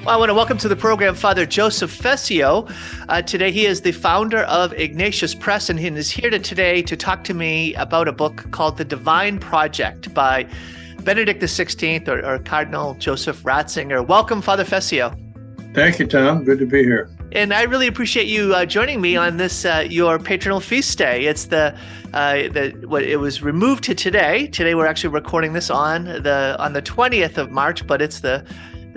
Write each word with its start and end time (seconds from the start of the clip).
Well, 0.00 0.14
I 0.14 0.16
want 0.16 0.30
to 0.30 0.34
welcome 0.34 0.56
to 0.56 0.68
the 0.68 0.76
program 0.76 1.14
Father 1.14 1.44
Joseph 1.44 1.94
Fessio. 1.94 2.66
Uh, 3.10 3.20
today, 3.20 3.52
he 3.52 3.66
is 3.66 3.82
the 3.82 3.92
founder 3.92 4.44
of 4.44 4.72
Ignatius 4.72 5.34
Press, 5.34 5.68
and 5.68 5.78
he 5.78 5.88
is 5.88 6.10
here 6.10 6.30
to 6.30 6.38
today 6.38 6.80
to 6.80 6.96
talk 6.96 7.22
to 7.24 7.34
me 7.34 7.74
about 7.74 8.08
a 8.08 8.12
book 8.12 8.50
called 8.50 8.78
The 8.78 8.84
Divine 8.86 9.38
Project 9.38 10.14
by 10.14 10.46
Benedict 11.04 11.42
XVI 11.42 12.08
or, 12.08 12.24
or 12.24 12.38
Cardinal 12.38 12.94
Joseph 12.94 13.42
Ratzinger. 13.42 14.06
Welcome, 14.06 14.40
Father 14.40 14.64
Fessio. 14.64 15.14
Thank 15.74 15.98
you, 15.98 16.06
Tom. 16.06 16.44
Good 16.44 16.60
to 16.60 16.66
be 16.66 16.82
here. 16.82 17.10
And 17.32 17.52
I 17.52 17.64
really 17.64 17.86
appreciate 17.86 18.26
you 18.26 18.54
uh, 18.54 18.64
joining 18.64 19.02
me 19.02 19.16
on 19.16 19.36
this 19.36 19.66
uh, 19.66 19.86
your 19.88 20.18
patronal 20.18 20.62
feast 20.62 20.96
day. 20.96 21.26
It's 21.26 21.44
the 21.44 21.76
uh, 22.14 22.48
the 22.48 22.70
what 22.86 23.02
it 23.02 23.18
was 23.18 23.42
removed 23.42 23.84
to 23.84 23.94
today. 23.94 24.46
Today 24.48 24.74
we're 24.74 24.86
actually 24.86 25.10
recording 25.10 25.52
this 25.52 25.68
on 25.68 26.04
the 26.04 26.56
on 26.58 26.72
the 26.72 26.82
twentieth 26.82 27.36
of 27.36 27.52
March, 27.52 27.86
but 27.86 28.02
it's 28.02 28.20
the 28.20 28.44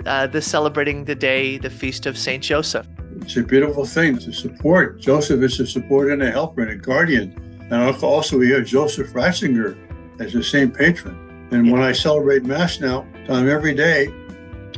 uh, 0.06 0.26
the 0.26 0.40
celebrating 0.40 1.04
the 1.04 1.14
day, 1.14 1.58
the 1.58 1.70
feast 1.70 2.06
of 2.06 2.16
Saint 2.16 2.42
Joseph. 2.42 2.86
It's 3.20 3.36
a 3.36 3.42
beautiful 3.42 3.84
thing 3.84 4.18
to 4.18 4.32
support. 4.32 5.00
Joseph 5.00 5.42
is 5.42 5.60
a 5.60 5.66
support 5.66 6.10
and 6.10 6.22
a 6.22 6.30
helper 6.30 6.62
and 6.62 6.70
a 6.70 6.76
guardian. 6.76 7.40
And 7.70 8.02
also 8.02 8.38
we 8.38 8.50
have 8.50 8.66
Joseph 8.66 9.12
Ratzinger 9.12 9.78
as 10.20 10.32
the 10.32 10.42
saint 10.42 10.76
patron. 10.76 11.48
And 11.50 11.70
when 11.70 11.80
I 11.80 11.92
celebrate 11.92 12.44
Mass 12.44 12.80
now, 12.80 13.06
Tom, 13.26 13.48
every 13.48 13.74
day 13.74 14.08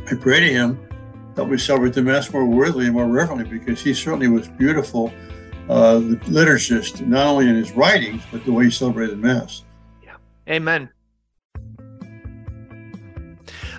I 0.09 0.15
pray 0.15 0.39
to 0.39 0.47
him, 0.47 0.79
help 1.35 1.49
me 1.49 1.57
celebrate 1.57 1.93
the 1.93 2.01
Mass 2.01 2.31
more 2.31 2.45
worthily 2.45 2.85
and 2.85 2.93
more 2.93 3.07
reverently, 3.07 3.59
because 3.59 3.81
he 3.81 3.93
certainly 3.93 4.27
was 4.27 4.47
beautiful, 4.47 5.11
uh, 5.69 5.95
the 5.99 6.15
liturgist, 6.27 7.05
not 7.05 7.27
only 7.27 7.49
in 7.49 7.55
his 7.55 7.71
writings, 7.73 8.23
but 8.31 8.45
the 8.45 8.51
way 8.51 8.65
he 8.65 8.71
celebrated 8.71 9.17
Mass. 9.17 9.63
Yeah. 10.03 10.15
Amen. 10.47 10.89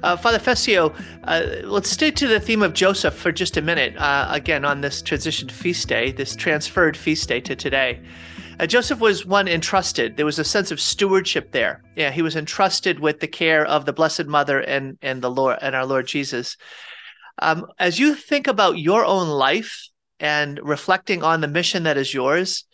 Uh, 0.02 0.16
Father 0.16 0.38
Fessio, 0.38 0.94
uh, 1.24 1.42
let's 1.64 1.90
stay 1.90 2.10
to 2.10 2.26
the 2.26 2.40
theme 2.40 2.62
of 2.62 2.72
Joseph 2.72 3.14
for 3.14 3.32
just 3.32 3.56
a 3.56 3.62
minute. 3.62 3.96
Uh, 3.96 4.28
again, 4.30 4.64
on 4.64 4.80
this 4.80 5.02
transition 5.02 5.48
feast 5.48 5.88
day, 5.88 6.12
this 6.12 6.36
transferred 6.36 6.96
feast 6.96 7.28
day 7.28 7.40
to 7.40 7.56
today. 7.56 8.00
Uh, 8.60 8.66
Joseph 8.66 9.00
was 9.00 9.24
one 9.24 9.48
entrusted. 9.48 10.16
There 10.16 10.26
was 10.26 10.38
a 10.38 10.44
sense 10.44 10.70
of 10.70 10.80
stewardship 10.80 11.52
there. 11.52 11.82
Yeah, 11.96 12.10
he 12.10 12.22
was 12.22 12.36
entrusted 12.36 13.00
with 13.00 13.20
the 13.20 13.28
care 13.28 13.64
of 13.64 13.84
the 13.84 13.92
Blessed 13.92 14.26
Mother 14.26 14.60
and 14.60 14.98
and 15.00 15.22
the 15.22 15.30
Lord 15.30 15.58
and 15.62 15.74
our 15.76 15.86
Lord 15.86 16.06
Jesus. 16.06 16.56
Um, 17.40 17.66
as 17.78 17.98
you 17.98 18.14
think 18.14 18.48
about 18.48 18.78
your 18.78 19.04
own 19.04 19.28
life 19.28 19.88
and 20.18 20.58
reflecting 20.62 21.22
on 21.22 21.40
the 21.40 21.46
mission 21.48 21.84
that 21.84 21.96
is 21.96 22.12
yours, 22.12 22.64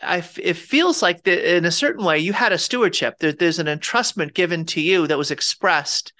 it 0.00 0.54
feels 0.54 1.02
like 1.02 1.24
that 1.24 1.56
in 1.56 1.64
a 1.64 1.70
certain 1.70 2.04
way 2.04 2.18
you 2.18 2.32
had 2.32 2.52
a 2.52 2.58
stewardship. 2.58 3.18
There, 3.18 3.32
there's 3.32 3.58
an 3.58 3.66
entrustment 3.66 4.34
given 4.34 4.64
to 4.66 4.80
you 4.80 5.08
that 5.08 5.18
was 5.18 5.32
expressed 5.32 6.12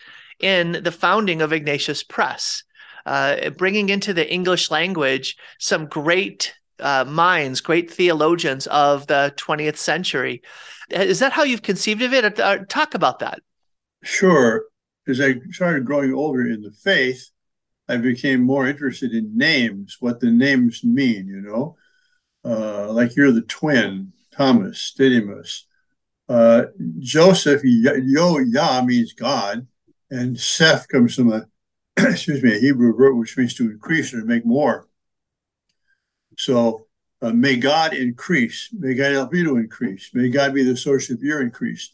in 0.42 0.80
the 0.82 0.92
founding 0.92 1.40
of 1.40 1.52
Ignatius 1.52 2.02
Press, 2.02 2.64
uh, 3.06 3.50
bringing 3.50 3.88
into 3.88 4.12
the 4.12 4.30
English 4.30 4.70
language 4.70 5.36
some 5.58 5.86
great 5.86 6.54
uh, 6.80 7.04
minds, 7.04 7.60
great 7.60 7.90
theologians 7.90 8.66
of 8.66 9.06
the 9.06 9.32
20th 9.36 9.76
century. 9.76 10.42
Is 10.90 11.20
that 11.20 11.32
how 11.32 11.44
you've 11.44 11.62
conceived 11.62 12.02
of 12.02 12.12
it? 12.12 12.38
Uh, 12.38 12.58
talk 12.68 12.94
about 12.94 13.20
that. 13.20 13.40
Sure. 14.02 14.64
As 15.08 15.20
I 15.20 15.36
started 15.50 15.84
growing 15.84 16.12
older 16.12 16.46
in 16.46 16.62
the 16.62 16.72
faith, 16.72 17.30
I 17.88 17.96
became 17.96 18.42
more 18.42 18.66
interested 18.66 19.12
in 19.12 19.36
names, 19.36 19.96
what 20.00 20.20
the 20.20 20.30
names 20.30 20.84
mean, 20.84 21.26
you 21.26 21.40
know. 21.40 21.76
Uh, 22.44 22.90
like 22.92 23.14
you're 23.16 23.32
the 23.32 23.42
twin, 23.42 24.12
Thomas, 24.32 24.92
Didymus. 24.96 25.66
Uh, 26.28 26.64
Joseph, 26.98 27.62
Yo, 27.64 28.38
Yah 28.38 28.82
means 28.84 29.12
God 29.12 29.66
and 30.12 30.38
Seth 30.38 30.88
comes 30.88 31.14
from 31.14 31.32
a 31.32 31.46
excuse 31.96 32.42
me 32.42 32.55
a 32.55 32.60
Hebrew 32.60 32.96
word 32.96 33.14
which 33.14 33.36
means 33.36 33.55
to 33.55 33.70
increase 33.70 34.12
or 34.12 34.20
to 34.20 34.27
make 34.27 34.44
more. 34.44 34.86
So 36.36 36.86
uh, 37.22 37.32
may 37.32 37.56
God 37.56 37.94
increase. 37.94 38.69
May 38.72 38.94
God 38.94 39.12
help 39.12 39.34
you 39.34 39.44
to 39.44 39.56
increase. 39.56 40.10
May 40.12 40.28
God 40.28 40.54
be 40.54 40.64
the 40.64 40.76
source 40.76 41.10
of 41.10 41.22
your 41.22 41.41
increase. 41.41 41.92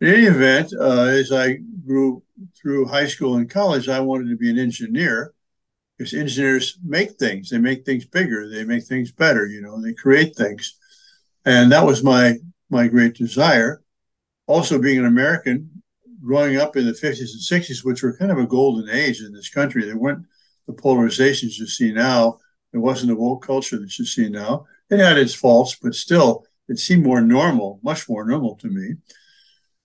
In 0.00 0.08
any 0.08 0.24
event, 0.24 0.72
uh, 0.78 1.04
as 1.04 1.32
I 1.32 1.58
grew 1.86 2.22
through 2.60 2.86
high 2.86 3.06
school 3.06 3.36
and 3.36 3.48
college, 3.48 3.88
I 3.88 4.00
wanted 4.00 4.30
to 4.30 4.36
be 4.36 4.50
an 4.50 4.58
engineer 4.58 5.34
because 5.96 6.14
engineers 6.14 6.78
make 6.82 7.12
things. 7.12 7.50
They 7.50 7.58
make 7.58 7.84
things 7.84 8.06
bigger. 8.06 8.48
They 8.48 8.64
make 8.64 8.84
things 8.84 9.12
better. 9.12 9.46
You 9.46 9.60
know, 9.60 9.80
they 9.80 9.92
create 9.92 10.34
things, 10.34 10.78
and 11.44 11.70
that 11.72 11.86
was 11.86 12.02
my 12.02 12.36
my 12.70 12.88
great 12.88 13.14
desire. 13.14 13.82
Also, 14.46 14.78
being 14.78 14.98
an 14.98 15.06
American, 15.06 15.73
growing 16.24 16.56
up 16.56 16.76
in 16.76 16.86
the 16.86 16.92
50s 16.92 17.32
and 17.32 17.62
60s, 17.62 17.84
which 17.84 18.02
were 18.02 18.16
kind 18.16 18.30
of 18.30 18.38
a 18.38 18.46
golden 18.46 18.88
age 18.88 19.20
in 19.20 19.32
this 19.32 19.48
country. 19.48 19.84
There 19.84 19.96
weren't 19.96 20.26
the 20.66 20.72
polarizations 20.72 21.58
you 21.58 21.66
see 21.66 21.92
now. 21.92 22.38
There 22.72 22.80
wasn't 22.80 23.10
the 23.10 23.16
woke 23.16 23.46
culture 23.46 23.78
that 23.78 23.98
you 23.98 24.04
see 24.04 24.28
now. 24.28 24.66
It 24.90 24.98
had 24.98 25.18
its 25.18 25.34
faults, 25.34 25.76
but 25.80 25.94
still, 25.94 26.46
it 26.68 26.78
seemed 26.78 27.04
more 27.04 27.20
normal, 27.20 27.80
much 27.82 28.08
more 28.08 28.24
normal 28.24 28.56
to 28.56 28.68
me. 28.68 28.94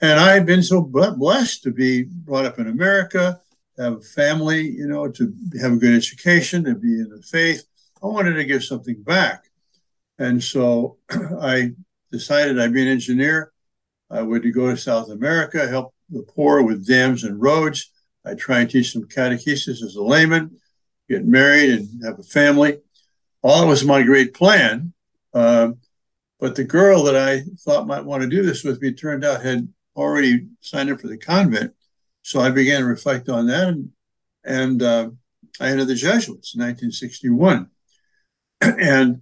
And 0.02 0.20
I've 0.20 0.46
been 0.46 0.64
so 0.64 0.82
blessed 0.82 1.64
to 1.64 1.72
be 1.72 2.04
brought 2.04 2.46
up 2.46 2.58
in 2.58 2.68
America, 2.68 3.40
have 3.78 3.94
a 3.94 4.02
family, 4.02 4.62
you 4.62 4.88
know, 4.88 5.10
to 5.10 5.34
have 5.62 5.74
a 5.74 5.78
good 5.78 5.96
education, 5.96 6.64
to 6.64 6.76
be 6.76 6.94
in 7.00 7.10
the 7.10 7.22
faith. 7.22 7.66
I 8.02 8.08
wanted 8.08 8.34
to 8.34 8.46
give 8.46 8.64
something 8.64 9.02
back. 9.04 9.46
And 10.18 10.42
so 10.44 10.98
I 11.42 11.74
decided 12.12 12.60
I'd 12.60 12.74
be 12.74 12.82
an 12.82 12.88
engineer. 12.88 13.52
I 14.10 14.22
would 14.22 14.52
go 14.54 14.70
to 14.70 14.78
South 14.78 15.10
America, 15.10 15.68
help 15.68 15.94
the 16.12 16.24
poor 16.24 16.62
with 16.62 16.88
dams 16.88 17.24
and 17.24 17.42
roads. 17.42 17.92
I 18.26 18.36
try 18.36 18.60
and 18.60 18.70
teach 18.70 18.94
them 18.94 19.08
catechesis 19.08 19.82
as 19.84 19.96
a 19.96 20.04
layman, 20.04 20.58
get 21.10 21.26
married 21.26 21.72
and 21.72 22.04
have 22.04 22.20
a 22.20 22.24
family. 22.24 22.80
All 23.42 23.68
was 23.68 23.86
my 23.86 24.04
great 24.04 24.34
plan. 24.34 24.94
Uh, 25.34 25.72
but 26.40 26.56
the 26.56 26.64
girl 26.64 27.04
that 27.04 27.16
I 27.16 27.44
thought 27.60 27.88
might 27.88 28.06
want 28.06 28.24
to 28.24 28.30
do 28.30 28.44
this 28.44 28.64
with 28.64 28.82
me 28.82 28.94
turned 28.94 29.26
out 29.26 29.44
had 29.44 29.68
already 29.96 30.48
signed 30.62 30.90
up 30.90 31.02
for 31.02 31.08
the 31.08 31.18
convent. 31.18 31.74
So 32.22 32.40
I 32.40 32.52
began 32.52 32.82
to 32.82 32.88
reflect 32.88 33.30
on 33.30 33.48
that, 33.48 33.70
and, 33.70 33.90
and 34.44 34.84
uh, 34.84 35.10
I 35.60 35.68
entered 35.68 35.86
the 35.86 35.96
Jesuits 35.96 36.54
in 36.56 36.62
1961. 36.62 37.70
and 38.62 39.22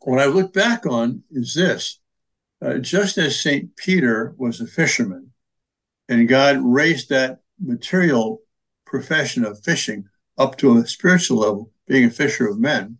what 0.00 0.20
I 0.20 0.26
look 0.26 0.52
back 0.52 0.86
on 0.86 1.22
is 1.30 1.54
this 1.54 2.00
uh, 2.64 2.78
just 2.78 3.18
as 3.18 3.40
St. 3.40 3.76
Peter 3.76 4.34
was 4.36 4.60
a 4.60 4.66
fisherman, 4.66 5.32
and 6.08 6.28
God 6.28 6.58
raised 6.62 7.08
that 7.08 7.40
material 7.60 8.40
profession 8.84 9.44
of 9.44 9.62
fishing 9.62 10.04
up 10.38 10.56
to 10.58 10.78
a 10.78 10.86
spiritual 10.86 11.38
level, 11.38 11.70
being 11.86 12.04
a 12.04 12.10
fisher 12.10 12.46
of 12.46 12.58
men. 12.58 12.98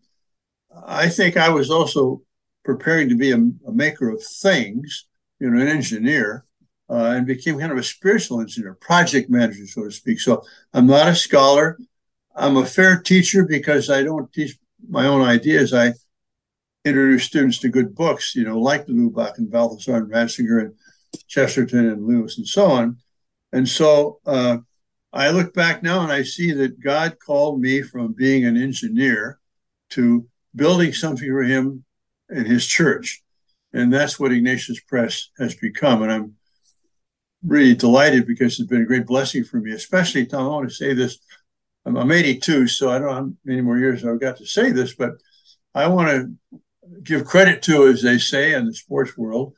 I 0.87 1.09
think 1.09 1.37
I 1.37 1.50
was 1.50 1.70
also 1.70 2.22
preparing 2.65 3.09
to 3.09 3.16
be 3.16 3.32
a, 3.32 3.37
a 3.37 3.72
maker 3.72 4.09
of 4.09 4.22
things, 4.22 5.06
you 5.38 5.50
know, 5.50 5.60
an 5.60 5.69
engineer, 5.69 6.44
uh, 6.91 7.15
and 7.16 7.26
became 7.26 7.59
kind 7.59 7.72
of 7.72 7.78
a 7.78 7.82
spiritual 7.82 8.41
engineer, 8.41 8.75
project 8.75 9.31
manager, 9.31 9.66
so 9.66 9.84
to 9.84 9.91
speak. 9.91 10.21
So 10.21 10.42
I'm 10.72 10.86
not 10.86 11.09
a 11.09 11.15
scholar. 11.15 11.78
I'm 12.34 12.56
a 12.56 12.66
fair 12.66 13.00
teacher 13.00 13.44
because 13.44 13.91
I 13.91 14.03
don't 14.03 14.32
teach 14.32 14.56
my 14.88 15.06
own 15.06 15.22
ideas. 15.22 15.72
I 15.72 15.92
introduce 16.84 17.25
students 17.25 17.59
to 17.59 17.69
good 17.69 17.94
books, 17.94 18.34
you 18.34 18.44
know, 18.44 18.59
like 18.59 18.86
de 18.86 18.92
Lubac 18.92 19.38
and 19.38 19.50
Balthasar 19.50 19.97
and 19.97 20.10
Ratzinger 20.10 20.60
and 20.60 20.75
Chesterton 21.29 21.89
and 21.89 22.07
Lewis 22.07 22.39
and 22.39 22.47
so 22.47 22.67
on. 22.67 22.99
And 23.53 23.69
so 23.69 24.21
uh, 24.27 24.59
I 25.13 25.31
look 25.31 25.55
back 25.55 25.83
now 25.83 26.03
and 26.03 26.13
I 26.13 26.23
see 26.23 26.53
that 26.53 26.81
God 26.81 27.17
called 27.25 27.61
me 27.61 27.83
from 27.83 28.13
being 28.13 28.45
an 28.45 28.57
engineer 28.57 29.39
to 29.91 30.27
building 30.57 30.93
something 30.93 31.29
for 31.29 31.43
him 31.43 31.85
and 32.29 32.47
his 32.47 32.67
church. 32.67 33.23
And 33.73 33.93
that's 33.93 34.19
what 34.19 34.33
Ignatius 34.33 34.81
Press 34.81 35.31
has 35.39 35.55
become. 35.55 36.03
And 36.03 36.13
I'm 36.13 36.35
really 37.45 37.75
delighted 37.75 38.27
because 38.27 38.59
it's 38.59 38.69
been 38.69 38.83
a 38.83 38.87
great 38.87 39.07
blessing 39.07 39.45
for 39.45 39.59
me, 39.59 39.73
especially, 39.73 40.27
Tom, 40.27 40.47
I 40.47 40.49
want 40.49 40.69
to 40.69 40.75
say 40.75 40.95
this. 40.95 41.19
I'm, 41.85 41.97
I'm 41.97 42.11
82, 42.11 42.67
so 42.69 42.91
I 42.91 42.99
don't 42.99 43.09
know 43.09 43.15
how 43.15 43.31
many 43.45 43.60
more 43.60 43.78
years 43.78 44.05
I've 44.05 44.21
got 44.21 44.39
to 44.39 44.47
say 44.47 44.71
this, 44.71 44.95
but 44.95 45.13
I 45.75 45.87
want 45.89 46.09
to 46.09 46.60
give 47.03 47.25
credit 47.25 47.63
to, 47.63 47.89
as 47.89 48.03
they 48.03 48.19
say 48.19 48.55
in 48.55 48.67
the 48.67 48.75
sports 48.75 49.17
world, 49.17 49.55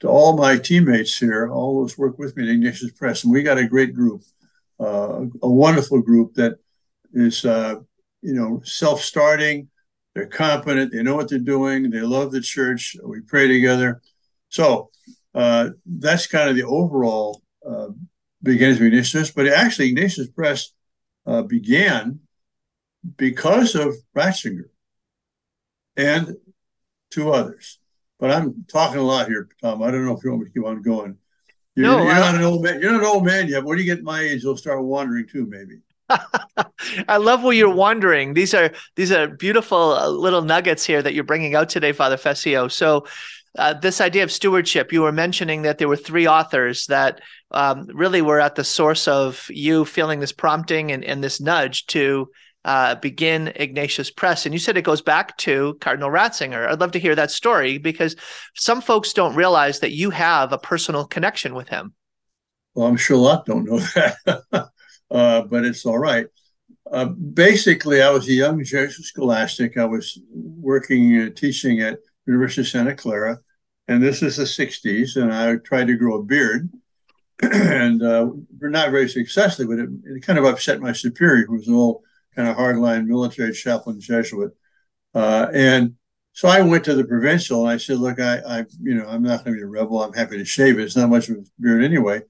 to 0.00 0.08
all 0.08 0.36
my 0.36 0.56
teammates 0.56 1.18
here, 1.18 1.50
all 1.50 1.80
those 1.80 1.98
work 1.98 2.18
with 2.18 2.36
me 2.36 2.44
at 2.44 2.48
Ignatius 2.50 2.92
Press, 2.92 3.24
and 3.24 3.32
we 3.32 3.42
got 3.42 3.58
a 3.58 3.66
great 3.66 3.94
group, 3.94 4.22
uh, 4.80 5.24
a 5.42 5.50
wonderful 5.50 6.00
group 6.00 6.34
that 6.34 6.58
is, 7.12 7.44
uh, 7.44 7.76
you 8.22 8.34
know, 8.34 8.60
self-starting. 8.64 9.68
They're 10.14 10.26
competent. 10.26 10.92
They 10.92 11.02
know 11.02 11.16
what 11.16 11.28
they're 11.28 11.38
doing. 11.38 11.90
They 11.90 12.00
love 12.00 12.32
the 12.32 12.40
church. 12.40 12.96
We 13.04 13.20
pray 13.20 13.48
together. 13.48 14.00
So 14.48 14.90
uh, 15.34 15.70
that's 15.86 16.26
kind 16.26 16.48
of 16.48 16.56
the 16.56 16.64
overall 16.64 17.42
uh, 17.68 17.88
beginnings 18.42 18.80
of 18.80 18.86
Ignatius. 18.86 19.30
But 19.30 19.46
actually, 19.48 19.88
Ignatius 19.88 20.28
Press 20.28 20.72
uh, 21.26 21.42
began 21.42 22.20
because 23.16 23.74
of 23.74 23.94
Ratzinger 24.16 24.70
and 25.96 26.36
two 27.10 27.30
others. 27.32 27.78
But 28.18 28.32
I'm 28.32 28.64
talking 28.70 28.98
a 28.98 29.02
lot 29.02 29.28
here, 29.28 29.48
Tom. 29.62 29.82
I 29.82 29.90
don't 29.90 30.04
know 30.04 30.16
if 30.16 30.24
you 30.24 30.30
want 30.30 30.42
me 30.42 30.48
to 30.48 30.52
keep 30.52 30.64
on 30.64 30.82
going. 30.82 31.16
You're, 31.76 31.86
no, 31.86 32.02
you're 32.02 32.14
not 32.14 32.34
an 32.34 32.42
old 32.42 32.64
man. 32.64 32.80
You're 32.80 32.92
not 32.92 33.02
an 33.02 33.06
old 33.06 33.24
man 33.24 33.48
yet. 33.48 33.62
When 33.62 33.78
you 33.78 33.84
get 33.84 34.02
my 34.02 34.20
age, 34.20 34.42
you'll 34.42 34.56
start 34.56 34.82
wandering 34.82 35.28
too, 35.28 35.46
maybe. 35.46 35.78
I 37.08 37.18
love 37.18 37.44
where 37.44 37.52
you're 37.52 37.72
wandering. 37.72 38.34
These 38.34 38.54
are 38.54 38.72
these 38.96 39.12
are 39.12 39.28
beautiful 39.28 39.92
uh, 39.92 40.08
little 40.08 40.42
nuggets 40.42 40.84
here 40.84 41.02
that 41.02 41.14
you're 41.14 41.24
bringing 41.24 41.54
out 41.54 41.68
today, 41.68 41.92
Father 41.92 42.16
Fessio. 42.16 42.68
So, 42.68 43.06
uh, 43.56 43.74
this 43.74 44.00
idea 44.00 44.24
of 44.24 44.32
stewardship, 44.32 44.92
you 44.92 45.02
were 45.02 45.12
mentioning 45.12 45.62
that 45.62 45.78
there 45.78 45.88
were 45.88 45.96
three 45.96 46.26
authors 46.26 46.86
that 46.86 47.20
um, 47.52 47.86
really 47.92 48.22
were 48.22 48.40
at 48.40 48.54
the 48.54 48.64
source 48.64 49.06
of 49.06 49.46
you 49.50 49.84
feeling 49.84 50.20
this 50.20 50.32
prompting 50.32 50.90
and, 50.90 51.04
and 51.04 51.22
this 51.22 51.40
nudge 51.40 51.86
to 51.86 52.28
uh, 52.64 52.96
begin 52.96 53.52
Ignatius 53.54 54.10
Press. 54.10 54.44
And 54.44 54.54
you 54.54 54.58
said 54.58 54.76
it 54.76 54.82
goes 54.82 55.02
back 55.02 55.36
to 55.38 55.76
Cardinal 55.80 56.10
Ratzinger. 56.10 56.68
I'd 56.68 56.80
love 56.80 56.92
to 56.92 57.00
hear 57.00 57.14
that 57.14 57.30
story 57.30 57.78
because 57.78 58.16
some 58.54 58.80
folks 58.80 59.12
don't 59.12 59.34
realize 59.34 59.80
that 59.80 59.92
you 59.92 60.10
have 60.10 60.52
a 60.52 60.58
personal 60.58 61.06
connection 61.06 61.54
with 61.54 61.68
him. 61.68 61.94
Well, 62.74 62.86
I'm 62.86 62.96
sure 62.96 63.16
a 63.16 63.20
lot 63.20 63.46
don't 63.46 63.64
know 63.64 63.78
that, 63.78 64.16
uh, 65.10 65.42
but 65.42 65.64
it's 65.64 65.84
all 65.86 65.98
right. 65.98 66.26
Uh, 66.90 67.06
basically, 67.06 68.02
I 68.02 68.10
was 68.10 68.28
a 68.28 68.32
young 68.32 68.62
Jesuit 68.62 69.04
scholastic. 69.04 69.76
I 69.76 69.84
was 69.84 70.18
working, 70.32 71.20
uh, 71.20 71.30
teaching 71.34 71.80
at 71.80 71.98
University 72.26 72.62
of 72.62 72.68
Santa 72.68 72.94
Clara, 72.94 73.38
and 73.88 74.02
this 74.02 74.22
is 74.22 74.36
the 74.36 74.44
60s, 74.44 75.16
and 75.16 75.32
I 75.32 75.56
tried 75.56 75.88
to 75.88 75.96
grow 75.96 76.20
a 76.20 76.22
beard, 76.22 76.70
and 77.42 78.02
uh, 78.02 78.30
not 78.60 78.90
very 78.90 79.08
successfully, 79.08 79.66
but 79.66 79.78
it, 79.78 79.88
it, 80.04 80.22
kind 80.22 80.38
of 80.38 80.44
upset 80.44 80.80
my 80.80 80.92
superior, 80.92 81.46
who 81.46 81.54
was 81.54 81.68
an 81.68 81.74
old 81.74 82.02
kind 82.38 82.48
of 82.48 82.56
hardline 82.56 83.06
military 83.06 83.52
chaplain 83.52 84.00
Jesuit. 84.00 84.52
Uh, 85.12 85.48
and 85.52 85.94
so 86.32 86.46
I 86.46 86.60
went 86.60 86.84
to 86.84 86.94
the 86.94 87.02
provincial 87.02 87.62
and 87.62 87.72
I 87.72 87.78
said, 87.78 87.98
look, 87.98 88.20
I, 88.20 88.38
I 88.38 88.58
you 88.80 88.94
know, 88.94 89.08
I'm 89.08 89.24
not 89.24 89.44
going 89.44 89.56
to 89.56 89.60
be 89.60 89.64
a 89.64 89.66
rebel. 89.66 90.00
I'm 90.00 90.12
happy 90.12 90.38
to 90.38 90.44
shave 90.44 90.78
it. 90.78 90.84
It's 90.84 90.96
not 90.96 91.10
much 91.10 91.28
of 91.28 91.38
a 91.38 91.44
beard 91.58 91.82
anyway. 91.82 92.22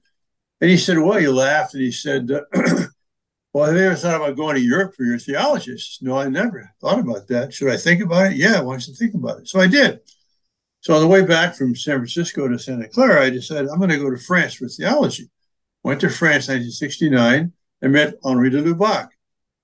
And 0.61 0.69
he 0.71 0.77
said, 0.77 0.97
well, 0.97 1.19
he 1.19 1.27
laughed 1.27 1.75
and 1.75 1.83
he 1.83 1.91
said, 1.91 2.27
well, 3.53 3.65
have 3.65 3.75
you 3.75 3.83
ever 3.83 3.95
thought 3.95 4.15
about 4.15 4.35
going 4.35 4.55
to 4.55 4.61
Europe 4.61 4.95
for 4.97 5.03
your 5.03 5.19
theology? 5.19 5.77
no, 6.01 6.17
I 6.17 6.27
never 6.27 6.71
thought 6.81 6.99
about 6.99 7.27
that. 7.27 7.53
Should 7.53 7.69
I 7.69 7.77
think 7.77 8.01
about 8.01 8.31
it? 8.31 8.37
Yeah, 8.37 8.57
I 8.57 8.61
want 8.61 8.81
to 8.81 8.93
think 8.93 9.13
about 9.13 9.41
it. 9.41 9.47
So 9.47 9.59
I 9.59 9.67
did. 9.67 9.99
So 10.81 10.95
on 10.95 11.01
the 11.01 11.07
way 11.07 11.23
back 11.23 11.53
from 11.53 11.75
San 11.75 11.97
Francisco 11.97 12.47
to 12.47 12.57
Santa 12.57 12.87
Clara, 12.87 13.25
I 13.25 13.29
decided 13.29 13.69
I'm 13.69 13.77
going 13.77 13.91
to 13.91 13.97
go 13.97 14.09
to 14.09 14.17
France 14.17 14.55
for 14.55 14.67
theology. 14.67 15.29
Went 15.83 16.01
to 16.01 16.09
France 16.09 16.47
1969 16.47 17.53
and 17.83 17.93
met 17.93 18.15
Henri 18.23 18.49
de 18.49 18.63
Lubac 18.63 19.09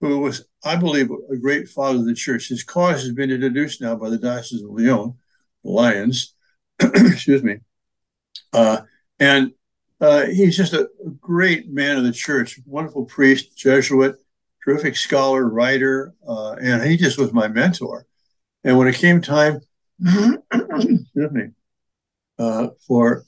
who 0.02 0.20
was, 0.20 0.46
I 0.64 0.76
believe, 0.76 1.10
a 1.32 1.38
great 1.38 1.70
father 1.70 2.00
of 2.00 2.06
the 2.06 2.14
church. 2.14 2.50
His 2.50 2.64
cause 2.64 3.04
has 3.04 3.12
been 3.12 3.32
introduced 3.32 3.82
now 3.82 3.96
by 3.96 4.10
the 4.10 4.18
Diocese 4.18 4.62
of 4.62 4.72
Lyon, 4.72 5.16
the 5.64 5.72
Lions, 5.72 6.34
excuse 6.80 7.44
me. 7.44 7.60
Uh, 8.54 8.82
and 9.20 9.52
uh, 10.02 10.26
he's 10.26 10.58
just 10.58 10.74
a, 10.74 10.90
great 11.20 11.70
man 11.70 11.98
of 11.98 12.04
the 12.04 12.12
church, 12.12 12.60
wonderful 12.66 13.06
priest, 13.06 13.56
Jesuit, 13.58 14.16
terrific 14.64 14.96
scholar, 14.96 15.48
writer, 15.48 16.14
uh, 16.28 16.54
and 16.54 16.84
he 16.84 16.98
just 16.98 17.18
was 17.18 17.32
my 17.32 17.48
mentor. 17.48 18.06
And 18.64 18.78
when 18.78 18.88
it 18.88 18.96
came 18.96 19.22
time, 19.22 19.62
excuse 20.04 21.32
me, 21.32 21.50
uh, 22.40 22.70
for 22.88 23.26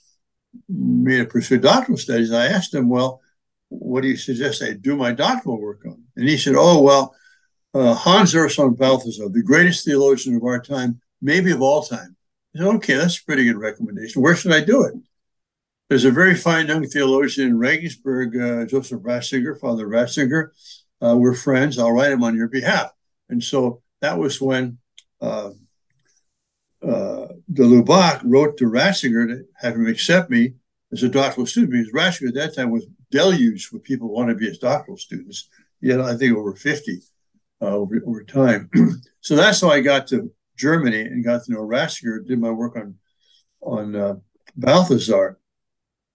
me 0.67 1.17
to 1.17 1.25
pursue 1.25 1.57
doctoral 1.59 1.97
studies, 1.97 2.31
I 2.31 2.47
asked 2.47 2.73
him, 2.73 2.89
well, 2.89 3.21
what 3.69 4.01
do 4.01 4.07
you 4.07 4.17
suggest 4.17 4.63
I 4.63 4.73
do 4.73 4.95
my 4.95 5.11
doctoral 5.11 5.59
work 5.59 5.85
on? 5.85 6.03
And 6.15 6.27
he 6.27 6.37
said, 6.37 6.55
oh, 6.57 6.81
well, 6.81 7.15
uh, 7.73 7.93
Hans 7.93 8.33
Urs 8.33 8.55
von 8.55 8.73
Balthasar, 8.73 9.29
the 9.29 9.43
greatest 9.43 9.85
theologian 9.85 10.35
of 10.35 10.43
our 10.43 10.61
time, 10.61 11.01
maybe 11.21 11.51
of 11.51 11.61
all 11.61 11.83
time. 11.83 12.15
I 12.55 12.59
said, 12.59 12.67
okay, 12.67 12.95
that's 12.95 13.19
a 13.19 13.25
pretty 13.25 13.43
good 13.45 13.57
recommendation. 13.57 14.21
Where 14.21 14.35
should 14.35 14.53
I 14.53 14.61
do 14.61 14.83
it? 14.83 14.93
There's 15.89 16.05
a 16.05 16.11
very 16.11 16.35
fine 16.35 16.67
young 16.67 16.85
theologian 16.85 17.49
in 17.49 17.57
Regensburg, 17.57 18.35
uh, 18.35 18.65
Joseph 18.65 19.01
Ratzinger, 19.01 19.59
Father 19.59 19.87
Ratzinger. 19.87 20.49
Uh, 21.01 21.15
we're 21.17 21.33
friends. 21.33 21.77
I'll 21.77 21.91
write 21.91 22.11
him 22.11 22.23
on 22.23 22.35
your 22.35 22.47
behalf. 22.47 22.91
And 23.29 23.43
so 23.43 23.81
that 24.01 24.17
was 24.17 24.41
when 24.41 24.79
uh, 25.21 25.51
uh, 26.81 27.27
de 27.51 27.63
Lubac 27.63 28.21
wrote 28.23 28.57
to 28.57 28.65
Ratzinger 28.65 29.27
to 29.27 29.45
have 29.55 29.75
him 29.75 29.87
accept 29.87 30.29
me 30.29 30.55
as 30.91 31.03
a 31.03 31.09
doctoral 31.09 31.45
student 31.45 31.71
because 31.71 31.93
Ratzinger 31.93 32.29
at 32.29 32.33
that 32.35 32.55
time 32.55 32.71
was 32.71 32.85
deluge 33.11 33.71
with 33.71 33.83
people 33.83 34.07
who 34.07 34.13
want 34.13 34.29
to 34.29 34.35
be 34.35 34.49
as 34.49 34.57
doctoral 34.57 34.97
students. 34.97 35.49
Yet 35.81 36.01
I 36.01 36.15
think 36.15 36.35
over 36.35 36.55
50 36.55 37.01
uh, 37.61 37.65
over, 37.65 38.01
over 38.05 38.23
time. 38.23 38.69
so 39.21 39.35
that's 39.35 39.61
how 39.61 39.69
I 39.69 39.81
got 39.81 40.07
to 40.07 40.31
Germany 40.57 41.01
and 41.01 41.23
got 41.23 41.43
to 41.43 41.51
know 41.51 41.61
Ratzinger, 41.61 42.25
did 42.25 42.39
my 42.39 42.51
work 42.51 42.75
on 42.75 42.95
on 43.61 43.95
uh, 43.95 44.15
Balthasar. 44.55 45.39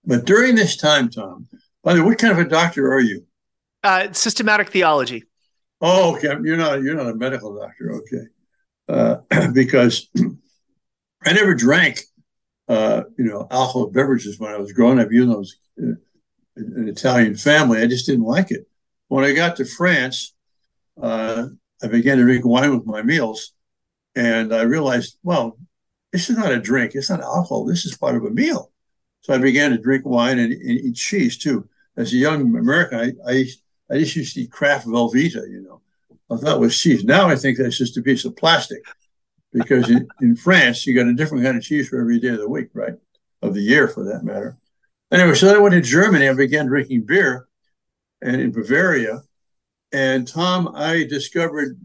But 0.05 0.25
during 0.25 0.55
this 0.55 0.75
time, 0.75 1.09
Tom, 1.09 1.47
by 1.83 1.93
the 1.93 2.01
way, 2.01 2.07
what 2.07 2.17
kind 2.17 2.33
of 2.33 2.39
a 2.39 2.49
doctor 2.49 2.91
are 2.91 2.99
you? 2.99 3.25
Uh, 3.83 4.11
systematic 4.11 4.69
theology. 4.69 5.23
Oh, 5.81 6.15
okay. 6.15 6.35
You're 6.43 6.57
not 6.57 6.81
you're 6.81 6.95
not 6.95 7.09
a 7.09 7.15
medical 7.15 7.57
doctor, 7.57 8.01
okay? 8.01 8.25
Uh, 8.87 9.47
because 9.53 10.09
I 11.25 11.33
never 11.33 11.53
drank, 11.53 12.01
uh, 12.67 13.03
you 13.17 13.25
know, 13.25 13.47
alcohol 13.49 13.87
beverages 13.87 14.39
when 14.39 14.51
I 14.51 14.57
was 14.57 14.71
growing 14.71 14.99
up. 14.99 15.11
Even 15.11 15.29
though 15.29 15.35
I 15.35 15.39
was 15.39 15.55
uh, 15.81 15.95
an 16.55 16.87
Italian 16.87 17.35
family. 17.35 17.81
I 17.81 17.87
just 17.87 18.05
didn't 18.05 18.25
like 18.25 18.51
it. 18.51 18.67
When 19.07 19.23
I 19.23 19.33
got 19.33 19.57
to 19.57 19.65
France, 19.65 20.33
uh, 21.01 21.47
I 21.81 21.87
began 21.87 22.17
to 22.17 22.23
drink 22.23 22.45
wine 22.45 22.75
with 22.75 22.85
my 22.85 23.01
meals, 23.01 23.53
and 24.15 24.53
I 24.53 24.61
realized, 24.61 25.17
well, 25.23 25.57
this 26.11 26.29
is 26.29 26.37
not 26.37 26.51
a 26.51 26.59
drink. 26.59 26.93
It's 26.93 27.09
not 27.09 27.21
alcohol. 27.21 27.65
This 27.65 27.85
is 27.85 27.97
part 27.97 28.15
of 28.15 28.23
a 28.23 28.29
meal. 28.29 28.71
So 29.21 29.33
I 29.33 29.37
began 29.37 29.71
to 29.71 29.77
drink 29.77 30.05
wine 30.05 30.37
and, 30.39 30.53
and 30.53 30.79
eat 30.79 30.95
cheese 30.95 31.37
too. 31.37 31.67
As 31.97 32.13
a 32.13 32.17
young 32.17 32.55
American, 32.55 32.99
I, 32.99 33.31
I, 33.31 33.45
I 33.89 33.99
just 33.99 34.15
used 34.15 34.35
to 34.35 34.41
eat 34.41 34.51
Kraft 34.51 34.85
Velveeta, 34.85 35.49
you 35.49 35.61
know. 35.61 35.81
I 36.29 36.37
thought 36.37 36.59
was 36.59 36.79
cheese. 36.79 37.03
Now 37.03 37.29
I 37.29 37.35
think 37.35 37.57
that's 37.57 37.77
just 37.77 37.97
a 37.97 38.01
piece 38.01 38.25
of 38.25 38.35
plastic 38.35 38.83
because 39.51 39.89
in, 39.89 40.07
in 40.21 40.35
France, 40.35 40.85
you 40.85 40.95
got 40.95 41.07
a 41.07 41.13
different 41.13 41.43
kind 41.43 41.57
of 41.57 41.63
cheese 41.63 41.89
for 41.89 41.99
every 41.99 42.19
day 42.19 42.29
of 42.29 42.39
the 42.39 42.49
week, 42.49 42.69
right? 42.73 42.93
Of 43.41 43.53
the 43.53 43.61
year, 43.61 43.87
for 43.87 44.03
that 44.05 44.23
matter. 44.23 44.57
Anyway, 45.13 45.35
so 45.35 45.45
then 45.45 45.55
I 45.55 45.59
went 45.59 45.73
to 45.75 45.81
Germany. 45.81 46.27
I 46.27 46.33
began 46.33 46.65
drinking 46.65 47.03
beer, 47.03 47.47
and 48.23 48.41
in 48.41 48.51
Bavaria. 48.51 49.21
And 49.91 50.27
Tom, 50.27 50.73
I 50.75 51.03
discovered 51.03 51.79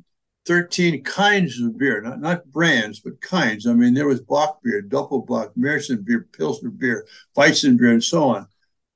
13 0.46 1.04
kinds 1.04 1.60
of 1.60 1.76
beer, 1.76 2.00
not, 2.00 2.22
not 2.22 2.50
brands, 2.50 3.00
but 3.00 3.20
kinds. 3.20 3.66
I 3.66 3.74
mean, 3.74 3.92
there 3.92 4.06
was 4.06 4.22
Bock 4.22 4.60
beer, 4.62 4.80
Doppelbock, 4.80 5.52
Märzen 5.58 6.06
beer, 6.06 6.26
Pilsner 6.32 6.70
beer, 6.70 7.06
Weizen 7.36 7.76
beer, 7.76 7.92
and 7.92 8.02
so 8.02 8.30
on. 8.30 8.48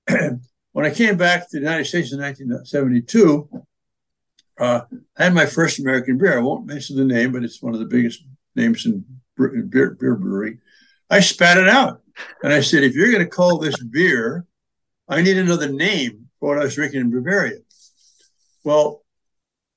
when 0.73 0.87
I 0.87 0.94
came 0.94 1.19
back 1.19 1.43
to 1.50 1.58
the 1.58 1.64
United 1.64 1.85
States 1.85 2.11
in 2.11 2.20
1972, 2.20 3.50
uh, 4.58 4.81
I 5.19 5.25
had 5.25 5.35
my 5.35 5.44
first 5.44 5.78
American 5.78 6.17
beer. 6.17 6.38
I 6.38 6.43
won't 6.43 6.64
mention 6.64 6.97
the 6.97 7.04
name, 7.04 7.33
but 7.33 7.45
it's 7.45 7.62
one 7.62 7.75
of 7.75 7.80
the 7.80 7.87
biggest 7.87 8.25
names 8.57 8.87
in 8.87 9.04
beer, 9.37 9.90
beer 9.90 10.14
brewery. 10.14 10.57
I 11.11 11.21
spat 11.21 11.59
it 11.59 11.68
out. 11.68 12.01
And 12.42 12.52
I 12.52 12.61
said, 12.61 12.83
if 12.83 12.95
you're 12.95 13.12
going 13.12 13.25
to 13.25 13.31
call 13.31 13.59
this 13.59 13.81
beer, 13.83 14.47
I 15.09 15.23
need 15.23 15.38
another 15.38 15.69
name 15.69 16.28
for 16.38 16.50
what 16.50 16.59
I 16.59 16.64
was 16.64 16.75
drinking 16.75 17.00
in 17.00 17.11
Bavaria. 17.11 17.59
Well, 18.64 19.02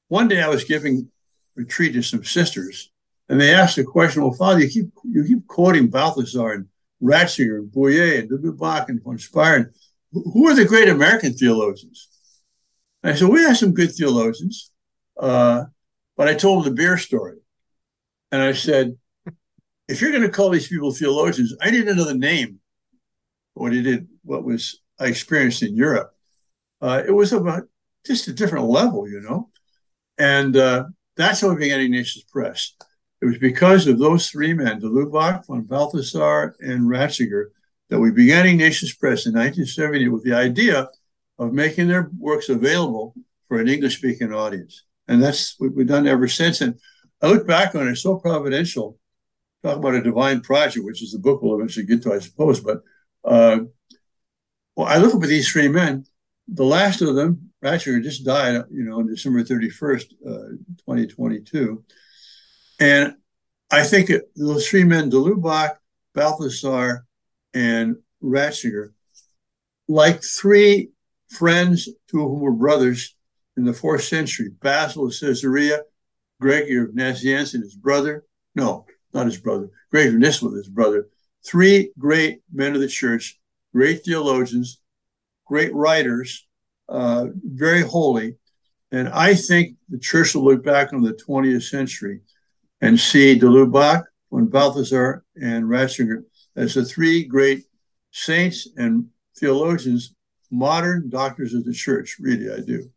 one 0.07 0.27
day 0.27 0.41
I 0.41 0.49
was 0.49 0.63
giving 0.63 1.09
retreat 1.55 1.93
to 1.93 2.01
some 2.01 2.23
sisters, 2.23 2.91
and 3.29 3.39
they 3.39 3.53
asked 3.53 3.75
the 3.75 3.83
question, 3.83 4.21
well, 4.21 4.33
Father, 4.33 4.61
you 4.61 4.69
keep 4.69 4.89
you 5.03 5.23
keep 5.23 5.47
quoting 5.47 5.89
Balthasar 5.89 6.53
and 6.53 6.67
Ratzinger 7.01 7.57
and 7.57 7.71
Bouyer 7.71 8.19
and 8.19 8.29
de 8.29 8.37
Lubac 8.37 8.89
and 8.89 9.01
von 9.01 9.17
Speyr. 9.17 9.73
Who 10.11 10.47
are 10.47 10.55
the 10.55 10.65
great 10.65 10.87
American 10.87 11.33
theologians? 11.33 12.07
And 13.03 13.13
I 13.13 13.15
said, 13.15 13.29
we 13.29 13.41
have 13.41 13.57
some 13.57 13.73
good 13.73 13.93
theologians, 13.93 14.71
uh, 15.19 15.65
but 16.15 16.27
I 16.27 16.33
told 16.33 16.65
them 16.65 16.73
the 16.73 16.81
beer 16.81 16.97
story. 16.97 17.37
And 18.31 18.41
I 18.41 18.53
said, 18.53 18.97
if 19.87 20.01
you're 20.01 20.11
going 20.11 20.23
to 20.23 20.29
call 20.29 20.49
these 20.49 20.67
people 20.67 20.91
theologians, 20.91 21.55
I 21.61 21.71
need 21.71 21.87
another 21.87 22.15
name. 22.15 22.59
What 23.53 23.71
he 23.71 23.81
did, 23.81 24.07
what 24.23 24.43
was 24.43 24.81
I 24.99 25.05
experienced 25.07 25.63
in 25.63 25.75
Europe, 25.75 26.11
uh, 26.81 27.03
it 27.07 27.11
was 27.11 27.33
about 27.33 27.63
just 28.05 28.27
a 28.27 28.33
different 28.33 28.65
level, 28.65 29.09
you 29.09 29.21
know. 29.21 29.49
And 30.17 30.55
uh, 30.57 30.85
that's 31.15 31.41
how 31.41 31.49
we 31.49 31.55
began 31.55 31.79
Ignatius 31.79 32.23
Press. 32.23 32.73
It 33.21 33.25
was 33.25 33.37
because 33.37 33.87
of 33.87 33.97
those 33.97 34.29
three 34.29 34.53
men, 34.53 34.79
de 34.79 34.87
Lubac, 34.87 35.45
von 35.47 35.61
Balthasar, 35.63 36.55
and 36.59 36.81
Ratzinger, 36.81 37.45
that 37.89 37.99
we 37.99 38.11
began 38.11 38.45
Ignatius 38.45 38.93
Press 38.93 39.25
in 39.25 39.33
1970 39.33 40.09
with 40.09 40.23
the 40.23 40.33
idea 40.33 40.89
of 41.37 41.53
making 41.53 41.87
their 41.87 42.09
works 42.17 42.49
available 42.49 43.15
for 43.47 43.59
an 43.59 43.67
English 43.67 43.97
speaking 43.97 44.33
audience. 44.33 44.83
And 45.07 45.21
that's 45.21 45.55
what 45.59 45.73
we've 45.73 45.87
done 45.87 46.07
ever 46.07 46.27
since. 46.27 46.61
And 46.61 46.79
I 47.21 47.27
look 47.27 47.47
back 47.47 47.75
on 47.75 47.87
it, 47.87 47.95
so 47.95 48.17
providential 48.17 48.97
talk 49.65 49.77
about 49.77 49.95
a 49.95 50.01
divine 50.01 50.41
project, 50.41 50.85
which 50.85 51.01
is 51.01 51.11
the 51.11 51.19
book 51.19 51.41
we'll 51.41 51.55
eventually 51.55 51.85
get 51.85 52.03
to, 52.03 52.13
I 52.13 52.19
suppose. 52.19 52.59
But 52.59 52.81
uh, 53.23 53.59
well, 54.75 54.87
I 54.87 54.97
look 54.97 55.15
up 55.15 55.23
at 55.23 55.29
these 55.29 55.51
three 55.51 55.67
men. 55.67 56.05
The 56.47 56.65
last 56.65 57.01
of 57.01 57.15
them, 57.15 57.51
Ratzinger, 57.63 58.03
just 58.03 58.25
died, 58.25 58.63
you 58.71 58.83
know, 58.83 58.99
on 58.99 59.07
December 59.07 59.43
31st, 59.43 60.13
uh, 60.25 60.49
2022. 60.85 61.83
And 62.79 63.15
I 63.71 63.83
think 63.83 64.11
those 64.35 64.67
three 64.67 64.83
men, 64.83 65.09
de 65.09 65.17
Lubac, 65.17 65.77
Balthasar, 66.13 67.05
and 67.53 67.95
Ratzinger, 68.21 68.91
like 69.87 70.23
three 70.23 70.89
friends, 71.29 71.89
two 72.09 72.21
of 72.21 72.29
whom 72.29 72.41
were 72.41 72.51
brothers, 72.51 73.15
in 73.57 73.63
the 73.63 73.73
fourth 73.73 74.03
century. 74.03 74.49
Basil 74.61 75.07
of 75.07 75.15
Caesarea, 75.19 75.81
Gregory 76.39 76.77
of 76.77 76.89
Nazianzus, 76.89 77.61
his 77.61 77.75
brother. 77.75 78.25
No, 78.53 78.85
not 79.15 79.25
his 79.25 79.37
brother. 79.37 79.69
Gregory 79.89 80.13
of 80.13 80.19
Nyssa, 80.19 80.49
his 80.49 80.69
brother. 80.69 81.07
Three 81.43 81.91
great 81.97 82.41
men 82.53 82.75
of 82.75 82.81
the 82.81 82.87
church, 82.87 83.39
great 83.73 84.03
theologians, 84.03 84.81
great 85.45 85.73
writers, 85.73 86.45
uh, 86.89 87.27
very 87.43 87.81
holy. 87.81 88.37
And 88.91 89.09
I 89.09 89.33
think 89.33 89.77
the 89.89 89.97
church 89.97 90.35
will 90.35 90.45
look 90.45 90.63
back 90.63 90.93
on 90.93 91.01
the 91.01 91.13
20th 91.13 91.63
century 91.63 92.21
and 92.81 92.99
see 92.99 93.37
de 93.37 93.45
Lubac, 93.45 94.03
von 94.31 94.47
Balthasar, 94.47 95.23
and 95.35 95.65
Ratzinger 95.65 96.23
as 96.55 96.75
the 96.75 96.85
three 96.85 97.23
great 97.23 97.65
saints 98.11 98.67
and 98.77 99.07
theologians, 99.37 100.13
modern 100.51 101.09
doctors 101.09 101.53
of 101.53 101.65
the 101.65 101.73
church. 101.73 102.17
Really, 102.19 102.51
I 102.51 102.59
do. 102.59 102.89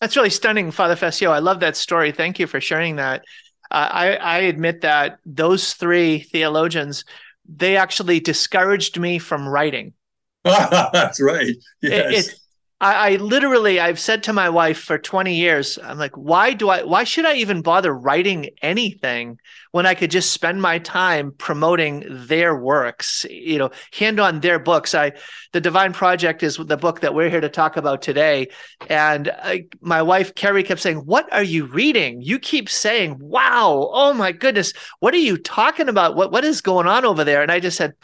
That's 0.00 0.16
really 0.16 0.30
stunning, 0.30 0.70
Father 0.70 0.96
Fessio. 0.96 1.30
I 1.30 1.38
love 1.38 1.60
that 1.60 1.76
story. 1.76 2.12
Thank 2.12 2.38
you 2.38 2.46
for 2.46 2.60
sharing 2.60 2.96
that. 2.96 3.24
Uh, 3.70 3.88
I, 3.90 4.16
I 4.16 4.38
admit 4.38 4.82
that 4.82 5.18
those 5.24 5.74
three 5.74 6.20
theologians, 6.20 7.04
they 7.48 7.76
actually 7.76 8.20
discouraged 8.20 8.98
me 8.98 9.18
from 9.18 9.48
writing. 9.48 9.92
That's 10.44 11.20
right. 11.20 11.54
Yes. 11.80 12.28
It, 12.28 12.32
it, 12.32 12.40
I, 12.78 13.12
I, 13.12 13.16
literally 13.16 13.80
I've 13.80 13.98
said 13.98 14.22
to 14.24 14.34
my 14.34 14.50
wife 14.50 14.78
for 14.78 14.98
20 14.98 15.34
years, 15.34 15.78
I'm 15.82 15.96
like, 15.96 16.14
why 16.14 16.52
do 16.52 16.68
I 16.68 16.84
why 16.84 17.04
should 17.04 17.24
I 17.24 17.36
even 17.36 17.62
bother 17.62 17.94
writing 17.94 18.50
anything 18.60 19.38
when 19.70 19.86
I 19.86 19.94
could 19.94 20.10
just 20.10 20.30
spend 20.30 20.60
my 20.60 20.78
time 20.78 21.32
promoting 21.32 22.04
their 22.06 22.54
works, 22.54 23.24
you 23.30 23.56
know, 23.56 23.70
hand 23.94 24.20
on 24.20 24.40
their 24.40 24.58
books. 24.58 24.94
I 24.94 25.12
the 25.52 25.60
Divine 25.62 25.94
Project 25.94 26.42
is 26.42 26.58
the 26.58 26.76
book 26.76 27.00
that 27.00 27.14
we're 27.14 27.30
here 27.30 27.40
to 27.40 27.48
talk 27.48 27.78
about 27.78 28.02
today. 28.02 28.48
And 28.90 29.30
I, 29.30 29.68
my 29.80 30.02
wife 30.02 30.34
Carrie 30.34 30.62
kept 30.62 30.82
saying, 30.82 30.98
What 30.98 31.32
are 31.32 31.42
you 31.42 31.64
reading? 31.64 32.20
You 32.20 32.38
keep 32.38 32.68
saying, 32.68 33.16
Wow, 33.18 33.88
oh 33.90 34.12
my 34.12 34.32
goodness, 34.32 34.74
what 35.00 35.14
are 35.14 35.18
you 35.18 35.38
talking 35.38 35.88
about? 35.88 36.14
What 36.14 36.30
what 36.30 36.44
is 36.44 36.60
going 36.60 36.86
on 36.86 37.06
over 37.06 37.24
there? 37.24 37.40
And 37.40 37.50
I 37.50 37.58
just 37.58 37.78
said, 37.78 37.94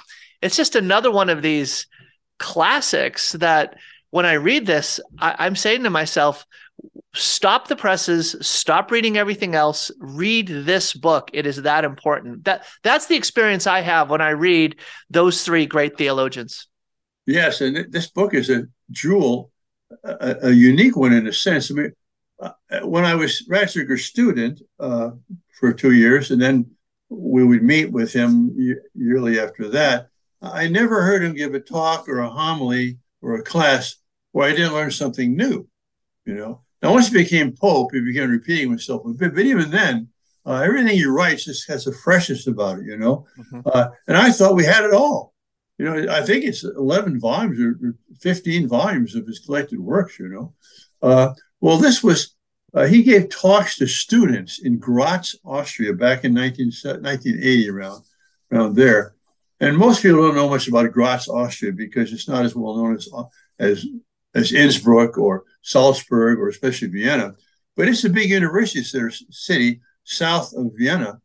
It's 0.41 0.57
just 0.57 0.77
another 0.77 1.11
one 1.11 1.29
of 1.29 1.43
these 1.43 1.87
classics 2.39 3.33
that 3.33 3.77
when 4.13 4.27
I 4.27 4.35
read 4.35 4.67
this, 4.67 5.01
I, 5.19 5.47
am 5.47 5.57
saying 5.57 5.85
to 5.85 5.91
myself, 5.91 6.47
stop 7.15 7.67
the 7.67 7.77
presses, 7.77 8.37
stop 8.43 8.91
reading 8.91 9.17
everything 9.17 9.55
else, 9.55 9.91
read 9.99 10.49
this 10.49 10.93
book. 10.93 11.31
It 11.33 11.47
is 11.47 11.63
that 11.63 11.83
important. 11.85 12.45
That 12.45 12.67
that's 12.83 13.07
the 13.07 13.17
experience 13.17 13.67
I 13.67 13.81
have 13.81 14.11
when 14.11 14.21
I 14.21 14.31
read 14.31 14.77
those 15.09 15.45
three 15.45 15.65
great 15.65 15.97
theologians. 15.97 16.69
Yes, 17.27 17.63
and 17.63 17.91
this 17.91 18.09
book 18.09 18.35
is 18.35 18.51
a 18.51 18.65
jewel, 18.91 19.51
a, 20.05 20.37
a 20.43 20.51
unique 20.51 20.97
one 20.97 21.15
in 21.15 21.27
a 21.27 21.33
sense. 21.33 21.71
I 21.71 21.75
mean, 21.75 21.93
uh, 22.39 22.51
when 22.83 23.07
I 23.07 23.15
was 23.15 23.47
Ratzinger's 23.49 24.05
student 24.05 24.61
uh, 24.79 25.13
for 25.59 25.73
two 25.73 25.93
years, 25.93 26.31
and 26.31 26.43
then 26.43 26.71
we 27.09 27.45
would 27.45 27.63
meet 27.63 27.91
with 27.91 28.13
him 28.13 28.55
yearly 28.95 29.41
after 29.41 29.71
that, 29.71 30.09
I 30.43 30.69
never 30.69 31.03
heard 31.03 31.23
him 31.23 31.33
give 31.35 31.55
a 31.55 31.61
talk 31.61 32.11
or 32.11 32.19
a 32.19 32.29
homily 32.29 32.99
or 33.23 33.37
a 33.37 33.43
class 33.43 33.97
where 34.33 34.49
I 34.49 34.53
didn't 34.53 34.75
learn 34.75 34.91
something 34.91 35.37
new. 35.37 35.69
You 36.25 36.35
know, 36.35 36.61
now 36.83 36.93
once 36.93 37.09
he 37.09 37.15
became 37.15 37.53
pope, 37.53 37.91
he 37.93 38.01
began 38.01 38.31
repeating 38.31 38.71
himself 38.71 39.05
a 39.07 39.11
bit, 39.11 39.35
but 39.35 39.45
even 39.45 39.71
then, 39.71 40.09
uh, 40.45 40.61
everything 40.65 40.97
he 40.97 41.05
writes 41.05 41.45
just 41.45 41.69
has 41.69 41.87
a 41.87 41.93
freshness 41.93 42.47
about 42.47 42.79
it. 42.79 42.87
You 42.87 42.97
know, 42.97 43.27
mm-hmm. 43.39 43.61
uh, 43.67 43.89
and 44.09 44.17
I 44.17 44.33
thought 44.33 44.57
we 44.57 44.65
had 44.65 44.85
it 44.85 44.95
all. 44.95 45.33
You 45.79 45.87
know, 45.87 46.13
I 46.13 46.23
think 46.23 46.45
it's 46.45 46.65
eleven 46.65 47.21
volumes 47.21 47.61
or 47.61 47.95
fifteen 48.21 48.69
volumes 48.69 49.15
of 49.15 49.27
his 49.27 49.41
collected 49.41 49.81
works. 49.81 50.19
You 50.19 50.29
know, 50.29 50.55
uh, 51.03 51.35
well, 51.61 51.79
this 51.79 52.03
was. 52.03 52.35
Uh, 52.75 52.87
he 52.87 53.03
gave 53.03 53.29
talks 53.29 53.77
to 53.77 53.87
students 53.87 54.61
in 54.61 54.79
Graz, 54.79 55.37
Austria, 55.45 55.93
back 55.93 56.25
in 56.25 56.33
19, 56.33 56.73
1980, 56.83 57.69
around 57.69 58.03
around 58.51 58.75
there. 58.75 59.15
And 59.61 59.77
most 59.77 60.03
people 60.03 60.23
don't 60.23 60.35
know 60.35 60.49
much 60.49 60.69
about 60.69 60.91
Graz, 60.91 61.29
Austria, 61.29 61.71
because 61.73 62.15
it's 62.15 62.29
not 62.29 62.47
as 62.47 62.57
well 62.57 62.77
known 62.77 62.97
as 62.97 63.09
as 63.59 63.87
as 64.35 64.53
Innsbruck 64.53 65.19
or 65.19 65.45
Salzburg 65.63 66.39
or 66.39 66.49
especially 66.49 66.89
Vienna. 66.89 67.35
But 67.77 67.89
it's 67.89 68.05
a 68.05 68.11
big 68.11 68.31
university 68.31 68.83
city 69.31 69.81
south 70.05 70.53
of 70.55 70.73
Vienna. 70.75 71.21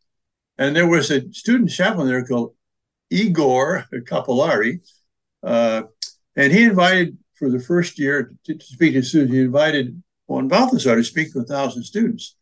And 0.58 0.76
there 0.76 0.88
was 0.88 1.12
a 1.12 1.32
student 1.34 1.70
chaplain 1.70 2.08
there 2.08 2.26
called 2.26 2.56
Egon 3.10 3.84
Kapellari. 3.92 4.80
Uh, 5.44 5.84
and 6.36 6.52
he 6.52 6.64
invited, 6.64 7.18
for 7.36 7.50
the 7.50 7.60
first 7.60 8.00
year 8.00 8.34
to, 8.46 8.60
speak 8.60 8.94
to 8.94 9.04
students, 9.04 9.34
he 9.34 9.42
invited 9.42 10.02
von 10.28 10.48
Balthasar 10.48 10.96
to 10.96 11.04
speak 11.04 11.32
to 11.34 11.40
a 11.40 11.44
thousand 11.44 11.84
students. 11.84 12.36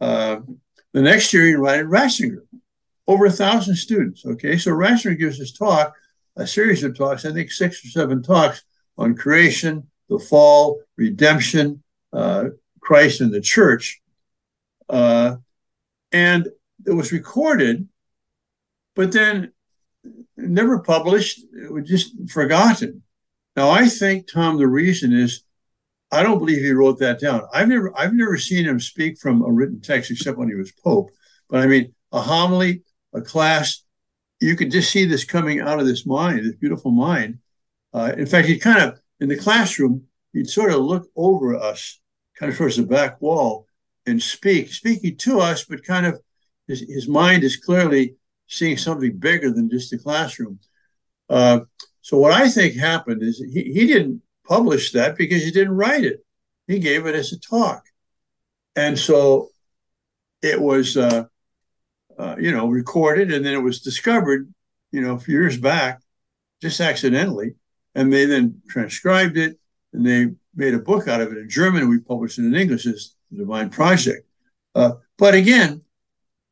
Uh, 0.00 0.40
the 0.92 1.02
next 1.02 1.32
year, 1.32 1.46
he 1.46 1.52
invited 1.52 1.86
Ratzinger, 1.86 2.42
over 3.06 3.26
a 3.26 3.30
thousand 3.30 3.76
students. 3.76 4.24
Okay, 4.24 4.56
so 4.56 4.70
Ratzinger 4.70 5.18
gives 5.18 5.38
his 5.38 5.52
talk, 5.52 5.94
a 6.36 6.46
series 6.46 6.82
of 6.84 6.96
talks, 6.96 7.24
I 7.24 7.32
think 7.32 7.50
six 7.50 7.84
or 7.84 7.88
seven 7.88 8.22
talks 8.22 8.62
on 9.00 9.16
creation, 9.16 9.88
the 10.08 10.18
fall, 10.18 10.80
redemption, 10.96 11.82
uh, 12.12 12.50
Christ 12.80 13.20
and 13.20 13.32
the 13.32 13.40
church. 13.40 14.00
Uh, 14.88 15.36
and 16.12 16.48
it 16.86 16.92
was 16.92 17.10
recorded, 17.12 17.88
but 18.94 19.12
then 19.12 19.52
never 20.36 20.80
published, 20.80 21.40
it 21.52 21.72
was 21.72 21.88
just 21.88 22.12
forgotten. 22.30 23.02
Now 23.56 23.70
I 23.70 23.88
think, 23.88 24.30
Tom, 24.30 24.58
the 24.58 24.66
reason 24.68 25.12
is 25.12 25.42
I 26.12 26.22
don't 26.22 26.38
believe 26.38 26.58
he 26.58 26.72
wrote 26.72 26.98
that 26.98 27.20
down. 27.20 27.42
I've 27.52 27.68
never 27.68 27.96
I've 27.96 28.14
never 28.14 28.36
seen 28.36 28.64
him 28.64 28.80
speak 28.80 29.18
from 29.18 29.42
a 29.42 29.50
written 29.50 29.80
text 29.80 30.10
except 30.10 30.38
when 30.38 30.48
he 30.48 30.56
was 30.56 30.72
Pope. 30.72 31.10
But 31.48 31.60
I 31.60 31.66
mean, 31.66 31.94
a 32.10 32.20
homily, 32.20 32.82
a 33.12 33.20
class, 33.20 33.84
you 34.40 34.56
could 34.56 34.72
just 34.72 34.90
see 34.90 35.04
this 35.04 35.24
coming 35.24 35.60
out 35.60 35.78
of 35.78 35.86
this 35.86 36.06
mind, 36.06 36.40
this 36.40 36.56
beautiful 36.56 36.90
mind. 36.90 37.38
Uh, 37.92 38.12
in 38.16 38.26
fact, 38.26 38.48
he 38.48 38.58
kind 38.58 38.80
of 38.82 39.00
in 39.20 39.28
the 39.28 39.36
classroom, 39.36 40.04
he'd 40.32 40.48
sort 40.48 40.72
of 40.72 40.80
look 40.80 41.08
over 41.14 41.54
us, 41.56 42.00
kind 42.38 42.50
of 42.50 42.58
towards 42.58 42.76
the 42.76 42.82
back 42.84 43.20
wall, 43.20 43.66
and 44.06 44.22
speak, 44.22 44.72
speaking 44.72 45.16
to 45.16 45.40
us, 45.40 45.64
but 45.64 45.84
kind 45.84 46.06
of 46.06 46.20
his, 46.66 46.80
his 46.80 47.06
mind 47.06 47.44
is 47.44 47.56
clearly 47.56 48.16
seeing 48.46 48.76
something 48.76 49.16
bigger 49.18 49.50
than 49.50 49.70
just 49.70 49.90
the 49.90 49.98
classroom. 49.98 50.58
Uh, 51.28 51.60
so 52.00 52.16
what 52.18 52.32
I 52.32 52.48
think 52.48 52.74
happened 52.74 53.22
is 53.22 53.38
he, 53.38 53.72
he 53.72 53.86
didn't 53.86 54.22
publish 54.48 54.92
that 54.92 55.16
because 55.16 55.44
he 55.44 55.50
didn't 55.50 55.76
write 55.76 56.04
it. 56.04 56.24
He 56.66 56.78
gave 56.78 57.06
it 57.06 57.14
as 57.14 57.32
a 57.32 57.38
talk. 57.38 57.84
And 58.74 58.98
so 58.98 59.50
it 60.42 60.60
was, 60.60 60.96
uh, 60.96 61.24
uh, 62.18 62.36
you 62.38 62.52
know, 62.52 62.66
recorded 62.68 63.32
and 63.32 63.44
then 63.44 63.54
it 63.54 63.62
was 63.62 63.80
discovered, 63.80 64.52
you 64.92 65.02
know, 65.02 65.14
a 65.14 65.20
few 65.20 65.34
years 65.34 65.58
back, 65.58 66.00
just 66.62 66.80
accidentally 66.80 67.54
and 67.94 68.12
they 68.12 68.24
then 68.24 68.60
transcribed 68.68 69.36
it 69.36 69.58
and 69.92 70.06
they 70.06 70.28
made 70.54 70.74
a 70.74 70.78
book 70.78 71.08
out 71.08 71.20
of 71.20 71.32
it 71.32 71.38
in 71.38 71.48
German. 71.48 71.82
And 71.82 71.90
we 71.90 71.98
published 71.98 72.38
it 72.38 72.44
in 72.44 72.54
English 72.54 72.86
as 72.86 73.14
the 73.30 73.38
Divine 73.38 73.70
Project. 73.70 74.26
Uh, 74.74 74.92
but 75.18 75.34
again, 75.34 75.82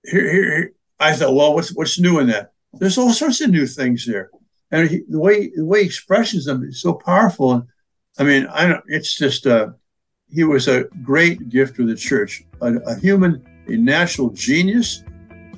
here, 0.04 0.30
here, 0.30 0.73
I 0.99 1.14
thought, 1.14 1.35
well, 1.35 1.54
what's 1.54 1.75
what's 1.75 1.99
new 1.99 2.18
in 2.18 2.28
that? 2.28 2.52
There's 2.73 2.99
all 2.99 3.12
sorts 3.12 3.40
of 3.40 3.50
new 3.50 3.66
things 3.66 4.04
there, 4.04 4.30
and 4.71 4.88
he, 4.90 5.02
the 5.09 5.18
way 5.18 5.50
the 5.54 5.64
way 5.64 5.80
he 5.80 5.87
expresses 5.87 6.45
them 6.45 6.64
is 6.64 6.80
so 6.80 6.95
powerful. 6.95 7.66
I 8.18 8.25
mean, 8.25 8.47
I 8.47 8.66
don't. 8.66 8.85
It's 8.88 9.16
just 9.16 9.47
uh, 9.47 9.68
he 10.28 10.45
was 10.45 10.66
a 10.66 10.85
great 11.02 11.49
gift 11.49 11.76
to 11.76 11.87
the 11.87 11.95
church, 11.95 12.45
a, 12.61 12.75
a 12.75 12.99
human, 12.99 13.45
a 13.68 13.76
natural 13.76 14.30
genius 14.30 15.04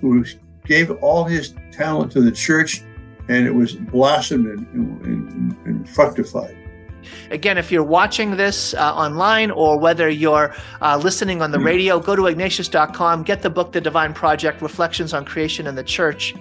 who 0.00 0.24
gave 0.66 0.90
all 1.02 1.24
his 1.24 1.54
talent 1.72 2.12
to 2.12 2.20
the 2.20 2.32
church 2.32 2.82
and 3.30 3.46
it 3.46 3.54
was 3.54 3.74
blossomed 3.76 4.46
and, 4.46 4.66
and, 5.04 5.56
and 5.64 5.69
fructified. 5.84 6.56
Again, 7.30 7.58
if 7.58 7.72
you're 7.72 7.84
watching 7.84 8.36
this 8.36 8.74
uh, 8.74 8.94
online 8.94 9.50
or 9.50 9.78
whether 9.78 10.08
you're 10.08 10.54
uh, 10.82 10.96
listening 11.02 11.42
on 11.42 11.50
the 11.50 11.58
hmm. 11.58 11.66
radio, 11.66 12.00
go 12.00 12.14
to 12.16 12.26
ignatius.com, 12.26 13.22
get 13.22 13.42
the 13.42 13.50
book, 13.50 13.72
The 13.72 13.80
Divine 13.80 14.12
Project 14.12 14.62
Reflections 14.62 15.14
on 15.14 15.24
Creation 15.24 15.66
and 15.66 15.76
the 15.76 15.84
Church. 15.84 16.34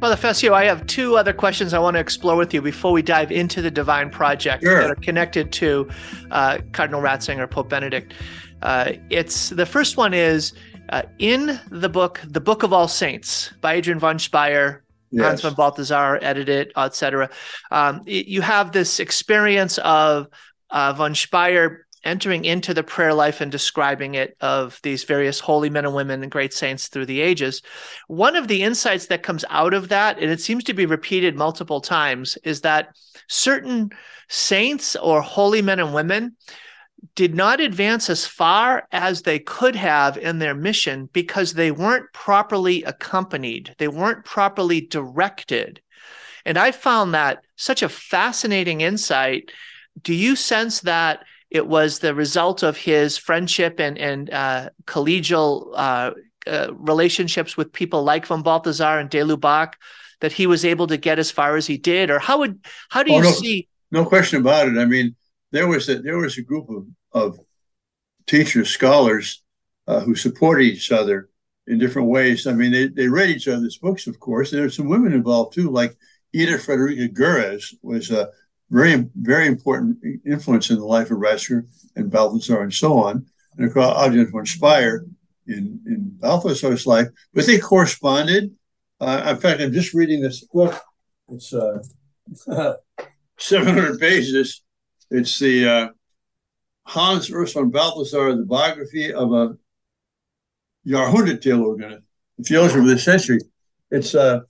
Father 0.00 0.16
Fessio, 0.16 0.52
I 0.52 0.64
have 0.64 0.86
two 0.86 1.16
other 1.16 1.32
questions 1.32 1.72
I 1.72 1.78
want 1.78 1.94
to 1.94 2.00
explore 2.00 2.36
with 2.36 2.52
you 2.52 2.60
before 2.60 2.92
we 2.92 3.00
dive 3.00 3.32
into 3.32 3.62
the 3.62 3.70
Divine 3.70 4.10
Project 4.10 4.62
sure. 4.62 4.80
that 4.80 4.90
are 4.90 4.96
connected 4.96 5.52
to 5.52 5.88
uh, 6.30 6.58
Cardinal 6.72 7.00
Ratzinger, 7.00 7.50
Pope 7.50 7.70
Benedict. 7.70 8.12
Uh, 8.60 8.92
it's 9.08 9.48
the 9.50 9.64
first 9.64 9.96
one 9.96 10.12
is 10.12 10.52
uh, 10.90 11.02
in 11.18 11.58
the 11.70 11.88
book, 11.88 12.20
The 12.28 12.40
Book 12.40 12.62
of 12.62 12.74
All 12.74 12.88
Saints 12.88 13.52
by 13.62 13.76
Adrienne 13.78 13.98
von 13.98 14.18
Speyr, 14.18 14.80
yes. 15.16 15.26
Hans 15.26 15.40
von 15.42 15.54
Balthasar 15.54 16.18
edited, 16.22 16.72
etc. 16.76 17.30
Um, 17.70 18.02
you 18.06 18.42
have 18.42 18.72
this 18.72 19.00
experience 19.00 19.78
of 19.78 20.28
uh, 20.70 20.92
von 20.92 21.14
Speyr 21.14 21.78
entering 22.04 22.44
into 22.44 22.72
the 22.72 22.84
prayer 22.84 23.12
life 23.12 23.40
and 23.40 23.50
describing 23.50 24.14
it 24.14 24.36
of 24.40 24.78
these 24.82 25.02
various 25.04 25.40
holy 25.40 25.68
men 25.68 25.84
and 25.84 25.94
women 25.94 26.22
and 26.22 26.30
great 26.30 26.54
saints 26.54 26.88
through 26.88 27.06
the 27.06 27.20
ages. 27.20 27.62
One 28.06 28.36
of 28.36 28.46
the 28.46 28.62
insights 28.62 29.06
that 29.06 29.24
comes 29.24 29.44
out 29.50 29.74
of 29.74 29.88
that, 29.88 30.18
and 30.18 30.30
it 30.30 30.40
seems 30.40 30.64
to 30.64 30.74
be 30.74 30.86
repeated 30.86 31.36
multiple 31.36 31.80
times, 31.80 32.38
is 32.44 32.60
that 32.60 32.96
certain 33.28 33.90
saints 34.28 34.94
or 34.96 35.20
holy 35.20 35.62
men 35.62 35.80
and 35.80 35.92
women 35.92 36.36
did 37.14 37.34
not 37.34 37.60
advance 37.60 38.10
as 38.10 38.26
far 38.26 38.86
as 38.92 39.22
they 39.22 39.38
could 39.38 39.76
have 39.76 40.16
in 40.16 40.38
their 40.38 40.54
mission 40.54 41.08
because 41.12 41.52
they 41.52 41.70
weren't 41.70 42.12
properly 42.12 42.82
accompanied, 42.84 43.74
they 43.78 43.88
weren't 43.88 44.24
properly 44.24 44.80
directed. 44.80 45.80
And 46.44 46.56
I 46.58 46.70
found 46.70 47.14
that 47.14 47.44
such 47.56 47.82
a 47.82 47.88
fascinating 47.88 48.80
insight. 48.80 49.50
Do 50.02 50.14
you 50.14 50.36
sense 50.36 50.80
that 50.80 51.24
it 51.50 51.66
was 51.66 51.98
the 51.98 52.14
result 52.14 52.62
of 52.62 52.76
his 52.76 53.18
friendship 53.18 53.80
and, 53.80 53.98
and 53.98 54.30
uh, 54.30 54.70
collegial 54.86 55.72
uh, 55.74 56.12
uh, 56.46 56.72
relationships 56.74 57.56
with 57.56 57.72
people 57.72 58.02
like 58.04 58.26
von 58.26 58.42
Balthasar 58.42 58.98
and 58.98 59.10
de 59.10 59.20
Lubac 59.20 59.74
that 60.20 60.32
he 60.32 60.46
was 60.46 60.64
able 60.64 60.86
to 60.86 60.96
get 60.96 61.18
as 61.18 61.30
far 61.30 61.56
as 61.56 61.66
he 61.66 61.76
did? 61.76 62.10
Or 62.10 62.18
how 62.18 62.38
would 62.38 62.64
how 62.88 63.02
do 63.02 63.12
you 63.12 63.18
oh, 63.18 63.22
no, 63.22 63.30
see? 63.30 63.68
No 63.90 64.04
question 64.04 64.40
about 64.40 64.68
it. 64.68 64.78
I 64.78 64.84
mean, 64.84 65.14
there 65.56 65.66
was 65.66 65.88
a 65.88 65.98
there 65.98 66.18
was 66.18 66.36
a 66.36 66.42
group 66.42 66.68
of, 66.68 66.86
of 67.12 67.38
teachers, 68.26 68.68
scholars 68.68 69.42
uh, 69.86 70.00
who 70.00 70.14
supported 70.14 70.64
each 70.64 70.92
other 70.92 71.30
in 71.66 71.78
different 71.78 72.08
ways. 72.08 72.46
I 72.46 72.52
mean, 72.52 72.72
they, 72.72 72.88
they 72.88 73.08
read 73.08 73.30
each 73.30 73.48
other's 73.48 73.78
books, 73.78 74.06
of 74.06 74.20
course. 74.20 74.50
There 74.50 74.62
were 74.62 74.70
some 74.70 74.88
women 74.88 75.12
involved 75.12 75.54
too, 75.54 75.70
like 75.70 75.96
Ida 76.34 76.58
Friederike 76.58 77.14
Görres 77.14 77.74
was 77.82 78.10
a 78.10 78.28
very, 78.70 79.08
very 79.16 79.46
important 79.46 79.98
influence 80.26 80.70
in 80.70 80.76
the 80.76 80.84
life 80.84 81.10
of 81.10 81.18
Ratzinger 81.18 81.66
and 81.94 82.10
Balthasar 82.10 82.62
and 82.62 82.74
so 82.74 82.98
on, 82.98 83.24
and 83.56 83.66
across 83.66 83.96
Adrienne 83.96 84.30
von 84.30 84.44
Speyr 84.44 85.06
in, 85.46 85.80
in 85.86 86.10
Balthasar's 86.20 86.86
life. 86.86 87.08
But 87.32 87.46
they 87.46 87.58
corresponded. 87.58 88.54
Uh, 89.00 89.22
in 89.28 89.36
fact, 89.38 89.60
I'm 89.60 89.72
just 89.72 89.94
reading 89.94 90.20
this 90.20 90.44
book. 90.44 90.78
It's 91.28 91.54
uh, 91.54 91.78
700 93.38 94.00
pages 94.00 94.62
it's 95.10 95.38
the 95.38 95.68
uh, 95.68 95.88
Hans 96.84 97.30
Urs 97.30 97.54
von 97.54 97.70
Balthasar, 97.70 98.34
the 98.34 98.44
biography 98.44 99.12
of 99.12 99.32
a 99.32 99.56
Jahrhunderttheologen, 100.86 102.02
the 102.38 102.44
theologian 102.44 102.80
of 102.80 102.86
the 102.86 102.98
century. 102.98 103.40
It's 103.90 104.14
uh, 104.14 104.40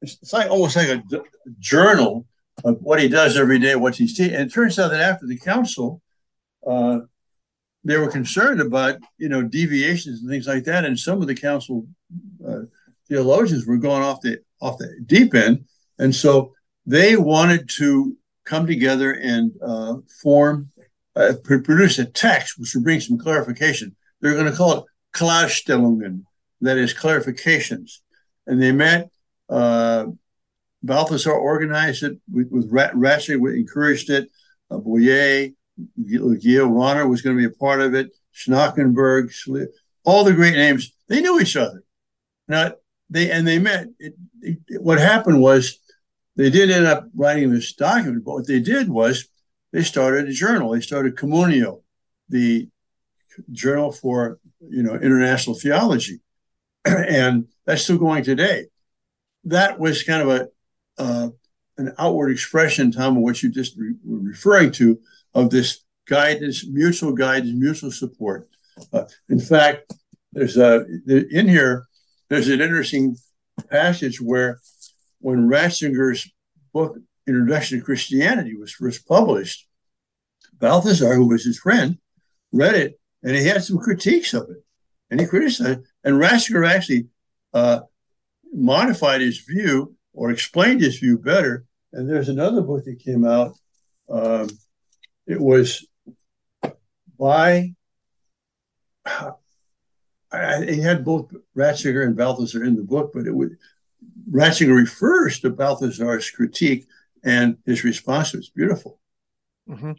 it's 0.00 0.32
like 0.32 0.50
almost 0.50 0.76
like 0.76 0.88
a 0.88 1.02
journal 1.58 2.26
of 2.64 2.78
what 2.80 3.00
he 3.00 3.08
does 3.08 3.36
every 3.36 3.58
day, 3.58 3.76
what 3.76 3.96
he's 3.96 4.16
teaching. 4.16 4.34
And 4.34 4.50
it 4.50 4.52
turns 4.52 4.78
out 4.78 4.90
that 4.90 5.00
after 5.00 5.26
the 5.26 5.38
council, 5.38 6.02
uh, 6.66 7.00
they 7.84 7.96
were 7.96 8.10
concerned 8.10 8.60
about 8.60 8.96
you 9.18 9.28
know 9.28 9.42
deviations 9.42 10.20
and 10.20 10.30
things 10.30 10.46
like 10.46 10.64
that, 10.64 10.84
and 10.84 10.98
some 10.98 11.20
of 11.20 11.28
the 11.28 11.34
council 11.34 11.86
uh, 12.46 12.62
theologians 13.08 13.66
were 13.66 13.76
going 13.76 14.02
off 14.02 14.20
the 14.20 14.38
off 14.60 14.78
the 14.78 14.96
deep 15.06 15.34
end, 15.34 15.64
and 15.98 16.14
so 16.14 16.52
they 16.86 17.16
wanted 17.16 17.68
to 17.68 18.16
come 18.44 18.66
together 18.66 19.12
and 19.12 19.52
uh, 19.64 19.96
form, 20.22 20.70
uh, 21.16 21.32
produce 21.44 21.98
a 21.98 22.04
text 22.04 22.58
which 22.58 22.74
would 22.74 22.84
bring 22.84 23.00
some 23.00 23.18
clarification. 23.18 23.94
They're 24.20 24.34
going 24.34 24.50
to 24.50 24.56
call 24.56 24.78
it 24.78 24.84
Klarstellungen, 25.14 26.22
that 26.60 26.78
is 26.78 26.94
clarifications. 26.94 27.98
And 28.46 28.60
they 28.62 28.72
met. 28.72 29.10
Uh, 29.48 30.06
Balthasar 30.82 31.32
organized 31.32 32.02
it 32.02 32.18
with, 32.30 32.48
with 32.50 32.70
Ratzinger, 32.72 33.56
encouraged 33.56 34.10
it. 34.10 34.28
Uh, 34.70 34.78
Bouyer, 34.78 35.52
Gil 36.04 36.68
Rahner 36.68 37.08
was 37.08 37.22
going 37.22 37.36
to 37.36 37.40
be 37.40 37.52
a 37.52 37.56
part 37.56 37.80
of 37.80 37.94
it. 37.94 38.10
Schnackenburg, 38.34 39.32
all 40.04 40.24
the 40.24 40.32
great 40.32 40.54
names. 40.54 40.92
They 41.08 41.20
knew 41.20 41.40
each 41.40 41.56
other. 41.56 41.82
Now 42.48 42.72
they 43.10 43.30
and 43.30 43.46
they 43.46 43.58
met. 43.58 43.88
It, 43.98 44.14
it, 44.40 44.82
what 44.82 44.98
happened 44.98 45.40
was 45.40 45.78
they 46.36 46.50
did 46.50 46.70
end 46.70 46.86
up 46.86 47.08
writing 47.14 47.50
this 47.50 47.72
document, 47.74 48.24
but 48.24 48.32
what 48.32 48.46
they 48.46 48.60
did 48.60 48.88
was 48.88 49.28
they 49.72 49.82
started 49.82 50.28
a 50.28 50.32
journal. 50.32 50.70
They 50.70 50.80
started 50.80 51.16
Communio, 51.16 51.82
the 52.28 52.68
journal 53.50 53.92
for 53.92 54.38
you 54.60 54.82
know 54.82 54.94
international 54.94 55.56
theology, 55.56 56.20
and 56.84 57.48
that's 57.66 57.82
still 57.82 57.98
going 57.98 58.24
today. 58.24 58.66
That 59.44 59.78
was 59.78 60.02
kind 60.02 60.22
of 60.22 60.28
a 60.28 60.48
uh, 60.98 61.28
an 61.78 61.94
outward 61.98 62.30
expression, 62.30 62.92
Tom, 62.92 63.16
of 63.16 63.22
what 63.22 63.42
you 63.42 63.50
just 63.50 63.76
re- 63.76 63.94
were 64.04 64.20
referring 64.20 64.72
to 64.72 65.00
of 65.34 65.50
this 65.50 65.84
guidance, 66.06 66.66
mutual 66.66 67.12
guidance, 67.12 67.52
mutual 67.54 67.90
support. 67.90 68.48
Uh, 68.92 69.04
in 69.28 69.40
fact, 69.40 69.92
there's 70.32 70.56
a 70.56 70.86
in 71.06 71.48
here. 71.48 71.86
There's 72.28 72.48
an 72.48 72.60
interesting 72.60 73.16
passage 73.70 74.20
where 74.20 74.60
when 75.22 75.48
Ratzinger's 75.48 76.30
book, 76.72 76.98
Introduction 77.26 77.78
to 77.78 77.84
Christianity, 77.84 78.56
was 78.56 78.72
first 78.72 79.06
published, 79.06 79.68
Balthasar, 80.58 81.14
who 81.14 81.28
was 81.28 81.44
his 81.44 81.58
friend, 81.58 81.98
read 82.52 82.74
it 82.74 83.00
and 83.22 83.36
he 83.36 83.46
had 83.46 83.62
some 83.62 83.78
critiques 83.78 84.34
of 84.34 84.50
it. 84.50 84.64
And 85.10 85.20
he 85.20 85.26
criticized, 85.26 85.80
and 86.04 86.16
Ratzinger 86.16 86.68
actually 86.68 87.08
uh, 87.52 87.80
modified 88.52 89.20
his 89.20 89.38
view 89.38 89.94
or 90.14 90.30
explained 90.30 90.80
his 90.80 90.98
view 90.98 91.18
better. 91.18 91.66
And 91.92 92.08
there's 92.08 92.28
another 92.28 92.62
book 92.62 92.84
that 92.84 93.04
came 93.04 93.24
out. 93.24 93.54
Um, 94.08 94.48
it 95.26 95.40
was 95.40 95.86
by, 97.18 97.74
I, 99.06 100.64
he 100.64 100.80
had 100.80 101.04
both 101.04 101.30
Ratzinger 101.56 102.06
and 102.06 102.16
Balthasar 102.16 102.64
in 102.64 102.74
the 102.74 102.82
book, 102.82 103.12
but 103.12 103.26
it 103.26 103.34
was 103.34 103.50
Ratzinger 104.30 104.76
refers 104.76 105.40
to 105.40 105.50
Balthasar's 105.50 106.30
critique, 106.30 106.86
and 107.24 107.56
his 107.64 107.84
response 107.84 108.32
was 108.32 108.50
beautiful. 108.50 108.98
Mm-hmm. 109.68 109.92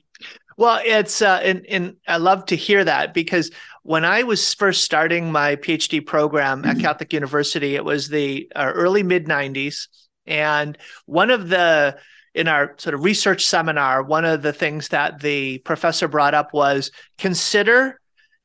Well, 0.58 0.82
it's 0.84 1.22
uh, 1.22 1.40
and, 1.44 1.66
and 1.68 1.96
I 2.08 2.18
love 2.18 2.46
to 2.48 2.56
hear 2.56 2.84
that 2.84 3.14
because 3.14 3.52
when 3.84 4.06
I 4.06 4.24
was 4.24 4.54
first 4.54 4.84
starting 4.84 5.32
my 5.32 5.56
PhD 5.56 6.06
program 6.06 6.64
at 6.66 6.76
mm-hmm. 6.76 6.82
Catholic 6.82 7.14
University, 7.14 7.76
it 7.76 7.84
was 7.84 8.10
the 8.10 8.52
uh, 8.56 8.72
early 8.74 9.04
mid 9.04 9.26
'90s, 9.26 9.88
and 10.26 10.78
one 11.06 11.32
of 11.32 11.50
the 11.50 11.98
in 12.36 12.48
our 12.48 12.74
sort 12.78 12.96
of 12.96 13.04
research 13.04 13.46
seminar, 13.46 14.04
one 14.04 14.26
of 14.26 14.42
the 14.42 14.54
things 14.54 14.90
that 14.90 15.20
the 15.22 15.60
professor 15.60 16.08
brought 16.08 16.34
up 16.34 16.54
was 16.54 16.92
consider 17.18 18.00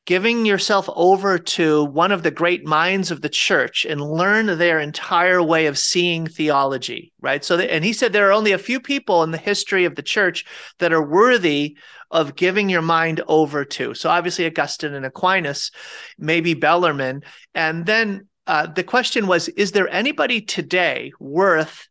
giving 0.09 0.43
yourself 0.43 0.89
over 0.95 1.37
to 1.37 1.85
one 1.85 2.11
of 2.11 2.23
the 2.23 2.31
great 2.31 2.65
minds 2.65 3.11
of 3.11 3.21
the 3.21 3.29
church 3.29 3.85
and 3.85 4.01
learn 4.01 4.57
their 4.57 4.79
entire 4.79 5.39
way 5.39 5.67
of 5.67 5.77
seeing 5.77 6.25
theology, 6.25 7.13
right? 7.21 7.45
So, 7.45 7.59
and 7.59 7.85
he 7.85 7.93
said 7.93 8.11
there 8.11 8.27
are 8.27 8.33
only 8.33 8.51
a 8.51 8.57
few 8.57 8.79
people 8.79 9.21
in 9.21 9.29
the 9.29 9.37
history 9.37 9.85
of 9.85 9.93
the 9.93 10.01
church 10.01 10.45
that 10.79 10.91
are 10.91 11.07
worthy 11.07 11.77
of 12.09 12.35
giving 12.35 12.69
your 12.69 12.81
mind 12.81 13.21
over 13.27 13.63
to. 13.63 13.93
So, 13.93 14.09
obviously, 14.09 14.47
Augustine 14.47 14.95
and 14.95 15.05
Aquinas, 15.05 15.69
maybe 16.17 16.55
Bellarmine. 16.55 17.21
And 17.53 17.85
then 17.85 18.27
uh, 18.47 18.65
the 18.65 18.83
question 18.83 19.27
was 19.27 19.47
Is 19.49 19.73
there 19.73 19.87
anybody 19.89 20.41
today 20.41 21.11
worth 21.19 21.87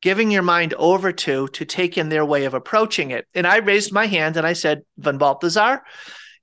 giving 0.00 0.30
your 0.30 0.40
mind 0.40 0.72
over 0.78 1.12
to 1.12 1.48
to 1.48 1.66
take 1.66 1.98
in 1.98 2.08
their 2.08 2.24
way 2.24 2.46
of 2.46 2.54
approaching 2.54 3.10
it? 3.10 3.26
And 3.34 3.46
I 3.46 3.58
raised 3.58 3.92
my 3.92 4.06
hand 4.06 4.38
and 4.38 4.46
I 4.46 4.54
said, 4.54 4.84
Von 4.96 5.18
Balthasar. 5.18 5.82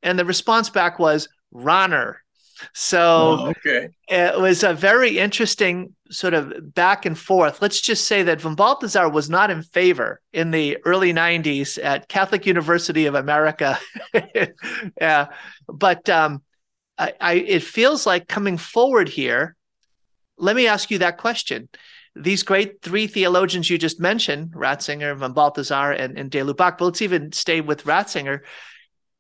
And 0.06 0.18
the 0.18 0.24
response 0.24 0.70
back 0.70 1.00
was 1.00 1.28
Rahner. 1.54 2.16
So 2.74 3.38
oh, 3.40 3.48
okay. 3.50 3.90
it 4.08 4.40
was 4.40 4.64
a 4.64 4.74
very 4.74 5.18
interesting 5.18 5.94
sort 6.10 6.34
of 6.34 6.74
back 6.74 7.06
and 7.06 7.18
forth. 7.18 7.62
Let's 7.62 7.82
just 7.82 8.08
say 8.08 8.24
that 8.24 8.40
von 8.40 8.56
Balthasar 8.56 9.10
was 9.10 9.30
not 9.30 9.52
in 9.52 9.64
favor 9.64 10.22
in 10.32 10.52
the 10.52 10.78
early 10.86 11.12
90s 11.12 11.84
at 11.84 12.08
Catholic 12.08 12.46
University 12.46 13.08
of 13.08 13.16
America. 13.16 13.78
yeah. 15.02 15.28
But 15.68 16.08
um, 16.08 16.44
I, 16.98 17.14
I, 17.20 17.34
it 17.34 17.64
feels 17.64 18.06
like 18.06 18.28
coming 18.28 18.58
forward 18.58 19.10
here, 19.10 19.56
let 20.38 20.56
me 20.56 20.68
ask 20.68 20.92
you 20.92 21.00
that 21.00 21.18
question. 21.18 21.68
These 22.16 22.44
great 22.44 22.82
three 22.82 23.08
theologians 23.08 23.70
you 23.70 23.78
just 23.78 24.00
mentioned, 24.00 24.52
Ratzinger, 24.52 25.18
von 25.18 25.34
Balthasar, 25.34 25.92
and, 25.92 26.18
and 26.18 26.32
de 26.32 26.40
Lubac, 26.40 26.78
but 26.78 26.86
let's 26.86 27.02
even 27.02 27.34
stay 27.34 27.60
with 27.60 27.84
Ratzinger 27.84 28.42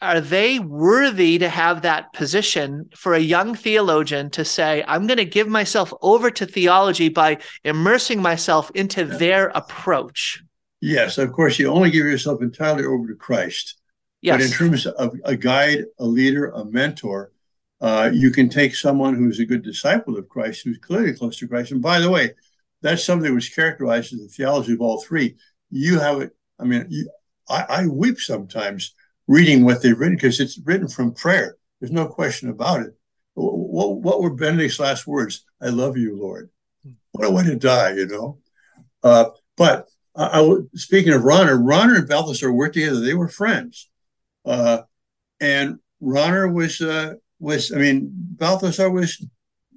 are 0.02 0.20
they 0.20 0.60
worthy 0.60 1.38
to 1.40 1.50
have 1.50 1.82
that 1.82 2.12
position 2.14 2.90
for 2.96 3.14
a 3.14 3.20
young 3.20 3.56
theologian 3.56 4.30
to 4.32 4.44
say, 4.44 4.84
I'm 4.88 5.08
going 5.08 5.18
to 5.18 5.26
give 5.26 5.48
myself 5.48 5.94
over 6.02 6.30
to 6.32 6.46
theology 6.46 7.10
by 7.10 7.38
immersing 7.64 8.22
myself 8.22 8.70
into 8.76 9.06
their 9.06 9.48
approach? 9.56 10.44
Yes, 10.82 11.18
of 11.18 11.32
course, 11.32 11.58
you 11.58 11.70
only 11.70 11.92
give 11.92 12.06
yourself 12.06 12.42
entirely 12.42 12.86
over 12.86 13.08
to 13.08 13.16
Christ. 13.16 13.80
Yes. 14.22 14.38
But 14.38 14.46
in 14.46 14.52
terms 14.52 14.86
of 14.86 15.16
a 15.24 15.36
guide, 15.36 15.86
a 15.98 16.06
leader, 16.06 16.48
a 16.50 16.66
mentor, 16.66 17.32
uh, 17.82 18.10
you 18.14 18.32
can 18.32 18.50
take 18.50 18.76
someone 18.76 19.16
who's 19.16 19.40
a 19.40 19.46
good 19.46 19.64
disciple 19.64 20.18
of 20.18 20.28
Christ, 20.28 20.64
who's 20.64 20.78
clearly 20.78 21.14
close 21.14 21.38
to 21.38 21.48
Christ. 21.48 21.72
And 21.72 21.82
by 21.82 22.00
the 22.00 22.10
way, 22.10 22.34
that's 22.82 23.04
something 23.04 23.34
which 23.34 23.56
characterizes 23.56 24.20
the 24.20 24.28
theology 24.28 24.74
of 24.74 24.82
all 24.82 25.02
three. 25.02 25.36
You 25.72 26.00
have 26.00 26.22
it. 26.22 26.36
I 26.60 26.66
mean, 26.66 26.86
you, 26.90 27.10
I, 27.50 27.66
I 27.70 27.88
weep 27.88 28.20
sometimes 28.20 28.94
reading 29.28 29.66
what 29.66 29.82
they've 29.82 30.00
written 30.00 30.16
because 30.16 30.40
it's 30.40 30.60
written 30.60 30.88
from 30.88 31.14
prayer. 31.14 31.58
There's 31.80 31.92
no 31.92 32.08
question 32.08 32.50
about 32.50 32.82
it. 32.82 32.96
What, 33.36 33.98
what 34.02 34.22
were 34.22 34.30
Benedict's 34.30 34.80
last 34.80 35.06
words? 35.06 35.46
I 35.62 35.68
love 35.68 35.98
you, 35.98 36.18
Lord. 36.18 36.50
What 37.12 37.28
a 37.28 37.32
way 37.32 37.44
to 37.44 37.56
die, 37.56 37.94
you 37.94 38.08
know. 38.08 38.40
Uh, 39.04 39.30
but 39.58 39.88
I, 40.16 40.42
I, 40.42 40.58
speaking 40.76 41.14
of 41.14 41.24
Rahner, 41.24 41.62
Rahner 41.62 41.98
and 41.98 42.08
Balthasar 42.08 42.52
worked 42.52 42.76
together. 42.76 43.00
They 43.00 43.14
were 43.14 43.28
friends, 43.28 43.90
uh, 44.46 44.82
and 45.40 45.80
Rahner 46.02 46.52
was 46.52 46.82
uh, 46.82 47.16
was 47.40 47.72
I 47.72 47.78
mean 47.78 48.10
Balthasar 48.12 48.90
was 48.90 49.26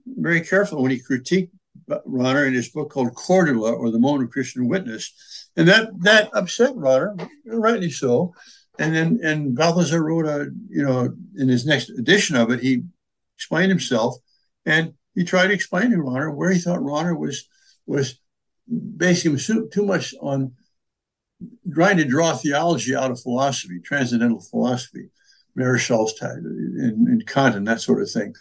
very 0.07 0.41
careful 0.41 0.83
when 0.83 0.91
he 0.91 1.01
critiqued 1.01 1.51
Rahner 1.89 2.47
in 2.47 2.55
his 2.55 2.71
book 2.71 2.91
called 2.91 3.15
Cordula 3.15 3.73
or 3.77 3.91
the 3.91 3.99
Moment 3.99 4.25
of 4.25 4.31
Christian 4.31 4.69
Witness, 4.69 5.49
and 5.57 5.69
that 5.69 5.91
that 6.01 6.31
upset 6.35 6.75
Rahner, 6.75 7.29
rightly 7.47 7.91
so. 7.91 8.35
And 8.79 8.95
then 8.95 9.21
and 9.23 9.57
Balthasar 9.57 10.03
wrote 10.03 10.27
a 10.27 10.51
you 10.69 10.83
know 10.83 11.15
in 11.37 11.49
his 11.49 11.67
next 11.67 11.91
edition 11.91 12.37
of 12.37 12.51
it 12.51 12.61
he 12.61 12.85
explained 13.37 13.71
himself 13.71 14.17
and 14.65 14.95
he 15.15 15.25
tried 15.25 15.49
to 15.49 15.55
explain 15.55 15.91
to 15.91 15.97
Rahner 15.97 16.35
where 16.35 16.51
he 16.51 16.61
thought 16.61 16.79
Rahner 16.79 17.19
was 17.19 17.49
was 17.87 18.21
basing 18.97 19.37
too 19.37 19.85
much 19.85 20.15
on 20.21 20.53
trying 21.73 21.97
to 21.97 22.05
draw 22.05 22.35
theology 22.35 22.95
out 22.95 23.11
of 23.11 23.21
philosophy, 23.21 23.81
transcendental 23.81 24.41
philosophy, 24.41 25.11
Marechals 25.57 26.13
in, 26.21 27.07
in 27.09 27.23
Kant 27.27 27.57
and 27.57 27.67
that 27.67 27.81
sort 27.81 28.03
of 28.03 28.11
thing. 28.11 28.35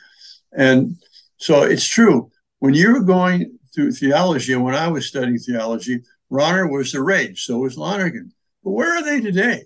And 0.51 0.97
so 1.37 1.63
it's 1.63 1.87
true. 1.87 2.31
When 2.59 2.73
you 2.73 2.93
were 2.93 3.03
going 3.03 3.57
through 3.73 3.91
theology, 3.91 4.53
and 4.53 4.63
when 4.63 4.75
I 4.75 4.87
was 4.87 5.07
studying 5.07 5.37
theology, 5.37 6.01
Rahner 6.31 6.71
was 6.71 6.91
the 6.91 7.01
rage. 7.01 7.43
So 7.43 7.59
was 7.59 7.77
Lonergan. 7.77 8.31
But 8.63 8.71
where 8.71 8.97
are 8.97 9.03
they 9.03 9.21
today? 9.21 9.63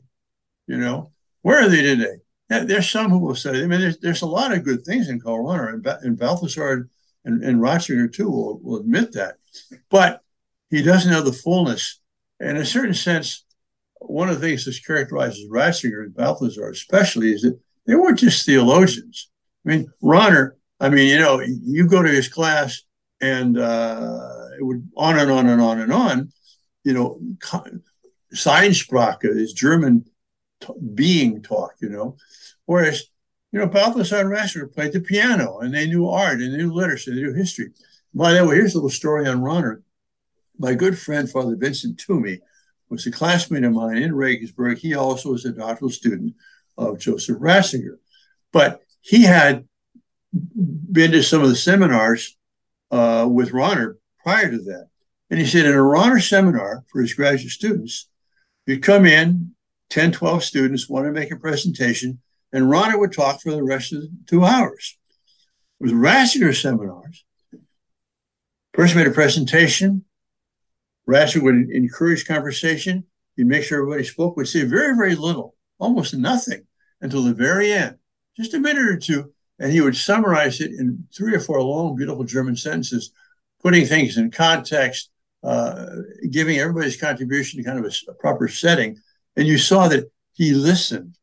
You 0.72 0.78
know, 0.78 1.12
where 1.42 1.62
are 1.62 1.68
they 1.68 1.82
today? 1.82 2.16
There's 2.48 2.90
some 2.90 3.12
who 3.12 3.20
will 3.20 3.36
say, 3.36 3.62
I 3.62 3.68
mean, 3.68 3.82
there's, 3.82 3.98
there's 3.98 4.22
a 4.22 4.26
lot 4.26 4.54
of 4.54 4.64
good 4.64 4.86
things 4.86 5.10
in 5.10 5.20
Rahner, 5.20 5.74
and, 5.74 5.86
and 5.86 6.18
Balthasar 6.18 6.88
and, 7.26 7.44
and 7.44 7.60
Ratzinger 7.60 8.12
too 8.14 8.30
will, 8.30 8.58
will 8.64 8.80
admit 8.80 9.12
that. 9.12 9.36
But 9.90 10.22
he 10.70 10.82
doesn't 10.82 11.12
have 11.12 11.26
the 11.26 11.34
fullness. 11.34 12.00
And 12.40 12.52
in 12.52 12.64
a 12.64 12.66
certain 12.66 12.94
sense, 12.94 13.44
one 14.00 14.30
of 14.30 14.40
the 14.40 14.48
things 14.48 14.64
that 14.64 14.80
characterizes 14.88 15.52
Ratzinger 15.52 16.04
and 16.04 16.16
Balthasar 16.16 16.70
especially 16.70 17.34
is 17.34 17.42
that 17.42 17.60
they 17.86 17.96
weren't 17.96 18.20
just 18.20 18.46
theologians. 18.46 19.30
I 19.66 19.70
mean, 19.72 19.92
Rahner, 20.02 20.52
I 20.80 20.88
mean, 20.88 21.10
you 21.10 21.20
know, 21.20 21.42
you 21.42 21.86
go 21.86 22.02
to 22.02 22.10
his 22.10 22.30
class 22.30 22.82
and 23.20 23.60
uh, 23.60 24.46
it 24.58 24.64
would 24.64 24.88
on 24.96 25.20
and 25.20 25.30
on 25.30 25.50
and 25.50 25.62
on 25.62 25.82
and 25.82 25.92
on, 25.92 26.32
you 26.86 26.94
know, 26.94 27.20
Seinsprache 28.34 29.26
is 29.26 29.52
German 29.52 30.06
t- 30.62 30.74
being 30.96 31.42
talk, 31.42 31.74
you 31.82 31.90
know, 31.90 32.16
whereas, 32.66 33.04
you 33.52 33.60
know, 33.60 33.68
Balthasar 33.68 34.22
and 34.22 34.30
Ratzinger 34.30 34.74
played 34.74 34.94
the 34.94 35.02
piano 35.02 35.60
and 35.60 35.74
they 35.74 35.88
knew 35.88 36.08
art 36.08 36.40
and 36.40 36.54
they 36.54 36.58
knew 36.58 36.74
literature, 36.74 37.14
they 37.14 37.22
knew 37.22 37.34
history. 37.34 37.72
By 38.14 38.34
the 38.34 38.46
way, 38.46 38.56
here's 38.56 38.74
a 38.74 38.78
little 38.78 38.90
story 38.90 39.28
on 39.28 39.42
Rahner. 39.42 39.82
My 40.58 40.74
good 40.74 40.98
friend, 40.98 41.30
Father 41.30 41.56
Vincent 41.56 41.98
Twomey, 41.98 42.40
was 42.90 43.08
a 43.08 43.12
classmate 43.12 43.64
of 43.64 43.74
mine 43.74 43.98
in 43.98 44.14
Regensburg. 44.14 44.78
He 44.78 44.94
also 44.94 45.32
was 45.32 45.46
a 45.46 45.52
doctoral 45.52 45.90
student 45.90 46.36
of 46.78 47.00
Joseph 47.00 47.40
Ratzinger. 47.40 47.98
But 48.52 48.82
he 49.02 49.24
had 49.24 49.68
been 50.34 51.12
to 51.12 51.24
some 51.24 51.42
of 51.42 51.50
the 51.50 51.56
seminars 51.56 52.38
uh, 52.92 53.28
with 53.30 53.52
Rahner 53.52 53.96
prior 54.24 54.52
to 54.52 54.58
that. 54.58 54.88
And 55.30 55.40
he 55.40 55.46
said 55.46 55.66
in 55.66 55.74
a 55.74 55.78
Rahner 55.78 56.22
seminar 56.22 56.84
for 56.92 57.02
his 57.02 57.14
graduate 57.14 57.52
students, 57.52 58.10
you'd 58.66 58.84
come 58.84 59.06
in, 59.06 59.56
10, 59.92 60.14
12 60.14 60.44
students 60.44 60.90
want 60.90 61.06
to 61.06 61.12
make 61.12 61.32
a 61.32 61.36
presentation, 61.36 62.20
and 62.52 62.66
Rahner 62.66 63.00
would 63.00 63.14
talk 63.14 63.42
for 63.42 63.52
the 63.52 63.64
rest 63.64 63.94
of 63.94 64.02
the 64.02 64.10
two 64.26 64.44
hours. 64.44 64.98
It 65.80 65.84
was 65.84 65.94
Ratzinger 65.94 66.60
seminars, 66.60 67.24
person 68.74 68.98
made 68.98 69.08
a 69.08 69.12
presentation, 69.12 70.06
Ratzinger 71.08 71.44
would 71.44 71.70
encourage 71.70 72.26
conversation. 72.26 73.06
He'd 73.36 73.48
make 73.48 73.64
sure 73.64 73.82
everybody 73.82 74.04
spoke, 74.04 74.38
would 74.38 74.48
say 74.48 74.64
very, 74.64 74.96
very 74.96 75.16
little, 75.16 75.56
almost 75.80 76.14
nothing 76.14 76.66
until 77.02 77.24
the 77.24 77.34
very 77.34 77.72
end, 77.72 77.98
just 78.38 78.54
a 78.54 78.60
minute 78.60 78.84
or 78.84 78.98
two. 78.98 79.34
And 79.60 79.72
he 79.72 79.82
would 79.82 79.96
summarize 79.96 80.60
it 80.60 80.72
in 80.72 81.08
three 81.16 81.36
or 81.36 81.40
four 81.40 81.62
long, 81.62 81.96
beautiful 81.96 82.24
German 82.24 82.56
sentences, 82.56 83.12
putting 83.62 83.86
things 83.86 84.18
in 84.18 84.32
context, 84.32 85.12
uh, 85.44 85.88
giving 86.30 86.58
everybody's 86.58 87.00
contribution 87.00 87.64
kind 87.64 87.80
of 87.80 87.86
a, 87.86 88.12
a, 88.12 88.14
proper 88.16 88.48
setting. 88.48 88.98
And 89.36 89.48
you 89.48 89.58
saw 89.58 89.88
that 89.88 90.12
he 90.34 90.54
listened, 90.54 91.16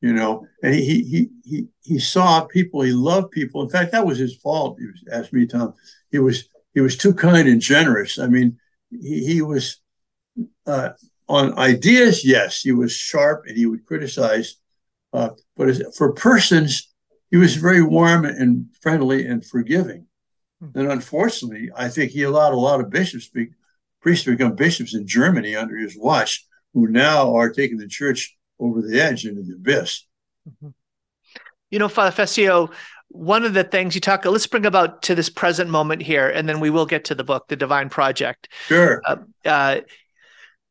you 0.00 0.12
know, 0.12 0.46
and 0.62 0.74
he, 0.74 1.04
he, 1.04 1.28
he, 1.44 1.66
he 1.82 1.98
saw 1.98 2.44
people, 2.44 2.82
he 2.82 2.92
loved 2.92 3.30
people. 3.30 3.62
In 3.62 3.68
fact, 3.68 3.92
that 3.92 4.06
was 4.06 4.18
his 4.18 4.36
fault. 4.36 4.78
He 4.80 4.86
was, 4.86 5.04
asked 5.12 5.32
me, 5.32 5.46
Tom, 5.46 5.74
he 6.10 6.18
was, 6.18 6.48
he 6.74 6.80
was 6.80 6.96
too 6.96 7.14
kind 7.14 7.48
and 7.48 7.60
generous. 7.60 8.18
I 8.18 8.26
mean, 8.26 8.58
he, 8.90 9.24
he 9.24 9.42
was 9.42 9.80
uh, 10.66 10.90
on 11.28 11.58
ideas, 11.58 12.24
yes, 12.24 12.60
he 12.62 12.72
was 12.72 12.92
sharp 12.92 13.44
and 13.46 13.56
he 13.56 13.66
would 13.66 13.86
criticize, 13.86 14.56
uh, 15.12 15.30
but 15.56 15.68
as, 15.68 15.82
for 15.96 16.12
persons, 16.12 16.92
he 17.30 17.36
was 17.36 17.56
very 17.56 17.82
warm 17.82 18.24
and 18.24 18.66
friendly 18.80 19.26
and 19.26 19.44
forgiving. 19.44 20.06
Hmm. 20.60 20.78
And 20.78 20.92
unfortunately, 20.92 21.70
I 21.74 21.88
think 21.88 22.10
he 22.10 22.24
allowed 22.24 22.52
a 22.52 22.56
lot 22.56 22.80
of 22.80 22.90
bishops, 22.90 23.28
be, 23.28 23.48
priests, 24.00 24.24
to 24.24 24.32
become 24.32 24.54
bishops 24.54 24.94
in 24.94 25.06
Germany 25.06 25.56
under 25.56 25.76
his 25.76 25.96
watch, 25.96 26.46
who 26.74 26.88
now 26.88 27.34
are 27.34 27.50
taking 27.50 27.78
the 27.78 27.88
church 27.88 28.36
over 28.58 28.80
the 28.80 29.00
edge 29.00 29.24
into 29.26 29.42
the 29.42 29.54
abyss. 29.54 30.04
Mm-hmm. 30.48 30.68
You 31.70 31.78
know, 31.78 31.88
Father 31.88 32.10
Fessio, 32.10 32.70
one 33.12 33.44
of 33.44 33.54
the 33.54 33.64
things 33.64 33.94
you 33.94 34.00
talk 34.00 34.24
let's 34.24 34.46
bring 34.46 34.64
about 34.64 35.02
to 35.02 35.14
this 35.14 35.28
present 35.28 35.68
moment 35.68 36.02
here 36.02 36.28
and 36.30 36.48
then 36.48 36.60
we 36.60 36.70
will 36.70 36.86
get 36.86 37.04
to 37.04 37.14
the 37.14 37.22
book 37.22 37.46
the 37.48 37.56
divine 37.56 37.90
project 37.90 38.48
sure 38.68 39.02
uh, 39.04 39.16
uh, 39.44 39.80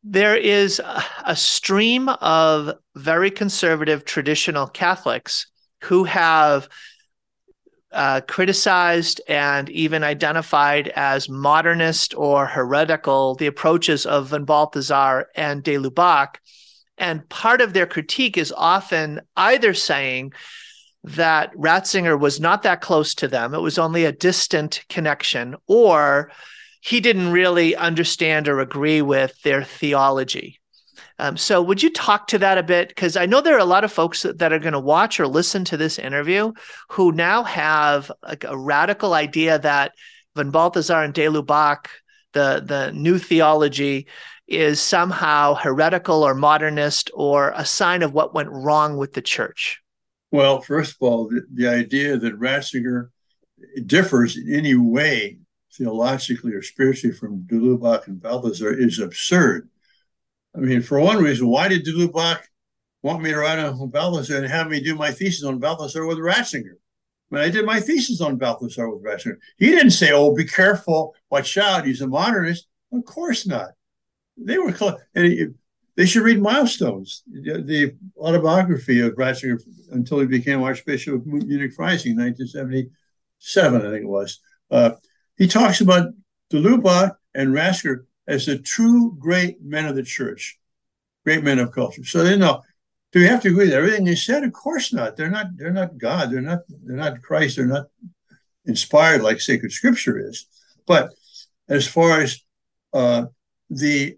there 0.04 0.36
is 0.36 0.80
a, 0.80 1.04
a 1.28 1.36
stream 1.36 2.10
of 2.10 2.74
very 2.96 3.30
conservative 3.30 4.06
traditional 4.06 4.66
catholics 4.66 5.48
who 5.84 6.04
have 6.04 6.68
uh, 7.92 8.22
criticized 8.22 9.22
and 9.28 9.70
even 9.70 10.04
identified 10.04 10.88
as 10.90 11.28
modernist 11.28 12.14
or 12.16 12.46
heretical 12.46 13.36
the 13.36 13.48
approaches 13.48 14.06
of 14.06 14.28
von 14.28 14.46
Balthasar 14.46 15.28
and 15.36 15.62
de 15.64 15.76
Lubac. 15.76 16.36
And 16.98 17.28
part 17.30 17.62
of 17.62 17.74
their 17.74 17.88
critique 17.88 18.38
is 18.38 18.54
often 18.56 19.22
either 19.36 19.74
saying 19.74 20.34
that 21.04 21.54
Ratzinger 21.56 22.18
was 22.18 22.40
not 22.40 22.64
that 22.64 22.80
close 22.80 23.16
to 23.16 23.28
them. 23.28 23.54
It 23.54 23.60
was 23.60 23.80
only 23.80 24.06
a 24.06 24.12
distant 24.12 24.86
connection, 24.88 25.56
or 25.68 26.32
he 26.80 27.00
didn't 27.00 27.32
really 27.32 27.76
understand 27.76 28.48
or 28.48 28.60
agree 28.60 29.02
with 29.02 29.40
their 29.42 29.64
theology. 29.64 30.61
Um, 31.22 31.38
so, 31.38 31.62
would 31.62 31.84
you 31.84 31.92
talk 31.92 32.26
to 32.28 32.40
that 32.40 32.58
a 32.58 32.64
bit? 32.64 32.90
Because 32.90 33.16
I 33.16 33.28
know 33.28 33.42
there 33.42 33.56
are 33.56 33.60
a 33.60 33.64
lot 33.64 33.84
of 33.84 33.92
folks 33.92 34.24
that, 34.24 34.52
are 34.52 34.58
going 34.58 34.74
to 34.74 34.80
watch 34.80 35.20
or 35.20 35.28
listen 35.28 35.64
to 35.66 35.78
this 35.78 36.00
interview 36.00 36.52
who 36.90 37.12
now 37.12 37.44
have 37.44 38.12
a, 38.24 38.36
a 38.46 38.58
radical 38.58 39.14
idea 39.14 39.60
that 39.60 39.92
von 40.36 40.50
Balthasar 40.50 41.04
and 41.04 41.14
de 41.14 41.28
Lubac, 41.28 41.86
the, 42.34 42.64
the 42.66 42.92
new 42.94 43.20
theology, 43.20 44.08
is 44.48 44.82
somehow 44.82 45.54
heretical 45.54 46.24
or 46.24 46.34
modernist 46.34 47.12
or 47.14 47.54
a 47.56 47.66
sign 47.66 48.02
of 48.02 48.14
what 48.14 48.34
went 48.34 48.50
wrong 48.50 48.98
with 48.98 49.14
the 49.14 49.22
church. 49.22 49.80
Well, 50.32 50.62
first 50.62 50.94
of 50.94 50.98
all, 51.02 51.30
the, 51.30 51.46
the 51.54 51.68
idea 51.68 52.18
that 52.18 52.40
Ratzinger 52.40 53.10
differs 53.86 54.38
in 54.38 54.56
any 54.56 54.74
way 54.74 55.38
theologically 55.72 56.54
or 56.54 56.64
spiritually 56.64 57.16
from 57.16 57.44
de 57.44 57.56
Lubac 57.56 58.08
and 58.08 58.20
Balthasar 58.20 58.74
is 58.74 58.98
absurd. 58.98 59.70
I 60.56 60.60
mean, 60.60 60.82
for 60.82 61.00
one 61.00 61.24
reason, 61.24 61.48
why 61.48 61.68
did 61.68 61.84
de 61.84 61.94
Lubac 61.94 62.40
want 63.04 63.24
me 63.24 63.32
to 63.32 63.38
write 63.38 63.60
on 63.60 63.90
Balthasar 63.90 64.38
and 64.38 64.48
have 64.48 64.68
me 64.68 64.82
do 64.82 64.96
my 64.96 65.12
thesis 65.12 65.44
on 65.44 65.60
Balthasar 65.60 66.06
with 66.06 66.18
Ratzinger? 66.18 66.76
When 67.30 67.42
I 67.42 67.50
did 67.50 67.66
my 67.66 67.80
thesis 67.80 68.20
on 68.20 68.38
Balthasar 68.38 68.90
with 68.90 69.04
Ratzinger, 69.04 69.38
he 69.58 69.68
didn't 69.68 69.92
say, 69.92 70.12
"Oh, 70.12 70.36
be 70.36 70.46
careful, 70.46 71.16
watch 71.30 71.58
out, 71.58 71.86
he's 71.86 72.02
a 72.02 72.08
modernist." 72.08 72.68
Of 72.92 73.06
course 73.06 73.48
not. 73.48 73.70
They 74.36 74.58
were 74.58 74.74
close, 74.74 75.00
and 75.16 75.26
he, 75.26 75.48
they 75.96 76.06
should 76.06 76.24
read 76.24 76.42
Milestones, 76.42 77.24
the 77.28 77.96
autobiography 78.18 79.02
of 79.02 79.14
Ratzinger 79.14 79.62
until 79.92 80.20
he 80.20 80.26
became 80.26 80.62
Archbishop 80.62 81.16
of 81.16 81.26
Munich 81.26 81.76
Freising 81.78 82.12
in 82.12 82.18
1977, 82.18 83.82
I 83.82 83.90
think 83.92 84.04
it 84.04 84.08
was. 84.08 84.40
Uh, 84.70 84.92
he 85.38 85.48
talks 85.48 85.82
about 85.82 86.14
de 86.50 86.58
Lubac 86.58 87.16
and 87.34 87.54
Ratzinger 87.54 88.06
as 88.32 88.46
the 88.46 88.58
true 88.58 89.16
great 89.20 89.62
men 89.62 89.86
of 89.86 89.96
the 89.96 90.04
church, 90.04 90.58
great 91.26 91.44
men 91.44 91.60
of 91.60 91.72
culture. 91.72 92.04
So 92.06 92.24
they 92.24 92.38
know. 92.38 92.62
Do 93.12 93.20
we 93.20 93.26
have 93.26 93.42
to 93.42 93.50
agree 93.50 93.66
with 93.66 93.74
everything 93.74 94.06
they 94.06 94.16
said? 94.16 94.46
Of 94.46 94.54
course 94.54 94.94
not. 94.94 95.18
They're 95.18 95.30
not. 95.30 95.48
They're 95.58 95.74
not 95.74 95.98
God. 95.98 96.32
They're 96.32 96.42
not. 96.42 96.60
They're 96.70 96.96
not 96.96 97.22
Christ. 97.22 97.58
They're 97.58 97.66
not 97.66 97.88
inspired 98.66 99.22
like 99.22 99.42
sacred 99.42 99.74
Scripture 99.74 100.18
is. 100.18 100.46
But 100.88 101.14
as 101.68 101.86
far 101.86 102.22
as 102.22 102.40
uh, 102.94 103.26
the 103.70 104.18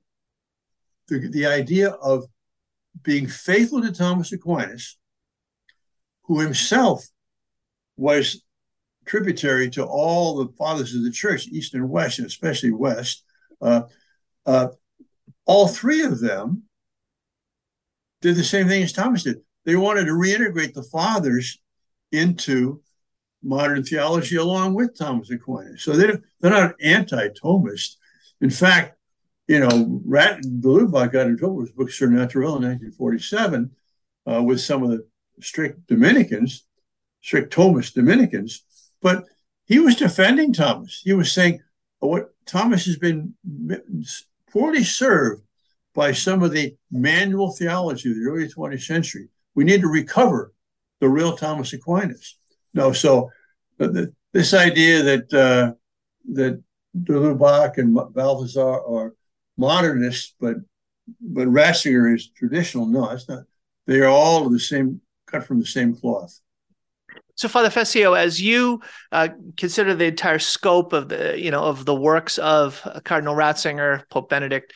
the, 1.07 1.27
the 1.29 1.47
idea 1.47 1.89
of 1.89 2.25
being 3.01 3.27
faithful 3.27 3.81
to 3.81 3.91
Thomas 3.91 4.31
Aquinas, 4.31 4.97
who 6.25 6.39
himself 6.39 7.03
was 7.97 8.43
tributary 9.05 9.71
to 9.71 9.83
all 9.83 10.37
the 10.37 10.53
fathers 10.53 10.93
of 10.93 11.03
the 11.03 11.11
church, 11.11 11.47
East 11.47 11.73
and 11.73 11.89
West, 11.89 12.19
and 12.19 12.27
especially 12.27 12.71
West, 12.71 13.23
uh, 13.59 13.81
uh, 14.45 14.67
all 15.45 15.67
three 15.67 16.03
of 16.03 16.19
them 16.19 16.63
did 18.21 18.35
the 18.35 18.43
same 18.43 18.67
thing 18.67 18.83
as 18.83 18.93
Thomas 18.93 19.23
did. 19.23 19.41
They 19.65 19.75
wanted 19.75 20.05
to 20.05 20.11
reintegrate 20.11 20.73
the 20.73 20.83
fathers 20.83 21.59
into 22.11 22.81
modern 23.41 23.83
theology 23.83 24.37
along 24.37 24.73
with 24.73 24.97
Thomas 24.97 25.29
Aquinas. 25.29 25.83
So 25.83 25.93
they're, 25.93 26.21
they're 26.39 26.51
not 26.51 26.75
anti-Thomist. 26.81 27.97
In 28.41 28.49
fact, 28.49 28.97
you 29.47 29.59
know, 29.59 30.01
Rat 30.05 30.41
de 30.41 30.67
Lubac 30.67 31.11
got 31.11 31.27
in 31.27 31.37
trouble 31.37 31.57
with 31.57 31.67
his 31.67 31.75
book 31.75 31.89
Surnaturel 31.89 32.57
in 32.57 32.63
1947 32.63 33.71
uh, 34.25 34.41
with 34.41 34.61
some 34.61 34.83
of 34.83 34.89
the 34.89 35.05
strict 35.41 35.85
Dominicans, 35.87 36.65
strict 37.21 37.53
Thomist 37.53 37.93
Dominicans, 37.93 38.63
but 39.01 39.25
he 39.65 39.79
was 39.79 39.95
defending 39.95 40.53
Thomas. 40.53 41.01
He 41.03 41.13
was 41.13 41.31
saying 41.31 41.61
oh, 42.01 42.07
what 42.07 42.33
Thomas 42.45 42.85
has 42.85 42.97
been 42.97 43.33
poorly 44.53 44.83
served 44.83 45.43
by 45.95 46.11
some 46.11 46.43
of 46.43 46.51
the 46.51 46.75
manual 46.91 47.51
theology 47.51 48.11
of 48.11 48.15
the 48.15 48.29
early 48.29 48.47
20th 48.47 48.83
century. 48.83 49.27
We 49.55 49.63
need 49.63 49.81
to 49.81 49.87
recover 49.87 50.53
the 51.01 51.09
real 51.09 51.35
Thomas 51.35 51.73
Aquinas. 51.73 52.37
No, 52.73 52.93
so 52.93 53.29
the, 53.77 54.13
this 54.31 54.53
idea 54.53 55.03
that 55.03 55.33
uh, 55.33 55.73
that 56.33 56.63
de 57.03 57.13
Lubac 57.13 57.77
and 57.77 57.93
Balthasar 58.13 58.61
are 58.61 59.13
modernists, 59.57 60.33
but 60.39 60.57
but 61.19 61.47
Ratzinger 61.47 62.15
is 62.15 62.29
traditional. 62.29 62.85
No, 62.85 63.09
it's 63.09 63.27
not. 63.27 63.43
They 63.85 63.99
are 63.99 64.07
all 64.07 64.49
the 64.49 64.59
same, 64.59 65.01
cut 65.27 65.45
from 65.45 65.59
the 65.59 65.65
same 65.65 65.95
cloth. 65.95 66.39
So, 67.35 67.47
Father 67.47 67.69
Fessio, 67.69 68.13
as 68.13 68.39
you 68.39 68.81
uh, 69.11 69.29
consider 69.57 69.95
the 69.95 70.05
entire 70.05 70.39
scope 70.39 70.93
of 70.93 71.09
the, 71.09 71.39
you 71.39 71.49
know, 71.49 71.63
of 71.63 71.85
the 71.85 71.95
works 71.95 72.37
of 72.37 72.81
Cardinal 73.03 73.35
Ratzinger, 73.35 74.07
Pope 74.09 74.29
Benedict, 74.29 74.73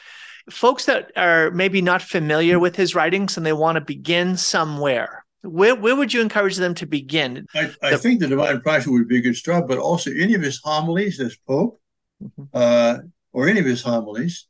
folks 0.50 0.86
that 0.86 1.12
are 1.15 1.52
maybe 1.52 1.82
not 1.82 2.02
familiar 2.02 2.58
with 2.58 2.76
his 2.76 2.96
writings 2.96 3.38
and 3.38 3.46
they 3.46 3.54
want 3.54 3.76
to 3.76 3.82
begin 3.82 4.38
somewhere, 4.38 5.26
where, 5.43 5.76
where 5.76 5.96
would 5.96 6.13
you 6.13 6.22
encourage 6.22 6.56
them 6.56 6.74
to 6.76 6.86
begin? 6.86 7.46
I, 7.54 7.72
I 7.84 7.91
the, 7.91 7.98
think 7.98 8.20
the 8.20 8.28
Divine 8.28 8.62
Passion 8.62 8.93
would 8.93 9.08
be 9.08 9.17
a 9.17 9.22
good 9.22 9.36
start, 9.36 9.67
but 9.67 9.78
also 9.78 10.12
any 10.12 10.34
of 10.34 10.41
his 10.41 10.60
homilies 10.63 11.20
as 11.20 11.38
Pope, 11.48 11.80
mm-hmm. 12.24 12.43
uh, 12.54 12.98
or 13.34 13.48
any 13.48 13.60
of 13.60 13.65
his 13.65 13.84
homilies. 13.84 14.48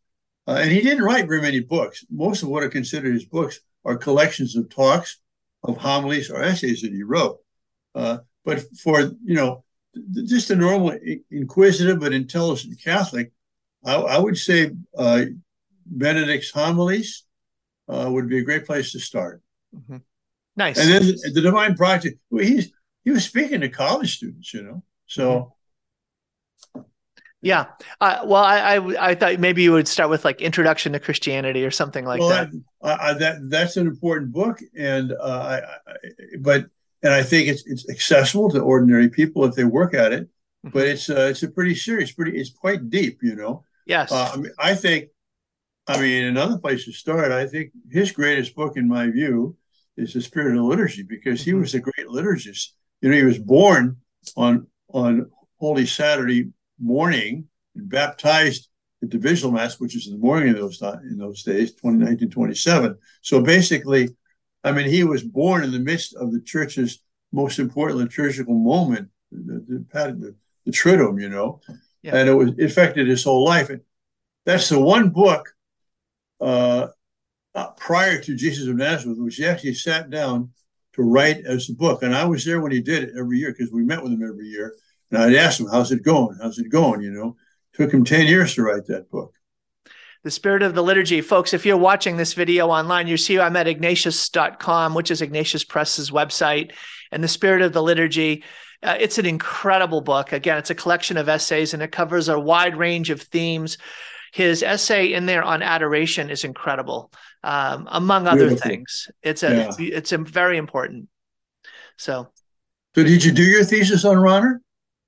Uh, 0.47 0.59
and 0.61 0.71
he 0.71 0.81
didn't 0.81 1.03
write 1.03 1.27
very 1.27 1.41
many 1.41 1.59
books. 1.59 2.05
Most 2.09 2.41
of 2.41 2.49
what 2.49 2.63
are 2.63 2.69
considered 2.69 3.13
his 3.13 3.25
books 3.25 3.59
are 3.83 3.97
collections 3.97 4.55
of 4.55 4.69
talks, 4.69 5.17
of 5.63 5.77
homilies, 5.77 6.31
or 6.31 6.41
essays 6.41 6.81
that 6.81 6.93
he 6.93 7.03
wrote. 7.03 7.37
Uh, 7.97 8.17
but 8.45 8.63
for 8.77 9.01
you 9.01 9.35
know, 9.35 9.63
just 10.25 10.51
a 10.51 10.55
normal 10.55 10.97
inquisitive 11.31 11.99
but 11.99 12.13
intelligent 12.13 12.79
Catholic, 12.81 13.31
I, 13.83 13.95
I 13.95 14.19
would 14.19 14.37
say 14.37 14.71
uh, 14.97 15.25
Benedict's 15.85 16.51
homilies 16.51 17.23
uh, 17.89 18.07
would 18.09 18.29
be 18.29 18.37
a 18.37 18.43
great 18.43 18.65
place 18.65 18.91
to 18.91 18.99
start. 18.99 19.41
Mm-hmm. 19.75 19.97
Nice. 20.55 20.77
And 20.77 20.89
then 20.91 21.33
the 21.33 21.41
Divine 21.41 21.75
Project. 21.75 22.19
Well, 22.29 22.43
he's 22.43 22.71
he 23.03 23.11
was 23.11 23.25
speaking 23.25 23.61
to 23.61 23.69
college 23.69 24.17
students, 24.17 24.53
you 24.53 24.63
know. 24.63 24.83
So. 25.07 25.31
Mm-hmm. 25.31 26.81
Yeah. 27.41 27.67
Uh, 28.01 28.23
well, 28.25 28.43
I, 28.43 28.77
I, 28.77 29.09
I 29.09 29.15
thought 29.15 29.39
maybe 29.39 29.61
you 29.61 29.71
would 29.71 29.87
start 29.87 30.09
with 30.09 30.25
like 30.25 30.41
Introduction 30.41 30.93
to 30.93 30.99
Christianity 30.99 31.63
or 31.63 31.71
something 31.71 32.03
like 32.03 32.19
well, 32.19 32.29
that. 32.29 32.49
That, 32.81 33.19
that 33.19 33.49
that's 33.49 33.77
an 33.77 33.85
important 33.85 34.31
book, 34.31 34.59
and 34.75 35.11
uh, 35.11 35.15
I, 35.21 35.57
I, 35.91 35.95
but 36.39 36.65
and 37.03 37.13
I 37.13 37.23
think 37.23 37.47
it's 37.47 37.65
it's 37.65 37.89
accessible 37.89 38.49
to 38.51 38.59
ordinary 38.59 39.09
people 39.09 39.45
if 39.45 39.55
they 39.55 39.63
work 39.63 39.93
at 39.93 40.11
it. 40.11 40.23
Mm-hmm. 40.65 40.69
But 40.69 40.87
it's 40.87 41.09
uh, 41.09 41.27
it's 41.29 41.43
a 41.43 41.49
pretty 41.49 41.75
serious, 41.75 42.11
pretty 42.11 42.37
it's 42.39 42.51
quite 42.51 42.89
deep, 42.89 43.19
you 43.21 43.35
know. 43.35 43.63
Yes. 43.85 44.11
Uh, 44.11 44.31
I 44.33 44.37
mean, 44.37 44.51
I 44.59 44.75
think, 44.75 45.09
I 45.87 46.01
mean, 46.01 46.25
another 46.25 46.57
place 46.57 46.85
to 46.85 46.91
start. 46.91 47.31
I 47.31 47.47
think 47.47 47.71
his 47.89 48.11
greatest 48.11 48.53
book, 48.55 48.75
in 48.75 48.87
my 48.87 49.09
view, 49.09 49.55
is 49.95 50.13
the 50.13 50.21
Spirit 50.21 50.49
of 50.49 50.55
the 50.57 50.63
Liturgy 50.63 51.03
because 51.03 51.41
mm-hmm. 51.41 51.51
he 51.51 51.53
was 51.53 51.73
a 51.73 51.79
great 51.79 52.07
liturgist. 52.07 52.71
You 53.01 53.09
know, 53.09 53.15
he 53.15 53.23
was 53.23 53.39
born 53.39 53.97
on 54.35 54.67
on 54.89 55.29
Holy 55.59 55.85
Saturday 55.85 56.51
morning 56.79 57.47
and 57.75 57.89
baptized 57.89 58.69
at 59.01 59.09
the 59.09 59.17
Divisional 59.17 59.51
Mass, 59.51 59.79
which 59.79 59.95
is 59.95 60.07
in 60.07 60.13
the 60.13 60.19
morning 60.19 60.49
of 60.49 60.55
those 60.57 60.81
in 60.81 61.17
those 61.17 61.43
days, 61.43 61.71
1927. 61.81 62.97
So 63.21 63.41
basically, 63.41 64.09
I 64.63 64.71
mean, 64.71 64.87
he 64.87 65.03
was 65.03 65.23
born 65.23 65.63
in 65.63 65.71
the 65.71 65.79
midst 65.79 66.15
of 66.15 66.31
the 66.31 66.41
church's 66.41 66.99
most 67.31 67.59
important 67.59 67.99
liturgical 67.99 68.53
moment, 68.53 69.09
the, 69.31 69.63
the, 69.67 69.85
the, 69.93 70.35
the 70.65 70.71
Triduum, 70.71 71.21
you 71.21 71.29
know, 71.29 71.61
yeah. 72.01 72.15
and 72.15 72.29
it 72.29 72.33
was 72.33 72.51
it 72.57 72.63
affected 72.63 73.07
his 73.07 73.23
whole 73.23 73.45
life. 73.45 73.69
And 73.69 73.81
that's 74.45 74.69
the 74.69 74.79
one 74.79 75.09
book 75.09 75.53
uh, 76.41 76.87
uh, 77.55 77.71
prior 77.71 78.21
to 78.21 78.35
Jesus 78.35 78.67
of 78.67 78.75
Nazareth, 78.75 79.17
which 79.19 79.35
he 79.35 79.45
actually 79.45 79.73
sat 79.73 80.09
down 80.09 80.51
to 80.93 81.03
write 81.03 81.45
as 81.45 81.69
a 81.69 81.73
book. 81.73 82.03
And 82.03 82.15
I 82.15 82.25
was 82.25 82.43
there 82.43 82.61
when 82.61 82.71
he 82.71 82.81
did 82.81 83.03
it 83.03 83.15
every 83.17 83.39
year 83.39 83.51
because 83.51 83.71
we 83.71 83.83
met 83.83 84.01
with 84.01 84.11
him 84.11 84.23
every 84.23 84.47
year. 84.47 84.75
And 85.11 85.21
I'd 85.21 85.35
ask 85.35 85.59
him, 85.59 85.67
"How's 85.67 85.91
it 85.91 86.03
going? 86.03 86.37
How's 86.41 86.59
it 86.59 86.69
going?" 86.69 87.01
You 87.01 87.11
know, 87.11 87.37
it 87.73 87.77
took 87.77 87.93
him 87.93 88.03
ten 88.03 88.27
years 88.27 88.55
to 88.55 88.63
write 88.63 88.85
that 88.87 89.09
book 89.09 89.33
the 90.23 90.31
spirit 90.31 90.61
of 90.61 90.75
the 90.75 90.83
liturgy. 90.83 91.21
Folks, 91.21 91.53
if 91.53 91.65
you're 91.65 91.77
watching 91.77 92.17
this 92.17 92.33
video 92.33 92.67
online, 92.67 93.07
you 93.07 93.17
see 93.17 93.39
I'm 93.39 93.55
at 93.55 93.67
ignatius.com, 93.67 94.93
which 94.93 95.11
is 95.11 95.21
Ignatius 95.21 95.63
Press's 95.63 96.11
website, 96.11 96.71
and 97.11 97.23
the 97.23 97.27
spirit 97.27 97.61
of 97.61 97.73
the 97.73 97.83
liturgy. 97.83 98.43
Uh, 98.83 98.95
it's 98.99 99.17
an 99.17 99.25
incredible 99.25 100.01
book. 100.01 100.31
Again, 100.31 100.57
it's 100.57 100.69
a 100.69 100.75
collection 100.75 101.17
of 101.17 101.29
essays 101.29 101.73
and 101.73 101.81
it 101.81 101.91
covers 101.91 102.29
a 102.29 102.39
wide 102.39 102.77
range 102.77 103.09
of 103.09 103.21
themes. 103.21 103.77
His 104.33 104.61
essay 104.61 105.13
in 105.13 105.25
there 105.25 105.43
on 105.43 105.63
adoration 105.63 106.29
is 106.29 106.43
incredible, 106.43 107.11
um, 107.43 107.87
among 107.89 108.27
other 108.27 108.47
Beautiful. 108.47 108.69
things. 108.69 109.09
It's 109.23 109.41
a 109.41 109.71
yeah. 109.79 109.97
it's 109.97 110.11
a 110.11 110.17
very 110.17 110.57
important. 110.57 111.09
So, 111.97 112.27
so 112.93 113.03
did 113.03 113.23
you 113.23 113.31
do 113.31 113.43
your 113.43 113.63
thesis 113.63 114.05
on 114.05 114.17
Rahner? 114.17 114.59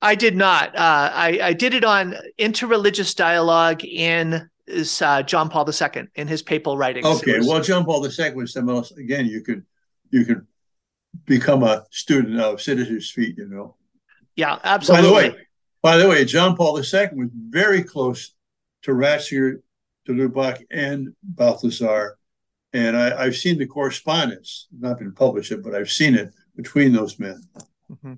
I 0.02 0.15
did 0.15 0.36
not. 0.36 0.76
Uh, 0.76 1.12
I, 1.13 1.39
I 1.43 1.54
did 1.54 1.74
it 1.74 1.84
on 1.84 2.15
interreligious 2.39 3.15
dialogue 3.15 3.84
in 3.84 4.50
is 4.69 5.01
uh, 5.01 5.23
John 5.23 5.49
Paul 5.49 5.67
II 5.69 6.08
in 6.15 6.27
his 6.27 6.41
papal 6.41 6.77
writings. 6.77 7.05
Okay, 7.05 7.39
well, 7.41 7.62
John 7.62 7.86
Paul 7.86 8.05
II 8.05 8.34
was 8.34 8.53
someone 8.53 8.77
else. 8.77 8.91
Again, 8.91 9.25
you 9.25 9.41
could 9.41 9.65
you 10.12 10.25
could 10.25 10.45
become 11.25 11.63
a 11.63 11.86
student 11.91 12.39
of 12.39 12.62
Citizen's 12.62 13.10
Feet, 13.12 13.38
you 13.38 13.47
know. 13.47 13.75
Yeah, 14.36 14.60
absolutely. 14.63 15.12
By 15.12 15.23
the 15.23 15.29
way, 15.29 15.36
by 15.82 15.97
the 15.97 16.10
way, 16.10 16.25
John 16.25 16.55
Paul 16.55 16.77
II 16.77 17.10
was 17.13 17.29
very 17.34 17.84
close 17.84 18.34
to 18.84 18.91
Ratzinger, 18.91 19.62
to 20.05 20.12
Lubac, 20.12 20.63
and 20.71 21.15
Balthasar, 21.23 22.17
and 22.73 22.95
I, 22.95 23.25
have 23.25 23.36
seen 23.36 23.58
the 23.58 23.65
correspondence. 23.65 24.67
Not 24.77 24.99
been 24.99 25.13
published 25.13 25.51
yet, 25.51 25.63
but 25.63 25.75
I've 25.75 25.91
seen 25.91 26.15
it 26.15 26.34
between 26.55 26.93
those 26.93 27.19
men. 27.19 27.41
Mm-hmm. 27.91 28.13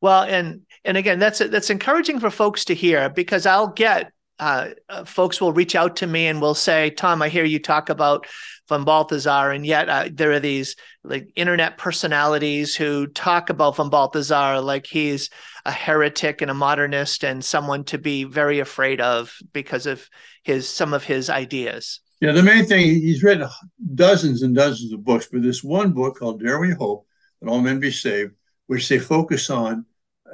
Well, 0.00 0.22
and 0.22 0.62
and 0.84 0.96
again, 0.96 1.18
that's 1.18 1.38
that's 1.38 1.70
encouraging 1.70 2.20
for 2.20 2.30
folks 2.30 2.64
to 2.66 2.74
hear 2.74 3.10
because 3.10 3.46
I'll 3.46 3.68
get 3.68 4.12
uh, 4.40 4.70
uh, 4.88 5.04
folks 5.04 5.38
will 5.38 5.52
reach 5.52 5.76
out 5.76 5.96
to 5.96 6.06
me 6.06 6.26
and 6.26 6.40
will 6.40 6.54
say, 6.54 6.88
Tom, 6.88 7.20
I 7.20 7.28
hear 7.28 7.44
you 7.44 7.58
talk 7.58 7.90
about 7.90 8.26
von 8.70 8.84
Balthasar, 8.84 9.50
and 9.50 9.66
yet 9.66 9.88
uh, 9.90 10.08
there 10.10 10.32
are 10.32 10.40
these 10.40 10.76
like 11.04 11.30
internet 11.36 11.76
personalities 11.76 12.74
who 12.74 13.06
talk 13.06 13.50
about 13.50 13.76
von 13.76 13.90
Balthasar 13.90 14.62
like 14.62 14.86
he's 14.86 15.28
a 15.66 15.70
heretic 15.70 16.40
and 16.40 16.50
a 16.50 16.54
modernist 16.54 17.22
and 17.22 17.44
someone 17.44 17.84
to 17.84 17.98
be 17.98 18.24
very 18.24 18.60
afraid 18.60 18.98
of 18.98 19.36
because 19.52 19.84
of 19.84 20.08
his 20.42 20.66
some 20.66 20.94
of 20.94 21.04
his 21.04 21.28
ideas. 21.28 22.00
Yeah, 22.22 22.32
the 22.32 22.42
main 22.42 22.64
thing 22.64 22.86
he's 22.86 23.22
written 23.22 23.46
dozens 23.94 24.40
and 24.40 24.56
dozens 24.56 24.90
of 24.94 25.04
books, 25.04 25.28
but 25.30 25.42
this 25.42 25.62
one 25.62 25.92
book 25.92 26.18
called 26.18 26.42
Dare 26.42 26.58
We 26.58 26.70
Hope 26.72 27.06
that 27.42 27.50
All 27.50 27.60
Men 27.60 27.78
Be 27.78 27.90
Saved, 27.90 28.32
which 28.68 28.88
they 28.88 28.98
focus 28.98 29.50
on 29.50 29.84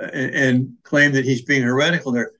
uh, 0.00 0.10
and, 0.12 0.34
and 0.34 0.72
claim 0.84 1.10
that 1.12 1.24
he's 1.24 1.42
being 1.42 1.62
heretical 1.62 2.12
there 2.12 2.30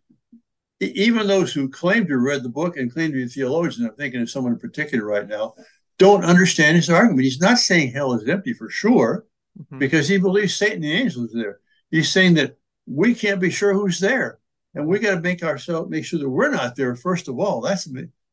even 0.81 1.27
those 1.27 1.53
who 1.53 1.69
claim 1.69 2.07
to 2.07 2.13
have 2.13 2.23
read 2.23 2.43
the 2.43 2.49
book 2.49 2.77
and 2.77 2.93
claim 2.93 3.11
to 3.11 3.17
be 3.17 3.27
theologians, 3.27 3.87
I'm 3.87 3.97
thinking 3.97 4.21
of 4.21 4.31
someone 4.31 4.53
in 4.53 4.59
particular 4.59 5.05
right 5.05 5.27
now, 5.27 5.55
don't 5.99 6.25
understand 6.25 6.77
his 6.77 6.91
argument. 6.91 7.25
He's 7.25 7.41
not 7.41 7.59
saying 7.59 7.93
hell 7.93 8.13
is 8.13 8.29
empty 8.29 8.53
for 8.53 8.69
sure, 8.69 9.25
mm-hmm. 9.59 9.79
because 9.79 10.09
he 10.09 10.19
believes 10.19 10.55
Satan 10.55 10.77
and 10.77 10.85
the 10.85 10.93
angels 10.93 11.35
are 11.35 11.39
there. 11.39 11.61
He's 11.91 12.13
saying 12.13 12.35
that 12.35 12.59
we 12.87 13.15
can't 13.15 13.41
be 13.41 13.51
sure 13.51 13.73
who's 13.73 13.99
there, 13.99 14.39
and 14.75 14.87
we 14.87 14.99
got 14.99 15.15
to 15.15 15.21
make 15.21 15.43
ourselves 15.43 15.91
make 15.91 16.05
sure 16.05 16.19
that 16.19 16.29
we're 16.29 16.51
not 16.51 16.77
there 16.77 16.95
first 16.95 17.29
of 17.29 17.39
all. 17.39 17.63
That's 17.63 17.89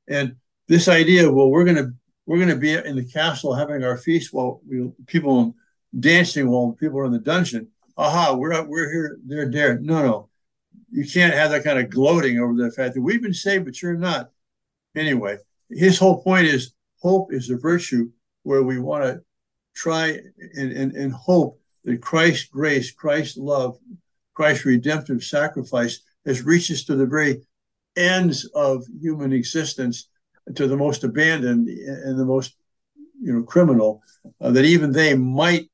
and 0.10 0.36
this 0.68 0.90
idea. 0.90 1.32
Well, 1.32 1.50
we're 1.50 1.64
gonna 1.64 1.92
we're 2.26 2.40
gonna 2.40 2.58
be 2.58 2.74
in 2.74 2.98
the 2.98 3.06
castle 3.06 3.54
having 3.54 3.84
our 3.84 3.98
feast 3.98 4.34
while 4.34 4.60
we, 4.68 4.92
people 5.08 5.56
dancing 5.98 6.50
while 6.50 6.74
people 6.74 7.00
are 7.00 7.06
in 7.06 7.14
the 7.14 7.20
dungeon. 7.20 7.70
Aha, 7.96 8.36
we're 8.36 8.62
we're 8.64 8.92
here. 8.92 9.18
They're 9.26 9.50
there. 9.50 9.80
No, 9.80 10.04
no 10.04 10.30
you 10.94 11.06
can't 11.10 11.34
have 11.34 11.50
that 11.50 11.64
kind 11.64 11.80
of 11.80 11.90
gloating 11.90 12.40
over 12.40 12.54
the 12.54 12.72
fact 12.72 12.94
that 12.94 13.02
we've 13.02 13.22
been 13.22 13.34
saved, 13.34 13.66
but 13.66 13.82
you're 13.82 13.98
not. 13.98 14.30
Anyway, 14.96 15.38
his 15.70 15.98
whole 15.98 16.22
point 16.22 16.46
is 16.46 16.74
hope 17.02 17.34
is 17.34 17.50
a 17.50 17.58
virtue 17.58 18.10
where 18.44 18.62
we 18.62 18.78
want 18.78 19.04
to 19.04 19.22
try 19.74 20.20
and, 20.54 20.72
and, 20.72 20.92
and 20.96 21.12
hope 21.12 21.60
that 21.84 22.00
Christ's 22.02 22.48
grace, 22.48 22.92
Christ's 22.92 23.38
love, 23.38 23.78
Christ's 24.36 24.66
redemptive 24.66 25.24
sacrifice 25.24 26.00
has 26.28 26.44
reached 26.44 26.70
us 26.70 26.84
to 26.86 26.96
the 26.96 27.08
very 27.08 27.42
ends 27.96 28.46
of 28.54 28.86
human 29.02 29.34
existence, 29.34 30.10
to 30.56 30.68
the 30.68 30.78
most 30.78 31.04
abandoned 31.04 31.68
and 31.68 32.20
the 32.20 32.26
most 32.26 32.56
you 33.20 33.34
know 33.34 33.44
criminal, 33.44 34.04
uh, 34.42 34.52
that 34.52 34.66
even 34.66 34.92
they 34.92 35.16
might 35.16 35.70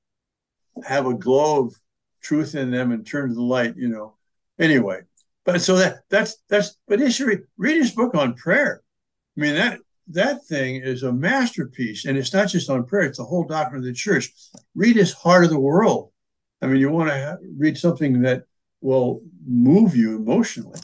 have 0.86 1.08
a 1.08 1.14
glow 1.14 1.66
of 1.66 1.76
truth 2.22 2.56
in 2.56 2.72
them 2.72 2.94
and 2.94 3.06
turn 3.06 3.30
to 3.30 3.36
the 3.36 3.42
light. 3.42 3.76
You 3.76 3.90
know. 3.90 4.16
Anyway, 4.60 5.02
but 5.52 5.62
so 5.62 5.76
that 5.78 6.00
that's 6.10 6.38
that's 6.50 6.78
but 6.88 7.00
you 7.00 7.12
should 7.12 7.28
read, 7.28 7.40
read 7.58 7.78
his 7.78 7.92
book 7.92 8.16
on 8.16 8.34
prayer. 8.34 8.82
I 9.38 9.42
mean 9.42 9.56
that 9.56 9.80
that 10.10 10.46
thing 10.46 10.78
is 10.78 11.04
a 11.04 11.12
masterpiece, 11.12 12.06
and 12.06 12.18
it's 12.18 12.34
not 12.34 12.50
just 12.50 12.70
on 12.70 12.86
prayer; 12.86 13.04
it's 13.04 13.20
the 13.20 13.24
whole 13.24 13.44
doctrine 13.46 13.80
of 13.80 13.86
the 13.86 13.94
church. 13.94 14.32
Read 14.76 14.96
his 14.96 15.14
Heart 15.14 15.46
of 15.46 15.50
the 15.52 15.60
World. 15.60 16.12
I 16.62 16.68
mean, 16.68 16.78
you 16.78 16.90
want 16.90 17.10
to 17.10 17.38
read 17.58 17.78
something 17.78 18.22
that 18.22 18.44
will 18.82 19.22
move 19.46 19.96
you 19.96 20.18
emotionally. 20.18 20.80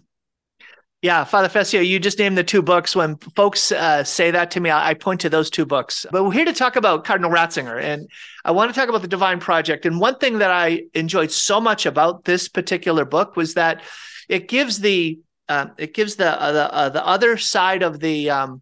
Yeah, 1.01 1.23
Father 1.23 1.49
Fessio, 1.49 1.81
you 1.85 1.99
just 1.99 2.17
named 2.17 2.35
the 2.35 2.43
two 2.43 2.63
books. 2.63 2.95
When 2.95 3.17
folks 3.35 3.71
uh, 3.71 4.03
say 4.03 4.31
that 4.31 4.49
to 4.51 4.59
me, 4.59 4.71
I, 4.71 4.89
I, 4.89 4.93
point 4.95 5.21
to 5.21 5.29
those 5.29 5.51
two 5.51 5.65
books. 5.65 6.05
But 6.11 6.23
we're 6.23 6.31
here 6.31 6.45
to 6.45 6.53
talk 6.53 6.75
about 6.77 7.03
Cardinal 7.03 7.29
Ratzinger, 7.29 7.79
and 7.79 8.09
I 8.43 8.51
want 8.51 8.73
to 8.73 8.79
talk 8.79 8.89
about 8.89 9.03
the 9.03 9.07
Divine 9.07 9.39
Project. 9.39 9.85
And 9.85 9.99
one 9.99 10.17
thing 10.17 10.39
that 10.39 10.49
I 10.49 10.83
enjoyed 10.95 11.31
so 11.31 11.61
much 11.61 11.85
about 11.85 12.25
this 12.25 12.47
particular 12.47 13.05
book 13.05 13.35
was 13.35 13.53
that 13.53 13.83
it 14.29 14.47
gives 14.47 14.79
the 14.79 15.19
uh, 15.47 15.67
it 15.77 15.93
gives 15.93 16.15
the 16.15 16.41
uh, 16.41 16.51
the, 16.51 16.73
uh, 16.73 16.89
the 16.89 17.05
other 17.05 17.37
side 17.37 17.83
of 17.83 17.99
the 17.99 18.29
um, 18.29 18.61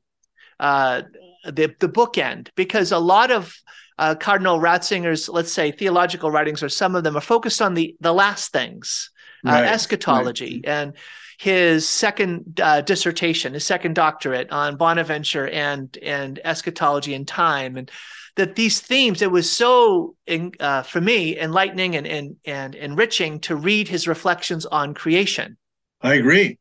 uh, 0.60 1.04
the 1.45 1.73
the 1.80 1.89
bookend 1.89 2.49
because 2.56 2.91
a 2.91 2.99
lot 2.99 3.32
of 3.32 3.56
uh, 3.99 4.15
Cardinal 4.15 4.60
Ratzinger's, 4.60 5.30
let's 5.30 5.52
say, 5.52 5.71
theological 5.71 6.32
writings, 6.32 6.63
or 6.63 6.69
some 6.69 6.95
of 6.95 7.04
them 7.04 7.15
are 7.15 7.21
focused 7.21 7.62
on 7.62 7.73
the 7.73 7.95
the 7.99 8.13
last 8.13 8.52
things, 8.52 9.12
uh, 9.45 9.52
right. 9.52 9.65
eschatology, 9.65 10.62
right. 10.65 10.65
and 10.65 10.93
his 11.38 11.88
second 11.88 12.60
uh, 12.62 12.82
dissertation, 12.82 13.54
his 13.54 13.65
second 13.65 13.95
doctorate 13.95 14.52
on 14.52 14.78
Bonaventure 14.78 15.47
and 15.47 15.97
and 16.02 16.39
eschatology 16.43 17.13
and 17.13 17.28
time, 17.28 17.78
and 17.78 17.91
that 18.36 18.56
these 18.56 18.80
themes. 18.80 19.22
It 19.22 19.32
was 19.32 19.52
so 19.52 20.15
uh, 20.60 20.84
for 20.84 21.02
me 21.02 21.38
enlightening 21.39 21.96
and, 21.96 22.08
and 22.08 22.36
and 22.46 22.76
enriching 22.76 23.39
to 23.41 23.56
read 23.56 23.88
his 23.88 24.08
reflections 24.08 24.65
on 24.65 24.93
creation. 24.93 25.58
I 26.02 26.15
agree, 26.15 26.58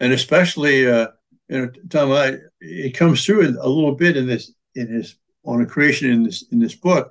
and 0.00 0.12
especially 0.12 0.88
uh, 0.88 1.08
you 1.48 1.58
know, 1.58 1.70
Tom, 1.88 2.12
I, 2.12 2.36
it 2.60 2.96
comes 2.96 3.24
through 3.24 3.56
a 3.60 3.68
little 3.68 3.94
bit 3.94 4.16
in 4.16 4.26
this 4.26 4.52
in 4.74 4.88
his 4.88 5.16
on 5.44 5.62
a 5.62 5.66
creation 5.66 6.10
in 6.10 6.22
this 6.22 6.44
in 6.52 6.58
this 6.58 6.74
book. 6.74 7.10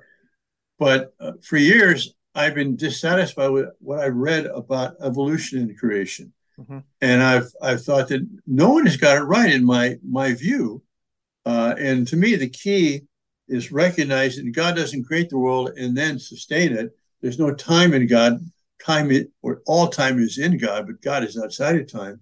But 0.78 1.12
uh, 1.20 1.32
for 1.42 1.56
years, 1.56 2.14
I've 2.34 2.54
been 2.54 2.76
dissatisfied 2.76 3.50
with 3.50 3.66
what 3.80 3.98
I've 3.98 4.14
read 4.14 4.46
about 4.46 4.96
evolution 5.00 5.58
and 5.58 5.78
creation, 5.78 6.32
mm-hmm. 6.58 6.78
and 7.00 7.22
I've 7.22 7.50
I've 7.60 7.82
thought 7.82 8.08
that 8.08 8.26
no 8.46 8.70
one 8.70 8.86
has 8.86 8.96
got 8.96 9.16
it 9.16 9.24
right 9.24 9.52
in 9.52 9.64
my 9.64 9.96
my 10.08 10.34
view. 10.34 10.82
Uh, 11.44 11.74
and 11.78 12.06
to 12.08 12.16
me, 12.16 12.36
the 12.36 12.48
key 12.48 13.07
is 13.48 13.72
recognizing 13.72 14.46
that 14.46 14.52
God 14.52 14.76
doesn't 14.76 15.04
create 15.04 15.30
the 15.30 15.38
world 15.38 15.70
and 15.76 15.96
then 15.96 16.18
sustain 16.18 16.72
it. 16.72 16.96
There's 17.20 17.38
no 17.38 17.54
time 17.54 17.94
in 17.94 18.06
God. 18.06 18.40
Time 18.84 19.10
it 19.10 19.30
or 19.42 19.62
all 19.66 19.88
time 19.88 20.20
is 20.20 20.38
in 20.38 20.56
God, 20.56 20.86
but 20.86 21.02
God 21.02 21.24
is 21.24 21.36
outside 21.36 21.76
of 21.76 21.90
time. 21.90 22.20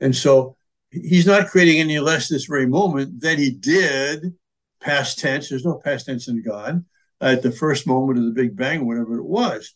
And 0.00 0.16
so 0.16 0.56
he's 0.90 1.26
not 1.26 1.48
creating 1.48 1.80
any 1.80 1.98
less 1.98 2.28
this 2.28 2.46
very 2.46 2.66
moment 2.66 3.20
than 3.20 3.38
he 3.38 3.50
did 3.50 4.34
past 4.80 5.18
tense. 5.18 5.48
There's 5.48 5.66
no 5.66 5.74
past 5.74 6.06
tense 6.06 6.28
in 6.28 6.42
God 6.42 6.84
at 7.20 7.42
the 7.42 7.52
first 7.52 7.86
moment 7.86 8.18
of 8.18 8.24
the 8.24 8.30
Big 8.30 8.56
Bang, 8.56 8.86
whatever 8.86 9.18
it 9.18 9.24
was. 9.24 9.74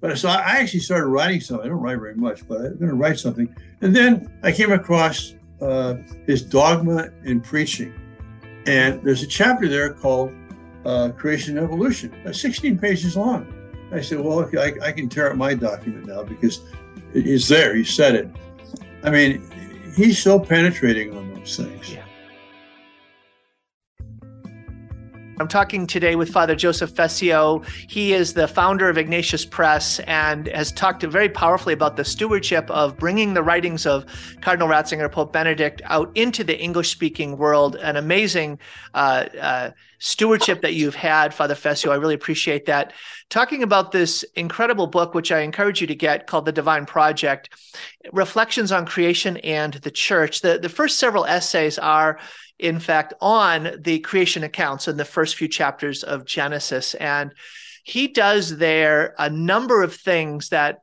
But 0.00 0.18
so 0.18 0.28
I 0.28 0.58
actually 0.58 0.80
started 0.80 1.06
writing 1.06 1.40
something. 1.40 1.66
I 1.66 1.68
don't 1.68 1.80
write 1.80 1.98
very 1.98 2.14
much, 2.14 2.46
but 2.48 2.58
I'm 2.58 2.78
going 2.78 2.90
to 2.90 2.94
write 2.94 3.18
something. 3.18 3.54
And 3.80 3.94
then 3.94 4.32
I 4.42 4.52
came 4.52 4.72
across 4.72 5.34
uh, 5.60 5.94
his 6.26 6.42
dogma 6.42 7.10
in 7.24 7.40
preaching. 7.40 7.94
And 8.66 9.02
there's 9.02 9.22
a 9.22 9.26
chapter 9.26 9.68
there 9.68 9.92
called 9.92 10.32
uh, 10.84 11.10
Creation 11.10 11.56
and 11.58 11.64
Evolution, 11.64 12.12
uh, 12.26 12.32
16 12.32 12.78
pages 12.78 13.16
long. 13.16 13.52
I 13.92 14.00
said, 14.00 14.20
well, 14.20 14.38
okay, 14.40 14.58
I, 14.80 14.88
I 14.88 14.92
can 14.92 15.08
tear 15.08 15.30
up 15.30 15.36
my 15.36 15.54
document 15.54 16.06
now 16.06 16.22
because 16.22 16.60
it's 17.12 17.48
there. 17.48 17.74
He 17.74 17.84
said 17.84 18.14
it. 18.14 18.28
I 19.02 19.10
mean, 19.10 19.42
he's 19.96 20.18
so 20.18 20.38
penetrating 20.38 21.16
on 21.16 21.34
those 21.34 21.56
things. 21.56 21.92
Yeah. 21.92 22.04
I'm 25.40 25.48
talking 25.48 25.86
today 25.86 26.16
with 26.16 26.28
Father 26.28 26.54
Joseph 26.54 26.90
Fessio. 26.90 27.64
He 27.88 28.12
is 28.12 28.34
the 28.34 28.46
founder 28.46 28.90
of 28.90 28.98
Ignatius 28.98 29.46
Press 29.46 29.98
and 30.00 30.48
has 30.48 30.70
talked 30.70 31.02
very 31.02 31.30
powerfully 31.30 31.72
about 31.72 31.96
the 31.96 32.04
stewardship 32.04 32.70
of 32.70 32.98
bringing 32.98 33.32
the 33.32 33.42
writings 33.42 33.86
of 33.86 34.04
Cardinal 34.42 34.68
Ratzinger, 34.68 35.10
Pope 35.10 35.32
Benedict, 35.32 35.80
out 35.86 36.14
into 36.14 36.44
the 36.44 36.60
English 36.60 36.90
speaking 36.90 37.38
world. 37.38 37.76
An 37.76 37.96
amazing 37.96 38.58
uh, 38.92 39.24
uh, 39.40 39.70
stewardship 39.98 40.60
that 40.60 40.74
you've 40.74 40.94
had, 40.94 41.32
Father 41.32 41.54
Fessio. 41.54 41.90
I 41.90 41.96
really 41.96 42.14
appreciate 42.14 42.66
that. 42.66 42.92
Talking 43.30 43.62
about 43.62 43.92
this 43.92 44.26
incredible 44.34 44.88
book, 44.88 45.14
which 45.14 45.32
I 45.32 45.40
encourage 45.40 45.80
you 45.80 45.86
to 45.86 45.94
get, 45.94 46.26
called 46.26 46.44
The 46.44 46.52
Divine 46.52 46.84
Project 46.84 47.48
Reflections 48.12 48.72
on 48.72 48.84
Creation 48.84 49.38
and 49.38 49.72
the 49.72 49.90
Church. 49.90 50.42
The, 50.42 50.58
the 50.58 50.68
first 50.68 50.98
several 50.98 51.24
essays 51.24 51.78
are 51.78 52.18
in 52.60 52.78
fact, 52.78 53.14
on 53.20 53.70
the 53.80 53.98
creation 54.00 54.44
accounts 54.44 54.86
in 54.88 54.96
the 54.96 55.04
first 55.04 55.36
few 55.36 55.48
chapters 55.48 56.02
of 56.04 56.26
Genesis. 56.26 56.94
And 56.94 57.32
he 57.84 58.08
does 58.08 58.58
there 58.58 59.14
a 59.18 59.30
number 59.30 59.82
of 59.82 59.94
things 59.94 60.50
that 60.50 60.80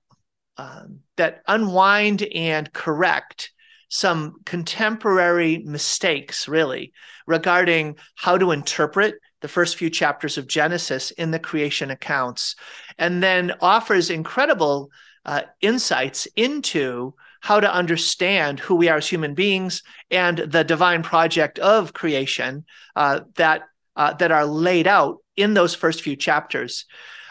um, 0.58 1.02
that 1.18 1.44
unwind 1.48 2.24
and 2.24 2.72
correct 2.74 3.52
some 3.90 4.42
contemporary 4.44 5.60
mistakes, 5.60 6.48
really, 6.48 6.94
regarding 7.28 7.96
how 8.16 8.38
to 8.38 8.52
interpret 8.52 9.16
the 9.42 9.48
first 9.48 9.78
few 9.78 9.90
chapters 9.90 10.38
of 10.38 10.48
Genesis 10.48 11.12
in 11.12 11.30
the 11.30 11.40
creation 11.40 11.92
accounts, 11.92 12.56
and 12.98 13.22
then 13.22 13.54
offers 13.62 14.10
incredible 14.10 14.90
uh, 15.26 15.44
insights 15.62 16.28
into 16.36 17.14
how 17.48 17.62
to 17.62 17.74
understand 17.74 18.60
who 18.60 18.76
we 18.76 18.90
are 18.90 18.98
as 18.98 19.08
human 19.08 19.34
beings 19.34 19.82
and 20.12 20.38
the 20.38 20.66
divine 20.66 21.02
project 21.02 21.60
of 21.60 21.94
creation 21.94 22.66
uh, 22.98 23.22
that 23.36 23.62
uh, 23.96 24.12
that 24.12 24.34
are 24.34 24.46
laid 24.46 24.86
out 24.86 25.20
in 25.38 25.54
those 25.54 25.74
first 25.74 26.02
few 26.02 26.18
chapters. 26.18 26.84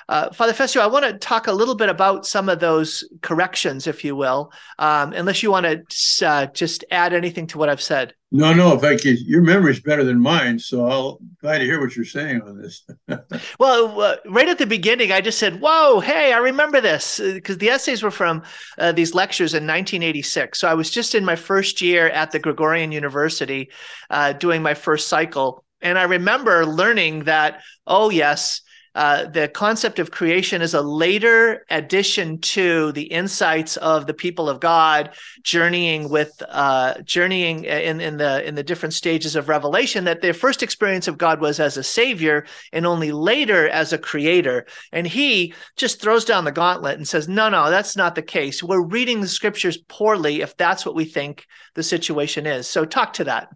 Uh, 0.09 0.33
Father 0.33 0.53
Fessio, 0.53 0.81
I 0.81 0.87
want 0.87 1.05
to 1.05 1.15
talk 1.15 1.49
a 1.49 1.53
little 1.53 1.75
bit 1.75 1.89
about 1.89 2.27
some 2.27 2.49
of 2.49 2.61
those 2.61 3.03
corrections, 3.23 3.89
if 3.89 4.05
you 4.05 4.15
will, 4.15 4.53
um, 4.79 5.13
unless 5.13 5.43
you 5.43 5.51
want 5.51 5.67
to 5.67 6.27
uh, 6.27 6.47
just 6.47 6.85
add 6.93 7.13
anything 7.13 7.49
to 7.49 7.59
what 7.59 7.69
I've 7.69 7.83
said. 7.83 8.15
No, 8.31 8.53
no. 8.53 8.79
thank 8.79 9.05
you. 9.05 9.13
your 9.13 9.43
memory 9.43 9.73
is 9.73 9.81
better 9.81 10.05
than 10.05 10.21
mine, 10.21 10.61
so 10.61 10.87
I'll 10.87 11.19
glad 11.41 11.59
to 11.59 11.65
hear 11.65 11.81
what 11.81 11.97
you're 11.97 12.05
saying 12.05 12.43
on 12.43 12.61
this. 12.61 12.85
well, 13.59 14.01
uh, 14.01 14.17
right 14.27 14.49
at 14.49 14.59
the 14.59 14.67
beginning, 14.67 15.11
I 15.11 15.21
just 15.21 15.39
said, 15.39 15.61
"Whoa, 15.61 16.01
hey, 16.01 16.33
I 16.33 16.39
remember 16.39 16.81
this," 16.81 17.19
because 17.21 17.57
uh, 17.57 17.59
the 17.59 17.71
essays 17.71 18.03
were 18.03 18.11
from 18.11 18.43
uh, 18.79 18.93
these 18.93 19.15
lectures 19.15 19.55
in 19.55 19.63
1986. 19.63 20.59
So 20.59 20.69
I 20.69 20.75
was 20.75 20.91
just 20.91 21.15
in 21.15 21.25
my 21.25 21.37
first 21.37 21.81
year 21.81 22.09
at 22.09 22.31
the 22.31 22.39
Gregorian 22.39 22.93
University, 22.93 23.71
uh, 24.11 24.35
doing 24.35 24.63
my 24.63 24.75
first 24.75 25.09
cycle, 25.09 25.65
and 25.81 25.99
I 25.99 26.05
remember 26.05 26.67
learning 26.67 27.25
that, 27.25 27.63
oh 27.87 28.11
yes 28.11 28.61
uh, 28.97 29.27
the 29.27 29.47
concept 29.47 29.99
of 29.99 30.11
creation 30.11 30.63
is 30.63 30.73
a 30.73 30.81
later 30.81 31.67
addition 31.69 32.41
to 32.41 32.93
the 32.93 33.03
insights 33.03 33.77
of 33.77 34.07
the 34.07 34.15
people 34.15 34.49
of 34.49 34.59
God 34.59 35.15
journeying 35.43 36.09
with 36.09 36.43
uh, 36.49 36.95
journeying 37.03 37.65
in, 37.65 38.01
in 38.01 38.17
the 38.17 38.43
in 38.49 38.55
the 38.55 38.63
different 38.63 38.95
stages 38.95 39.37
of 39.37 39.51
revelation. 39.51 40.05
That 40.05 40.23
their 40.23 40.33
first 40.33 40.63
experience 40.63 41.09
of 41.09 41.19
God 41.19 41.43
was 41.43 41.61
as 41.61 41.77
a 41.77 41.83
savior, 41.83 42.47
and 42.73 42.87
only 42.87 43.13
later 43.13 43.69
as 43.69 43.93
a 43.93 43.99
creator. 43.99 44.65
And 44.93 45.07
he 45.07 45.53
just 45.77 46.01
throws 46.01 46.25
down 46.25 46.47
the 46.47 46.51
gauntlet 46.51 46.97
and 46.97 47.07
says, 47.07 47.29
"No, 47.29 47.51
no, 47.51 47.69
that's 47.69 47.99
not 47.99 48.15
the 48.15 48.23
case. 48.23 48.63
We're 48.63 48.83
reading 48.83 49.21
the 49.21 49.29
scriptures 49.29 49.77
poorly 49.77 50.41
if 50.41 50.57
that's 50.57 50.87
what 50.87 50.95
we 50.95 51.05
think 51.05 51.47
the 51.75 51.83
situation 51.83 52.47
is." 52.47 52.67
So, 52.67 52.87
talk 52.87 53.13
to 53.15 53.25
that. 53.25 53.51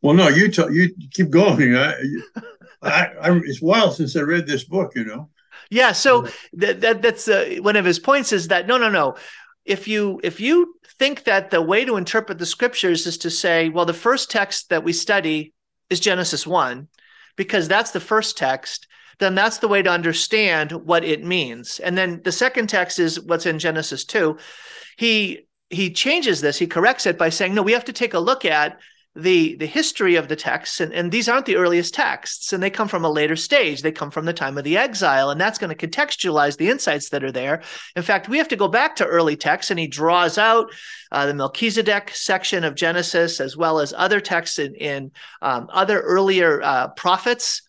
Well, 0.00 0.14
no, 0.14 0.28
you 0.28 0.48
t- 0.48 0.62
you 0.70 0.94
keep 1.12 1.28
going. 1.28 1.74
I, 2.82 3.06
I, 3.20 3.40
it's 3.44 3.62
a 3.62 3.64
while 3.64 3.90
since 3.90 4.16
I 4.16 4.20
read 4.20 4.46
this 4.46 4.64
book, 4.64 4.92
you 4.94 5.04
know. 5.04 5.30
Yeah, 5.70 5.92
so 5.92 6.28
that, 6.52 6.80
that 6.82 7.02
that's 7.02 7.28
uh, 7.28 7.56
one 7.60 7.76
of 7.76 7.84
his 7.84 7.98
points 7.98 8.32
is 8.32 8.48
that 8.48 8.66
no, 8.66 8.76
no, 8.78 8.90
no. 8.90 9.16
If 9.64 9.88
you 9.88 10.20
if 10.22 10.38
you 10.38 10.74
think 10.98 11.24
that 11.24 11.50
the 11.50 11.62
way 11.62 11.84
to 11.84 11.96
interpret 11.96 12.38
the 12.38 12.46
scriptures 12.46 13.06
is 13.06 13.18
to 13.18 13.30
say, 13.30 13.68
well, 13.68 13.84
the 13.84 13.92
first 13.92 14.30
text 14.30 14.68
that 14.68 14.84
we 14.84 14.92
study 14.92 15.54
is 15.90 16.00
Genesis 16.00 16.46
one, 16.46 16.88
because 17.36 17.68
that's 17.68 17.90
the 17.90 18.00
first 18.00 18.38
text, 18.38 18.86
then 19.18 19.34
that's 19.34 19.58
the 19.58 19.68
way 19.68 19.82
to 19.82 19.90
understand 19.90 20.72
what 20.72 21.04
it 21.04 21.24
means. 21.24 21.80
And 21.80 21.96
then 21.96 22.20
the 22.22 22.32
second 22.32 22.68
text 22.68 22.98
is 22.98 23.20
what's 23.20 23.46
in 23.46 23.58
Genesis 23.58 24.04
two. 24.04 24.38
He 24.96 25.48
he 25.70 25.90
changes 25.90 26.40
this, 26.40 26.58
he 26.58 26.66
corrects 26.66 27.06
it 27.06 27.18
by 27.18 27.30
saying, 27.30 27.54
no, 27.54 27.62
we 27.62 27.72
have 27.72 27.86
to 27.86 27.92
take 27.92 28.14
a 28.14 28.20
look 28.20 28.44
at 28.44 28.78
the 29.16 29.56
the 29.56 29.66
history 29.66 30.16
of 30.16 30.28
the 30.28 30.36
texts 30.36 30.80
and, 30.80 30.92
and 30.92 31.10
these 31.10 31.28
aren't 31.28 31.46
the 31.46 31.56
earliest 31.56 31.94
texts 31.94 32.52
and 32.52 32.62
they 32.62 32.70
come 32.70 32.86
from 32.86 33.04
a 33.04 33.10
later 33.10 33.36
stage. 33.36 33.80
They 33.80 33.92
come 33.92 34.10
from 34.10 34.26
the 34.26 34.32
time 34.32 34.58
of 34.58 34.64
the 34.64 34.76
exile 34.76 35.30
and 35.30 35.40
that's 35.40 35.58
going 35.58 35.74
to 35.74 35.86
contextualize 35.86 36.58
the 36.58 36.68
insights 36.68 37.08
that 37.08 37.24
are 37.24 37.32
there. 37.32 37.62
In 37.96 38.02
fact 38.02 38.28
we 38.28 38.38
have 38.38 38.48
to 38.48 38.56
go 38.56 38.68
back 38.68 38.96
to 38.96 39.06
early 39.06 39.36
texts 39.36 39.70
and 39.70 39.80
he 39.80 39.86
draws 39.86 40.36
out 40.36 40.70
uh, 41.10 41.26
the 41.26 41.34
melchizedek 41.34 42.10
section 42.10 42.62
of 42.62 42.74
genesis 42.74 43.40
as 43.40 43.56
well 43.56 43.80
as 43.80 43.94
other 43.96 44.20
texts 44.20 44.58
in, 44.58 44.74
in 44.74 45.10
um, 45.40 45.68
other 45.72 46.00
earlier 46.00 46.60
uh, 46.62 46.88
prophets 46.88 47.62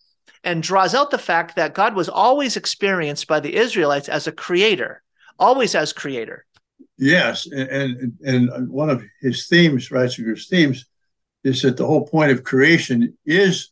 and 0.44 0.62
draws 0.62 0.94
out 0.94 1.12
the 1.12 1.18
fact 1.18 1.56
that 1.56 1.74
god 1.74 1.96
was 1.96 2.10
always 2.10 2.58
experienced 2.58 3.28
by 3.28 3.40
the 3.40 3.56
israelites 3.56 4.10
as 4.10 4.28
a 4.28 4.32
creator 4.32 5.02
always 5.40 5.76
as 5.76 5.94
creator. 5.94 6.46
Yes 6.98 7.46
and 7.46 7.70
and, 7.70 8.14
and 8.24 8.70
one 8.70 8.90
of 8.90 9.04
his 9.22 9.48
themes 9.48 9.90
ratzinger's 9.90 10.48
themes 10.48 10.86
is 11.48 11.62
that 11.62 11.78
the 11.78 11.86
whole 11.86 12.06
point 12.06 12.30
of 12.30 12.44
creation 12.44 13.18
is 13.26 13.72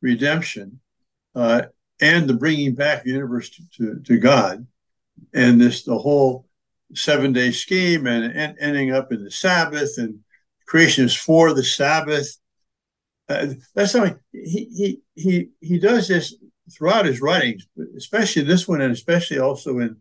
redemption 0.00 0.78
uh, 1.34 1.62
and 2.00 2.28
the 2.28 2.34
bringing 2.34 2.74
back 2.74 3.02
the 3.02 3.10
universe 3.10 3.50
to, 3.50 3.62
to, 3.76 4.00
to, 4.04 4.18
God. 4.18 4.64
And 5.34 5.60
this, 5.60 5.82
the 5.82 5.98
whole 5.98 6.46
seven 6.94 7.32
day 7.32 7.50
scheme 7.50 8.06
and, 8.06 8.24
and, 8.32 8.56
ending 8.60 8.92
up 8.92 9.10
in 9.10 9.24
the 9.24 9.30
Sabbath 9.30 9.98
and 9.98 10.20
creation 10.66 11.04
is 11.04 11.16
for 11.16 11.52
the 11.52 11.64
Sabbath. 11.64 12.36
Uh, 13.28 13.48
that's 13.74 13.90
something 13.90 14.16
he, 14.30 14.68
he, 14.76 15.00
he, 15.16 15.48
he 15.60 15.78
does 15.80 16.06
this 16.06 16.36
throughout 16.70 17.06
his 17.06 17.20
writings, 17.20 17.66
especially 17.96 18.42
this 18.42 18.68
one 18.68 18.80
and 18.80 18.92
especially 18.92 19.40
also 19.40 19.80
in 19.80 19.96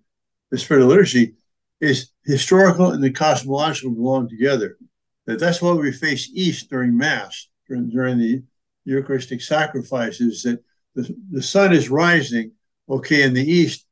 the 0.52 0.60
Spirit 0.60 0.84
of 0.84 0.90
Liturgy, 0.90 1.34
is 1.82 2.12
historical 2.24 2.92
and 2.92 3.04
the 3.04 3.10
cosmological 3.10 3.92
belong 3.92 4.30
together 4.30 4.78
that 5.26 5.40
that's 5.40 5.62
why 5.62 5.74
we 5.74 5.92
face 5.92 6.30
east 6.34 6.70
during 6.70 6.98
Mass, 6.98 7.48
during, 7.68 7.90
during 7.90 8.18
the 8.18 8.44
Eucharistic 8.86 9.42
sacrifices, 9.42 10.44
that 10.44 10.64
the, 10.94 11.16
the 11.32 11.42
sun 11.42 11.74
is 11.74 11.90
rising, 11.90 12.52
okay, 12.90 13.24
in 13.24 13.34
the 13.34 13.44
east. 13.44 13.86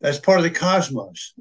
That's 0.00 0.18
part 0.18 0.38
of 0.38 0.44
the 0.44 0.50
cosmos. 0.50 1.34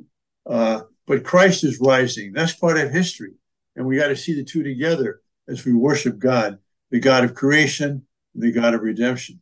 Uh, 0.45 0.81
but 1.05 1.23
Christ 1.23 1.63
is 1.63 1.79
rising. 1.81 2.31
That's 2.34 2.53
part 2.53 2.77
of 2.77 2.91
history. 2.91 3.34
And 3.75 3.86
we 3.86 3.97
got 3.97 4.07
to 4.07 4.15
see 4.15 4.36
the 4.36 4.43
two 4.43 4.63
together 4.63 5.21
as 5.47 5.65
we 5.65 5.73
worship 5.73 6.19
God, 6.19 6.59
the 6.91 6.99
God 6.99 7.23
of 7.23 7.34
creation, 7.34 8.05
and 8.34 8.43
the 8.43 8.51
God 8.51 8.73
of 8.73 8.81
redemption 8.81 9.41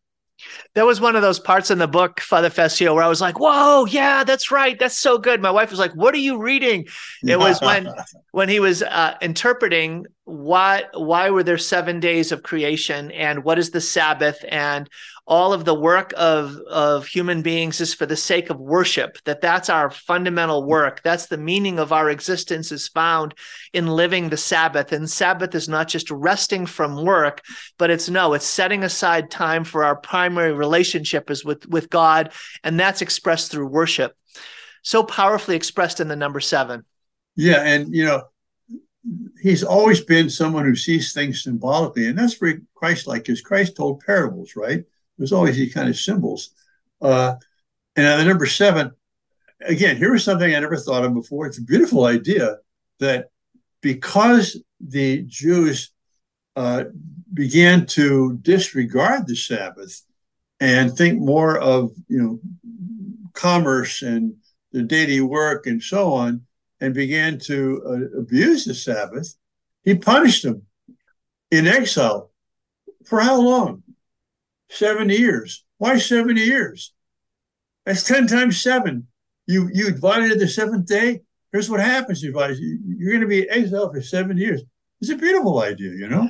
that 0.73 0.85
was 0.85 1.01
one 1.01 1.15
of 1.15 1.21
those 1.21 1.39
parts 1.39 1.71
in 1.71 1.77
the 1.77 1.87
book 1.87 2.19
Father 2.19 2.49
Fessio 2.49 2.93
where 2.93 3.03
I 3.03 3.07
was 3.07 3.21
like, 3.21 3.39
"Whoa, 3.39 3.85
yeah, 3.85 4.23
that's 4.23 4.51
right, 4.51 4.77
that's 4.77 4.97
so 4.97 5.17
good." 5.17 5.41
My 5.41 5.51
wife 5.51 5.69
was 5.69 5.79
like, 5.79 5.93
"What 5.93 6.13
are 6.13 6.19
you 6.19 6.41
reading?" 6.41 6.87
It 7.23 7.39
was 7.39 7.59
when 7.61 7.89
when 8.31 8.49
he 8.49 8.59
was 8.59 8.83
uh, 8.83 9.15
interpreting 9.21 10.05
why 10.25 10.83
why 10.93 11.29
were 11.29 11.43
there 11.43 11.57
seven 11.57 11.99
days 11.99 12.31
of 12.31 12.43
creation 12.43 13.11
and 13.11 13.43
what 13.43 13.59
is 13.59 13.71
the 13.71 13.81
Sabbath 13.81 14.43
and 14.47 14.89
all 15.27 15.53
of 15.53 15.65
the 15.65 15.73
work 15.73 16.13
of 16.17 16.57
of 16.69 17.05
human 17.05 17.41
beings 17.41 17.79
is 17.79 17.93
for 17.93 18.05
the 18.05 18.15
sake 18.15 18.49
of 18.49 18.59
worship 18.59 19.17
that 19.25 19.41
that's 19.41 19.69
our 19.69 19.89
fundamental 19.89 20.65
work. 20.65 21.01
That's 21.03 21.27
the 21.27 21.37
meaning 21.37 21.79
of 21.79 21.91
our 21.91 22.09
existence 22.09 22.71
is 22.71 22.87
found 22.87 23.35
in 23.73 23.87
living 23.87 24.29
the 24.29 24.37
sabbath. 24.37 24.91
And 24.91 25.09
sabbath 25.09 25.55
is 25.55 25.69
not 25.69 25.87
just 25.87 26.09
resting 26.11 26.65
from 26.65 27.03
work 27.03 27.41
but 27.77 27.89
it's 27.89 28.09
no 28.09 28.33
it's 28.33 28.45
setting 28.45 28.83
aside 28.83 29.29
time 29.29 29.63
for 29.63 29.83
our 29.83 29.95
primary 29.95 30.53
relationship 30.53 31.29
is 31.29 31.45
with 31.45 31.67
with 31.67 31.89
god 31.89 32.31
and 32.63 32.79
that's 32.79 33.01
expressed 33.01 33.51
through 33.51 33.67
worship. 33.67 34.15
So 34.83 35.03
powerfully 35.03 35.55
expressed 35.55 35.99
in 35.99 36.07
the 36.07 36.15
number 36.15 36.39
7 36.39 36.83
yeah 37.35 37.63
and 37.63 37.93
you 37.93 38.05
know 38.05 38.23
he's 39.41 39.63
always 39.63 40.01
been 40.01 40.29
someone 40.29 40.65
who 40.65 40.75
sees 40.75 41.13
things 41.13 41.43
symbolically 41.43 42.07
and 42.07 42.17
that's 42.17 42.35
very 42.35 42.61
christ-like 42.75 43.23
because 43.23 43.41
christ 43.41 43.75
told 43.75 43.99
parables 44.01 44.55
right 44.55 44.83
there's 45.21 45.33
always 45.33 45.55
these 45.55 45.71
kind 45.71 45.87
of 45.87 45.95
symbols. 45.95 46.49
Uh, 46.99 47.35
and 47.95 48.19
the 48.19 48.25
number 48.25 48.47
seven, 48.47 48.89
again, 49.61 49.95
here 49.95 50.11
was 50.11 50.23
something 50.23 50.55
I 50.55 50.59
never 50.59 50.77
thought 50.77 51.05
of 51.05 51.13
before. 51.13 51.45
It's 51.45 51.59
a 51.59 51.63
beautiful 51.63 52.05
idea 52.05 52.57
that 52.99 53.29
because 53.81 54.59
the 54.79 55.21
Jews 55.27 55.91
uh, 56.55 56.85
began 57.31 57.85
to 57.87 58.39
disregard 58.41 59.27
the 59.27 59.35
Sabbath 59.35 60.01
and 60.59 60.91
think 60.91 61.19
more 61.21 61.59
of 61.59 61.91
you 62.07 62.19
know 62.19 62.39
commerce 63.33 64.01
and 64.01 64.33
the 64.71 64.81
daily 64.81 65.21
work 65.21 65.67
and 65.67 65.83
so 65.83 66.13
on, 66.13 66.41
and 66.79 66.95
began 66.95 67.37
to 67.41 67.83
uh, 67.85 68.19
abuse 68.19 68.65
the 68.65 68.73
Sabbath, 68.73 69.35
he 69.83 69.93
punished 69.93 70.41
them 70.41 70.63
in 71.51 71.67
exile. 71.67 72.31
For 73.05 73.19
how 73.19 73.39
long? 73.39 73.83
70 74.71 75.15
years. 75.15 75.63
Why 75.77 75.97
70 75.97 76.41
years? 76.41 76.93
That's 77.85 78.03
10 78.03 78.27
times 78.27 78.61
seven. 78.61 79.07
You 79.47 79.69
you 79.73 79.93
violated 79.97 80.39
the 80.39 80.47
seventh 80.47 80.85
day. 80.85 81.21
Here's 81.51 81.69
what 81.69 81.79
happens. 81.79 82.23
You 82.23 82.31
you're 82.31 83.11
going 83.11 83.21
to 83.21 83.27
be 83.27 83.49
exiled 83.49 83.93
for 83.93 84.01
seven 84.01 84.37
years. 84.37 84.61
It's 85.01 85.09
a 85.09 85.15
beautiful 85.15 85.59
idea, 85.59 85.91
you 85.91 86.07
know. 86.07 86.29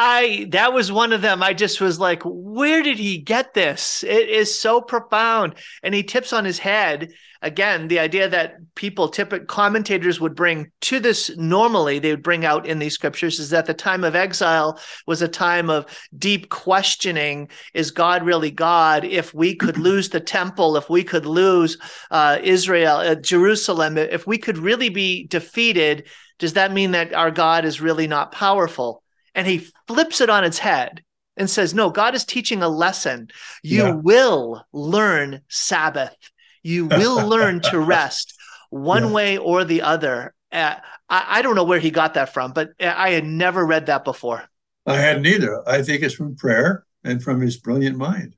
I 0.00 0.46
that 0.50 0.72
was 0.72 0.92
one 0.92 1.12
of 1.12 1.22
them. 1.22 1.42
I 1.42 1.52
just 1.52 1.80
was 1.80 1.98
like, 1.98 2.22
where 2.24 2.84
did 2.84 2.98
he 2.98 3.18
get 3.18 3.52
this? 3.52 4.04
It 4.04 4.28
is 4.28 4.58
so 4.58 4.80
profound. 4.80 5.56
And 5.82 5.92
he 5.92 6.04
tips 6.04 6.32
on 6.32 6.44
his 6.44 6.60
head 6.60 7.10
again 7.42 7.88
the 7.88 7.98
idea 7.98 8.28
that 8.28 8.56
people 8.74 9.08
typical 9.08 9.46
commentators 9.46 10.20
would 10.20 10.34
bring 10.34 10.70
to 10.80 10.98
this 10.98 11.30
normally 11.36 11.98
they 11.98 12.10
would 12.10 12.22
bring 12.22 12.44
out 12.44 12.66
in 12.66 12.78
these 12.78 12.94
scriptures 12.94 13.38
is 13.38 13.50
that 13.50 13.66
the 13.66 13.74
time 13.74 14.02
of 14.02 14.16
exile 14.16 14.78
was 15.06 15.22
a 15.22 15.28
time 15.28 15.70
of 15.70 15.86
deep 16.18 16.48
questioning 16.48 17.48
is 17.74 17.92
god 17.92 18.24
really 18.24 18.50
god 18.50 19.04
if 19.04 19.32
we 19.32 19.54
could 19.54 19.78
lose 19.88 20.08
the 20.08 20.18
temple 20.18 20.76
if 20.76 20.90
we 20.90 21.04
could 21.04 21.26
lose 21.26 21.78
uh, 22.10 22.38
israel 22.42 22.96
uh, 22.96 23.14
jerusalem 23.14 23.96
if 23.96 24.26
we 24.26 24.36
could 24.36 24.58
really 24.58 24.88
be 24.88 25.24
defeated 25.28 26.08
does 26.40 26.54
that 26.54 26.72
mean 26.72 26.90
that 26.90 27.14
our 27.14 27.30
god 27.30 27.64
is 27.64 27.80
really 27.80 28.08
not 28.08 28.32
powerful 28.32 29.02
and 29.34 29.46
he 29.46 29.66
flips 29.86 30.20
it 30.20 30.30
on 30.30 30.44
its 30.44 30.58
head 30.58 31.02
and 31.36 31.48
says, 31.48 31.74
No, 31.74 31.90
God 31.90 32.14
is 32.14 32.24
teaching 32.24 32.62
a 32.62 32.68
lesson. 32.68 33.28
You 33.62 33.84
yeah. 33.84 33.92
will 33.92 34.64
learn 34.72 35.42
Sabbath. 35.48 36.16
You 36.62 36.86
will 36.86 37.26
learn 37.28 37.60
to 37.62 37.78
rest 37.78 38.34
one 38.70 39.04
yeah. 39.04 39.12
way 39.12 39.38
or 39.38 39.64
the 39.64 39.82
other. 39.82 40.34
Uh, 40.52 40.74
I, 41.08 41.24
I, 41.28 41.42
don't 41.42 41.54
know 41.54 41.64
where 41.64 41.78
he 41.78 41.90
got 41.90 42.14
that 42.14 42.32
from, 42.32 42.52
but 42.52 42.70
I 42.80 43.10
had 43.10 43.24
never 43.24 43.64
read 43.64 43.86
that 43.86 44.04
before. 44.04 44.44
I 44.86 44.96
hadn't 44.96 45.26
either. 45.26 45.66
I 45.68 45.82
think 45.82 46.02
it's 46.02 46.14
from 46.14 46.36
prayer 46.36 46.84
and 47.04 47.22
from 47.22 47.40
his 47.40 47.58
brilliant 47.58 47.96
mind. 47.96 48.34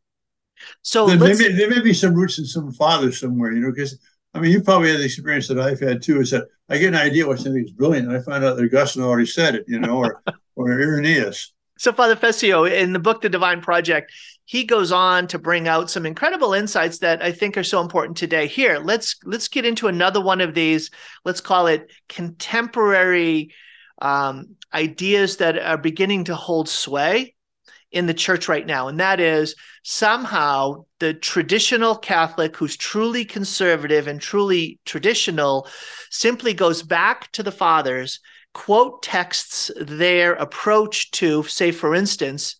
So 0.83 1.07
there 1.07 1.19
may, 1.19 1.53
there 1.53 1.71
may, 1.71 1.81
be 1.81 1.95
some 1.95 2.15
roots 2.15 2.39
in 2.39 2.45
some 2.45 2.73
father 2.73 3.13
somewhere, 3.13 3.53
you 3.53 3.61
know, 3.61 3.71
because 3.71 3.99
I 4.35 4.41
mean, 4.41 4.53
you 4.53 4.63
probably 4.63 4.91
had 4.91 5.01
the 5.01 5.05
experience 5.05 5.49
that 5.49 5.59
I've 5.59 5.81
had 5.81 6.03
too. 6.03 6.21
Is 6.21 6.31
that 6.31 6.47
I 6.69 6.79
get 6.79 6.89
an 6.89 6.95
idea 6.95 7.27
what 7.27 7.41
something 7.41 7.65
is 7.65 7.73
brilliant, 7.73 8.09
and 8.09 8.17
I 8.17 8.21
find 8.23 8.45
out 8.45 8.57
that 8.57 8.65
Augustine 8.65 9.03
already 9.03 9.27
said 9.27 9.55
it, 9.55 9.65
you 9.67 9.81
know, 9.81 9.97
or 9.99 10.23
or 10.57 10.71
Irenaeus. 10.71 11.53
So, 11.79 11.93
Father 11.93 12.15
Fessio, 12.15 12.65
in 12.65 12.93
the 12.93 12.99
book 12.99 13.23
The 13.23 13.29
Divine 13.31 13.63
Project, 13.63 14.13
he 14.45 14.65
goes 14.65 14.93
on 14.93 15.27
to 15.29 15.39
bring 15.39 15.67
out 15.67 15.91
some 15.91 16.05
incredible 16.05 16.53
insights 16.53 16.99
that 16.99 17.23
I 17.23 17.33
think 17.33 17.57
are 17.57 17.65
so 17.65 17.81
important 17.81 18.17
today. 18.17 18.47
Here, 18.47 18.79
let's 18.79 19.17
let's 19.25 19.49
get 19.49 19.65
into 19.65 19.89
another 19.89 20.21
one 20.21 20.41
of 20.41 20.55
these. 20.55 20.91
Let's 21.25 21.41
call 21.41 21.67
it 21.67 21.91
contemporary 22.09 23.53
um, 24.01 24.57
ideas 24.73 25.39
that 25.39 25.59
are 25.59 25.79
beginning 25.79 26.25
to 26.25 26.37
hold 26.37 26.69
sway 26.69 27.35
in 27.93 28.07
the 28.07 28.15
church 28.15 28.49
right 28.49 28.67
now, 28.67 28.89
and 28.89 29.01
that 29.01 29.21
is 29.21 29.55
somehow 29.83 30.85
the 31.01 31.15
traditional 31.15 31.97
Catholic 31.97 32.57
who's 32.57 32.77
truly 32.77 33.25
conservative 33.25 34.07
and 34.07 34.21
truly 34.21 34.79
traditional 34.85 35.67
simply 36.11 36.55
goes 36.55 36.83
back 36.83 37.33
to 37.33 37.43
the 37.43 37.53
fathers 37.53 38.21
quote 38.53 39.03
texts 39.03 39.71
their 39.81 40.35
approach 40.35 41.11
to, 41.13 41.43
say, 41.45 41.71
for 41.71 41.95
instance, 41.95 42.57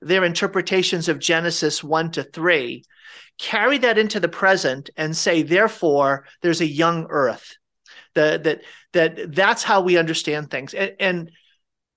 their 0.00 0.24
interpretations 0.24 1.08
of 1.08 1.18
Genesis 1.18 1.82
1 1.82 2.12
to 2.12 2.22
3, 2.22 2.84
carry 3.38 3.78
that 3.78 3.98
into 3.98 4.20
the 4.20 4.28
present 4.28 4.90
and 4.96 5.16
say, 5.16 5.42
therefore, 5.42 6.26
there's 6.42 6.60
a 6.60 6.66
young 6.66 7.06
earth. 7.08 7.56
The, 8.14 8.40
that 8.42 8.62
that 8.92 9.32
that's 9.32 9.62
how 9.62 9.82
we 9.82 9.96
understand 9.96 10.50
things. 10.50 10.74
And, 10.74 10.92
and 10.98 11.30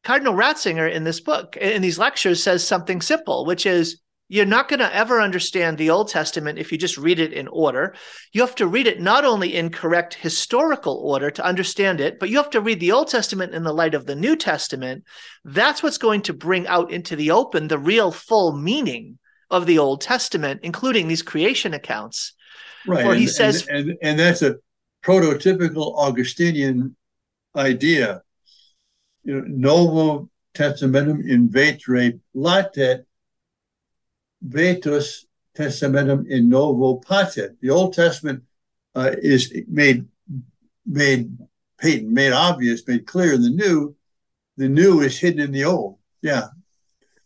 Cardinal 0.04 0.34
Ratzinger 0.34 0.92
in 0.92 1.04
this 1.04 1.22
book, 1.22 1.56
in 1.58 1.82
these 1.82 1.98
lectures, 1.98 2.44
says 2.44 2.66
something 2.66 3.02
simple, 3.02 3.46
which 3.46 3.66
is 3.66 4.02
you're 4.30 4.46
not 4.46 4.68
going 4.68 4.80
to 4.80 4.96
ever 4.96 5.22
understand 5.22 5.78
the 5.78 5.90
Old 5.90 6.08
Testament 6.08 6.58
if 6.58 6.72
you 6.72 6.78
just 6.78 6.98
read 6.98 7.20
it 7.20 7.34
in 7.34 7.48
order. 7.50 7.94
You 8.32 8.42
have 8.42 8.56
to 8.56 8.68
read 8.68 8.88
it 8.88 9.00
not 9.00 9.26
only 9.26 9.56
in 9.56 9.70
correct 9.70 10.16
historical 10.16 10.96
order 10.96 11.30
to 11.30 11.46
understand 11.46 12.02
it, 12.02 12.20
but 12.20 12.30
you 12.30 12.38
have 12.38 12.50
to 12.52 12.62
read 12.62 12.80
the 12.80 12.92
Old 12.92 13.10
Testament 13.10 13.54
in 13.54 13.64
the 13.64 13.74
light 13.74 13.94
of 13.94 14.06
the 14.06 14.16
New 14.16 14.36
Testament. 14.36 15.04
That's 15.46 15.84
what's 15.84 15.98
going 15.98 16.24
to 16.24 16.34
bring 16.34 16.68
out 16.68 16.92
into 16.92 17.16
the 17.16 17.32
open 17.32 17.68
the 17.68 17.78
real 17.78 18.12
full 18.12 18.58
meaning 18.58 19.20
of 19.52 19.68
the 19.68 19.78
Old 19.78 20.02
Testament, 20.02 20.62
including 20.64 21.08
these 21.08 21.22
creation 21.22 21.74
accounts. 21.74 22.34
Right. 22.88 23.06
Where 23.06 23.16
he 23.16 23.26
and, 23.26 23.32
says, 23.32 23.68
and, 23.68 23.90
and, 23.90 23.98
and 24.02 24.20
that's 24.20 24.42
a 24.42 24.56
prototypical 25.04 25.96
Augustinian 25.96 26.96
idea. 27.56 28.24
You 29.24 29.42
know, 29.42 29.46
novo 29.48 30.30
testamentum 30.54 31.28
in 31.28 31.50
vetere 31.50 32.20
latet, 32.36 33.06
vetus 34.42 35.26
testamentum 35.58 36.28
in 36.28 36.50
novo 36.50 37.00
patet. 37.00 37.56
The 37.62 37.70
Old 37.70 37.94
Testament 37.94 38.44
uh, 38.96 39.12
is 39.22 39.54
made 39.68 40.06
made 40.86 41.38
patent, 41.80 42.10
made 42.10 42.34
obvious, 42.34 42.88
made 42.88 43.08
clear 43.08 43.34
in 43.34 43.42
the 43.42 43.50
new. 43.50 43.96
The 44.58 44.70
new 44.70 45.02
is 45.02 45.18
hidden 45.18 45.40
in 45.40 45.52
the 45.52 45.66
old. 45.66 45.98
Yeah. 46.22 46.48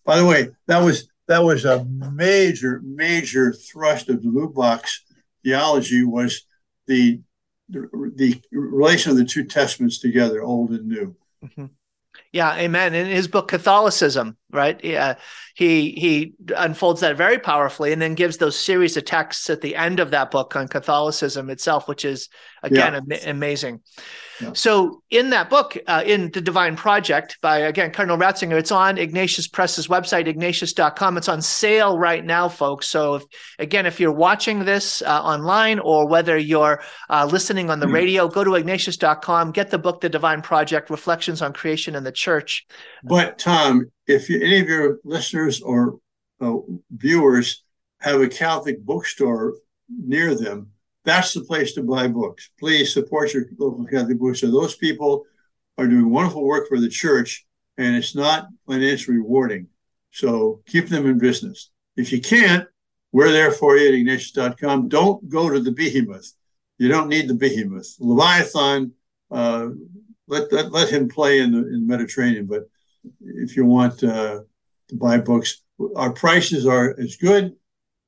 By 0.05 0.17
the 0.17 0.25
way, 0.25 0.49
that 0.67 0.81
was 0.81 1.09
that 1.27 1.43
was 1.43 1.65
a 1.65 1.83
major, 1.85 2.81
major 2.83 3.51
thrust 3.53 4.09
of 4.09 4.21
de 4.21 4.29
Lubac's 4.29 5.03
theology 5.43 6.03
was 6.03 6.43
the, 6.87 7.19
the, 7.69 8.11
the 8.15 8.41
relation 8.51 9.11
of 9.11 9.17
the 9.17 9.25
two 9.25 9.43
testaments 9.43 9.99
together, 9.99 10.41
old 10.41 10.71
and 10.71 10.87
new. 10.87 11.15
Mm-hmm. 11.43 11.65
Yeah, 12.31 12.55
amen. 12.55 12.93
In 12.93 13.07
his 13.07 13.27
book 13.27 13.47
Catholicism, 13.47 14.37
right? 14.51 14.79
Yeah, 14.83 15.15
he 15.55 15.91
he 15.91 16.33
unfolds 16.55 17.01
that 17.01 17.17
very 17.17 17.39
powerfully, 17.39 17.91
and 17.91 18.01
then 18.01 18.15
gives 18.15 18.37
those 18.37 18.57
series 18.57 18.97
of 18.97 19.05
texts 19.05 19.49
at 19.49 19.61
the 19.61 19.75
end 19.75 19.99
of 19.99 20.11
that 20.11 20.31
book 20.31 20.55
on 20.55 20.67
Catholicism 20.67 21.49
itself, 21.49 21.87
which 21.87 22.05
is 22.05 22.29
again 22.63 22.93
yeah. 22.93 23.17
am- 23.17 23.29
amazing. 23.35 23.81
So, 24.53 25.01
in 25.09 25.31
that 25.31 25.49
book, 25.49 25.77
uh, 25.87 26.03
in 26.05 26.29
The 26.31 26.41
Divine 26.41 26.75
Project 26.75 27.37
by, 27.41 27.59
again, 27.59 27.91
Cardinal 27.91 28.17
Ratzinger, 28.17 28.57
it's 28.57 28.71
on 28.71 28.97
Ignatius 28.97 29.47
Press's 29.47 29.87
website, 29.87 30.27
ignatius.com. 30.27 31.17
It's 31.17 31.29
on 31.29 31.41
sale 31.41 31.97
right 31.97 32.23
now, 32.23 32.47
folks. 32.47 32.87
So, 32.87 33.15
if, 33.15 33.23
again, 33.57 33.85
if 33.85 33.99
you're 33.99 34.11
watching 34.11 34.65
this 34.65 35.01
uh, 35.01 35.21
online 35.23 35.79
or 35.79 36.07
whether 36.07 36.37
you're 36.37 36.81
uh, 37.09 37.27
listening 37.31 37.69
on 37.69 37.79
the 37.79 37.87
mm. 37.87 37.93
radio, 37.93 38.27
go 38.27 38.43
to 38.43 38.55
ignatius.com, 38.55 39.51
get 39.51 39.71
the 39.71 39.79
book, 39.79 40.01
The 40.01 40.09
Divine 40.09 40.41
Project 40.41 40.89
Reflections 40.89 41.41
on 41.41 41.53
Creation 41.53 41.95
and 41.95 42.05
the 42.05 42.11
Church. 42.11 42.67
But, 43.03 43.39
Tom, 43.39 43.91
if 44.07 44.29
you, 44.29 44.41
any 44.41 44.59
of 44.59 44.69
your 44.69 44.99
listeners 45.03 45.61
or 45.61 45.99
uh, 46.41 46.57
viewers 46.91 47.63
have 47.99 48.21
a 48.21 48.27
Catholic 48.27 48.81
bookstore 48.83 49.55
near 49.89 50.35
them, 50.35 50.71
that's 51.03 51.33
the 51.33 51.41
place 51.41 51.73
to 51.73 51.83
buy 51.83 52.07
books. 52.07 52.49
Please 52.59 52.93
support 52.93 53.33
your 53.33 53.45
local 53.57 53.85
Catholic 53.85 54.19
bookstore. 54.19 54.51
Those 54.51 54.75
people 54.75 55.25
are 55.77 55.87
doing 55.87 56.09
wonderful 56.09 56.43
work 56.43 56.67
for 56.67 56.79
the 56.79 56.89
church, 56.89 57.45
and 57.77 57.95
it's 57.95 58.15
not 58.15 58.47
financially 58.67 59.17
rewarding. 59.17 59.67
So 60.11 60.61
keep 60.65 60.89
them 60.89 61.05
in 61.05 61.17
business. 61.17 61.69
If 61.95 62.11
you 62.11 62.21
can't, 62.21 62.67
we're 63.11 63.31
there 63.31 63.51
for 63.51 63.77
you 63.77 63.87
at 63.87 63.93
ignatius.com. 63.93 64.89
Don't 64.89 65.29
go 65.29 65.49
to 65.49 65.59
the 65.59 65.71
behemoth. 65.71 66.33
You 66.77 66.89
don't 66.89 67.07
need 67.07 67.27
the 67.27 67.35
behemoth. 67.35 67.95
Leviathan, 67.99 68.91
uh, 69.31 69.69
let, 70.27 70.51
let, 70.51 70.71
let 70.71 70.89
him 70.89 71.07
play 71.07 71.39
in 71.39 71.51
the, 71.51 71.59
in 71.59 71.87
Mediterranean. 71.87 72.45
But 72.45 72.69
if 73.21 73.55
you 73.55 73.65
want 73.65 74.03
uh, 74.03 74.41
to 74.89 74.95
buy 74.95 75.17
books, 75.17 75.63
our 75.95 76.11
prices 76.11 76.65
are 76.65 76.95
as 76.99 77.17
good, 77.17 77.55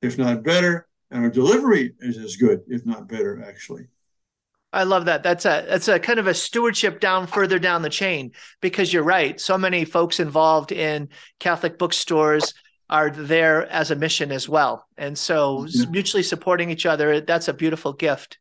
if 0.01 0.17
not 0.17 0.43
better 0.43 0.89
and 1.11 1.23
our 1.23 1.29
delivery 1.29 1.93
is 1.99 2.17
as 2.17 2.35
good, 2.35 2.61
if 2.67 2.85
not 2.85 3.07
better, 3.07 3.43
actually. 3.43 3.87
I 4.71 4.83
love 4.83 5.05
that. 5.05 5.23
That's 5.23 5.45
a 5.45 5.65
that's 5.67 5.87
a 5.87 5.99
kind 5.99 6.19
of 6.19 6.27
a 6.27 6.33
stewardship 6.33 6.99
down 6.99 7.25
further 7.25 7.57
down 7.57 7.81
the 7.81 7.89
chain 7.89 8.33
because 8.61 8.93
you're 8.93 9.01
right. 9.01 9.41
So 9.41 9.57
many 9.57 9.83
folks 9.83 10.19
involved 10.19 10.71
in 10.71 11.09
Catholic 11.39 11.79
bookstores 11.79 12.53
are 12.87 13.09
there 13.09 13.67
as 13.71 13.89
a 13.89 13.95
mission 13.95 14.31
as 14.31 14.47
well, 14.47 14.85
and 14.95 15.17
so 15.17 15.65
yeah. 15.69 15.85
mutually 15.89 16.21
supporting 16.21 16.69
each 16.69 16.85
other. 16.85 17.19
That's 17.19 17.47
a 17.47 17.53
beautiful 17.53 17.93
gift. 17.93 18.37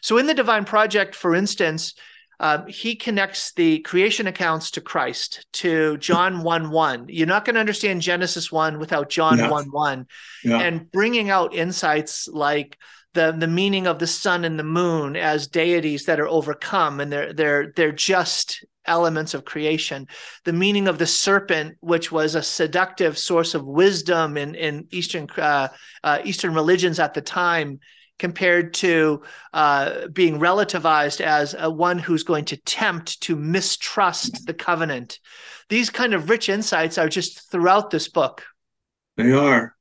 So 0.00 0.16
in 0.16 0.26
the 0.26 0.34
Divine 0.34 0.64
Project, 0.64 1.14
for 1.14 1.34
instance, 1.34 1.94
um, 2.40 2.66
he 2.66 2.94
connects 2.94 3.52
the 3.52 3.80
creation 3.80 4.26
accounts 4.26 4.70
to 4.72 4.80
Christ, 4.80 5.46
to 5.54 5.96
John 5.98 6.42
1 6.42 6.70
1. 6.70 7.06
You're 7.08 7.26
not 7.26 7.44
going 7.44 7.54
to 7.54 7.60
understand 7.60 8.02
Genesis 8.02 8.52
1 8.52 8.78
without 8.78 9.08
John 9.08 9.38
yeah. 9.38 9.50
1 9.50 9.70
1. 9.70 10.06
Yeah. 10.44 10.58
And 10.58 10.90
bringing 10.90 11.30
out 11.30 11.54
insights 11.54 12.28
like 12.28 12.78
the, 13.14 13.32
the 13.32 13.48
meaning 13.48 13.86
of 13.86 13.98
the 13.98 14.06
sun 14.06 14.44
and 14.44 14.58
the 14.58 14.64
moon 14.64 15.16
as 15.16 15.48
deities 15.48 16.04
that 16.04 16.20
are 16.20 16.28
overcome 16.28 17.00
and 17.00 17.10
they're 17.10 17.32
they're 17.32 17.72
they're 17.74 17.90
just 17.90 18.64
elements 18.84 19.34
of 19.34 19.44
creation 19.44 20.06
the 20.44 20.52
meaning 20.52 20.88
of 20.88 20.98
the 20.98 21.06
serpent 21.06 21.76
which 21.80 22.12
was 22.12 22.34
a 22.34 22.42
seductive 22.42 23.18
source 23.18 23.54
of 23.54 23.64
wisdom 23.64 24.36
in 24.36 24.54
in 24.54 24.86
eastern 24.90 25.26
uh, 25.36 25.68
uh, 26.04 26.20
eastern 26.24 26.54
religions 26.54 26.98
at 26.98 27.14
the 27.14 27.20
time 27.20 27.80
compared 28.18 28.74
to 28.74 29.22
uh, 29.52 30.08
being 30.08 30.38
relativized 30.38 31.20
as 31.20 31.54
a 31.58 31.70
one 31.70 31.98
who's 31.98 32.22
going 32.22 32.44
to 32.46 32.56
tempt 32.56 33.20
to 33.22 33.36
mistrust 33.36 34.46
the 34.46 34.54
covenant. 34.54 35.20
These 35.68 35.90
kind 35.90 36.14
of 36.14 36.28
rich 36.28 36.48
insights 36.48 36.98
are 36.98 37.08
just 37.08 37.50
throughout 37.50 37.90
this 37.90 38.08
book. 38.08 38.44
They 39.16 39.32
are. 39.32 39.74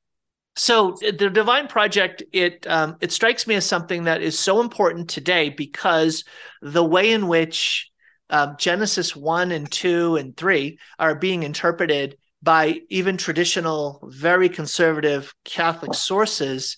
So 0.55 0.95
the 1.01 1.29
Divine 1.29 1.67
Project 1.67 2.23
it 2.33 2.65
um, 2.67 2.97
it 2.99 3.11
strikes 3.11 3.45
me 3.45 3.55
as 3.55 3.65
something 3.65 4.05
that 4.05 4.23
is 4.23 4.39
so 4.39 4.59
important 4.59 5.07
today 5.07 5.49
because 5.49 6.23
the 6.63 6.83
way 6.83 7.11
in 7.11 7.27
which 7.27 7.91
uh, 8.31 8.55
Genesis 8.55 9.15
one 9.15 9.51
and 9.51 9.71
two 9.71 10.15
and 10.15 10.35
three 10.35 10.79
are 10.97 11.13
being 11.13 11.43
interpreted 11.43 12.17
by 12.41 12.81
even 12.89 13.17
traditional, 13.17 13.99
very 14.11 14.49
conservative 14.49 15.33
Catholic 15.43 15.93
sources 15.93 16.77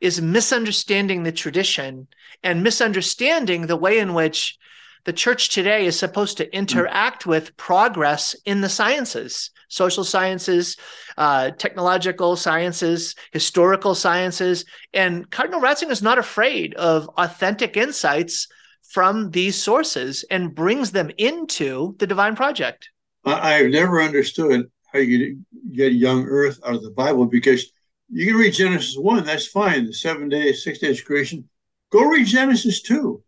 is 0.00 0.20
misunderstanding 0.20 1.22
the 1.22 1.32
tradition 1.32 2.06
and 2.42 2.62
misunderstanding 2.62 3.66
the 3.66 3.76
way 3.76 3.98
in 3.98 4.14
which 4.14 4.58
the 5.04 5.12
church 5.12 5.50
today 5.50 5.86
is 5.86 5.98
supposed 5.98 6.36
to 6.36 6.54
interact 6.54 7.24
mm. 7.24 7.26
with 7.26 7.56
progress 7.56 8.34
in 8.44 8.60
the 8.60 8.68
sciences 8.68 9.50
social 9.68 10.04
sciences 10.04 10.76
uh, 11.16 11.50
technological 11.52 12.36
sciences 12.36 13.14
historical 13.32 13.94
sciences 13.94 14.64
and 14.92 15.30
cardinal 15.30 15.60
ratzinger 15.60 15.90
is 15.90 16.02
not 16.02 16.18
afraid 16.18 16.74
of 16.74 17.08
authentic 17.16 17.76
insights 17.76 18.48
from 18.90 19.30
these 19.30 19.60
sources 19.60 20.24
and 20.30 20.54
brings 20.54 20.92
them 20.92 21.10
into 21.18 21.96
the 21.98 22.06
divine 22.06 22.36
project 22.36 22.90
i've 23.24 23.70
never 23.70 24.00
understood 24.00 24.70
how 24.92 24.98
you 24.98 25.38
get 25.72 25.92
young 25.92 26.24
earth 26.26 26.60
out 26.64 26.74
of 26.74 26.82
the 26.82 26.90
bible 26.90 27.26
because 27.26 27.72
you 28.10 28.26
can 28.26 28.36
read 28.36 28.54
Genesis 28.54 28.96
1, 28.96 29.24
that's 29.24 29.46
fine, 29.46 29.86
the 29.86 29.92
seven 29.92 30.28
days, 30.28 30.62
six 30.62 30.78
days 30.78 31.00
creation. 31.00 31.48
Go 31.90 32.04
read 32.04 32.26
Genesis 32.26 32.82
2. 32.82 33.22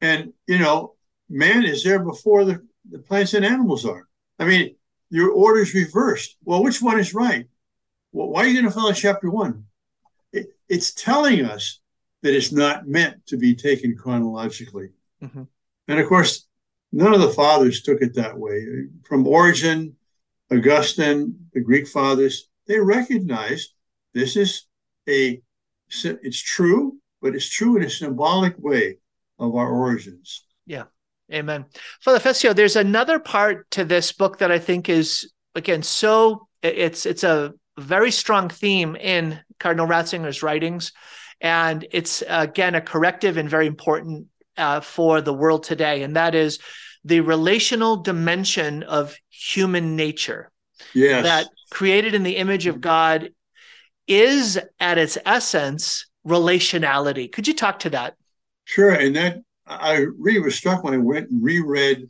And, 0.00 0.32
you 0.46 0.58
know, 0.58 0.94
man 1.28 1.64
is 1.64 1.84
there 1.84 2.00
before 2.00 2.44
the, 2.44 2.66
the 2.90 2.98
plants 2.98 3.34
and 3.34 3.44
animals 3.44 3.86
are. 3.86 4.08
I 4.38 4.44
mean, 4.44 4.76
your 5.10 5.30
order's 5.30 5.74
reversed. 5.74 6.36
Well, 6.44 6.62
which 6.62 6.82
one 6.82 6.98
is 6.98 7.14
right? 7.14 7.46
Well, 8.12 8.28
why 8.28 8.44
are 8.44 8.46
you 8.46 8.54
going 8.54 8.72
to 8.72 8.78
follow 8.78 8.92
chapter 8.92 9.30
1? 9.30 9.64
It, 10.32 10.48
it's 10.68 10.92
telling 10.92 11.44
us 11.44 11.80
that 12.22 12.34
it's 12.34 12.52
not 12.52 12.88
meant 12.88 13.26
to 13.26 13.36
be 13.36 13.54
taken 13.54 13.96
chronologically. 13.96 14.90
Mm-hmm. 15.22 15.42
And 15.88 16.00
of 16.00 16.08
course, 16.08 16.46
none 16.92 17.14
of 17.14 17.20
the 17.20 17.30
fathers 17.30 17.82
took 17.82 18.02
it 18.02 18.14
that 18.14 18.38
way. 18.38 18.86
From 19.04 19.26
Origen, 19.26 19.96
Augustine, 20.50 21.34
the 21.52 21.60
Greek 21.60 21.88
fathers, 21.88 22.48
they 22.66 22.78
recognized 22.78 23.74
this 24.14 24.36
is 24.36 24.66
a, 25.08 25.40
it's 26.04 26.40
true, 26.40 26.98
but 27.20 27.34
it's 27.34 27.48
true 27.48 27.76
in 27.76 27.84
a 27.84 27.90
symbolic 27.90 28.54
way 28.58 28.98
of 29.38 29.54
our 29.54 29.70
origins. 29.70 30.44
Yeah. 30.66 30.84
Amen. 31.32 31.64
Father 32.00 32.18
Fessio, 32.18 32.52
there's 32.52 32.76
another 32.76 33.18
part 33.18 33.70
to 33.70 33.84
this 33.84 34.12
book 34.12 34.38
that 34.38 34.52
I 34.52 34.58
think 34.58 34.88
is, 34.88 35.32
again, 35.54 35.82
so 35.82 36.48
it's, 36.62 37.06
it's 37.06 37.24
a 37.24 37.54
very 37.78 38.10
strong 38.10 38.48
theme 38.48 38.96
in 38.96 39.40
Cardinal 39.58 39.86
Ratzinger's 39.86 40.42
writings. 40.42 40.92
And 41.40 41.86
it's, 41.90 42.22
again, 42.28 42.74
a 42.74 42.80
corrective 42.80 43.36
and 43.36 43.48
very 43.48 43.66
important 43.66 44.26
uh, 44.56 44.80
for 44.80 45.20
the 45.20 45.32
world 45.32 45.64
today. 45.64 46.02
And 46.02 46.16
that 46.16 46.34
is 46.34 46.58
the 47.04 47.20
relational 47.20 47.96
dimension 47.96 48.82
of 48.82 49.16
human 49.30 49.96
nature. 49.96 50.50
Yes. 50.94 51.24
That 51.24 51.48
created 51.70 52.14
in 52.14 52.22
the 52.22 52.36
image 52.36 52.66
of 52.66 52.80
God 52.80 53.30
is 54.16 54.58
at 54.80 54.98
its 54.98 55.18
essence 55.24 56.06
relationality. 56.26 57.30
Could 57.30 57.48
you 57.48 57.54
talk 57.54 57.78
to 57.80 57.90
that? 57.90 58.16
Sure. 58.64 58.92
And 58.92 59.14
that 59.16 59.42
I 59.66 60.06
really 60.18 60.40
was 60.40 60.54
struck 60.54 60.84
when 60.84 60.94
I 60.94 60.98
went 60.98 61.30
and 61.30 61.42
reread 61.42 62.08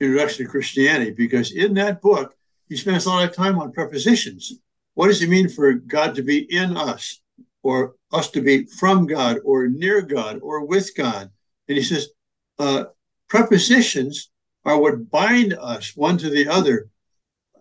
Introduction 0.00 0.44
to 0.44 0.50
Christianity 0.50 1.12
because 1.12 1.52
in 1.52 1.74
that 1.74 2.02
book, 2.02 2.34
he 2.68 2.76
spends 2.76 3.06
a 3.06 3.08
lot 3.08 3.28
of 3.28 3.36
time 3.36 3.60
on 3.60 3.70
prepositions. 3.70 4.58
What 4.94 5.06
does 5.06 5.22
it 5.22 5.28
mean 5.28 5.48
for 5.48 5.74
God 5.74 6.16
to 6.16 6.22
be 6.22 6.38
in 6.52 6.76
us, 6.76 7.20
or 7.62 7.94
us 8.12 8.28
to 8.32 8.40
be 8.40 8.64
from 8.64 9.06
God, 9.06 9.38
or 9.44 9.68
near 9.68 10.02
God, 10.02 10.40
or 10.42 10.66
with 10.66 10.96
God? 10.96 11.30
And 11.68 11.78
he 11.78 11.84
says, 11.84 12.08
uh, 12.58 12.86
prepositions 13.28 14.30
are 14.64 14.76
what 14.76 15.08
bind 15.08 15.54
us 15.54 15.96
one 15.96 16.18
to 16.18 16.28
the 16.28 16.48
other. 16.48 16.88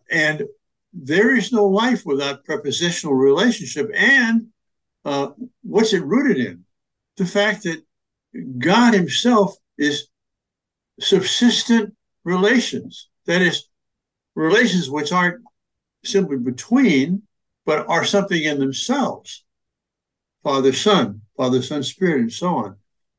And 0.10 0.48
there 0.94 1.36
is 1.36 1.52
no 1.52 1.66
life 1.66 2.06
without 2.06 2.44
prepositional 2.44 3.16
relationship. 3.16 3.89
And 3.96 4.48
uh, 5.06 5.30
what's 5.64 5.94
it 5.94 6.04
rooted 6.04 6.38
in? 6.38 6.66
The 7.18 7.26
fact 7.26 7.64
that 7.64 7.82
God 8.58 8.94
Himself 8.94 9.56
is 9.78 10.08
subsistent 11.00 11.96
relations. 12.24 13.10
That 13.26 13.42
is, 13.42 13.68
relations 14.36 14.89
which 14.89 15.12
aren't 15.12 15.44
simply 16.04 16.38
between, 16.38 17.24
but 17.66 17.88
are 17.88 18.06
something 18.06 18.42
in 18.42 18.60
themselves. 18.60 19.44
Father, 20.44 20.74
Son, 20.74 21.22
Father, 21.38 21.62
Son, 21.62 21.84
Spirit, 21.84 22.22
and 22.22 22.34
so 22.34 22.56
on. 22.56 22.76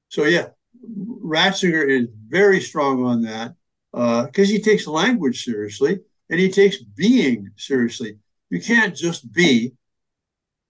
So 0.09 0.25
yeah, 0.25 0.49
Ratzinger 0.85 1.89
is 1.89 2.09
very 2.29 2.61
strong 2.61 3.05
on 3.05 3.23
that 3.23 3.55
because 3.93 4.49
uh, 4.49 4.53
he 4.53 4.61
takes 4.61 4.87
language 4.87 5.45
seriously 5.45 6.01
and 6.33 6.41
he 6.41 6.51
takes 6.51 6.79
being 6.79 7.51
seriously. 7.59 8.17
You 8.49 8.59
can't 8.59 8.97
just 8.97 9.31
be. 9.33 9.73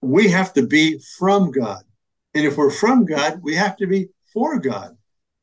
We 0.00 0.28
have 0.28 0.52
to 0.54 0.66
be 0.66 1.00
from 1.16 1.52
God. 1.52 1.84
And 2.34 2.44
if 2.44 2.56
we're 2.56 2.72
from 2.72 3.06
God, 3.06 3.40
we 3.42 3.54
have 3.54 3.76
to 3.76 3.86
be 3.86 4.08
for 4.32 4.58
God. 4.58 4.96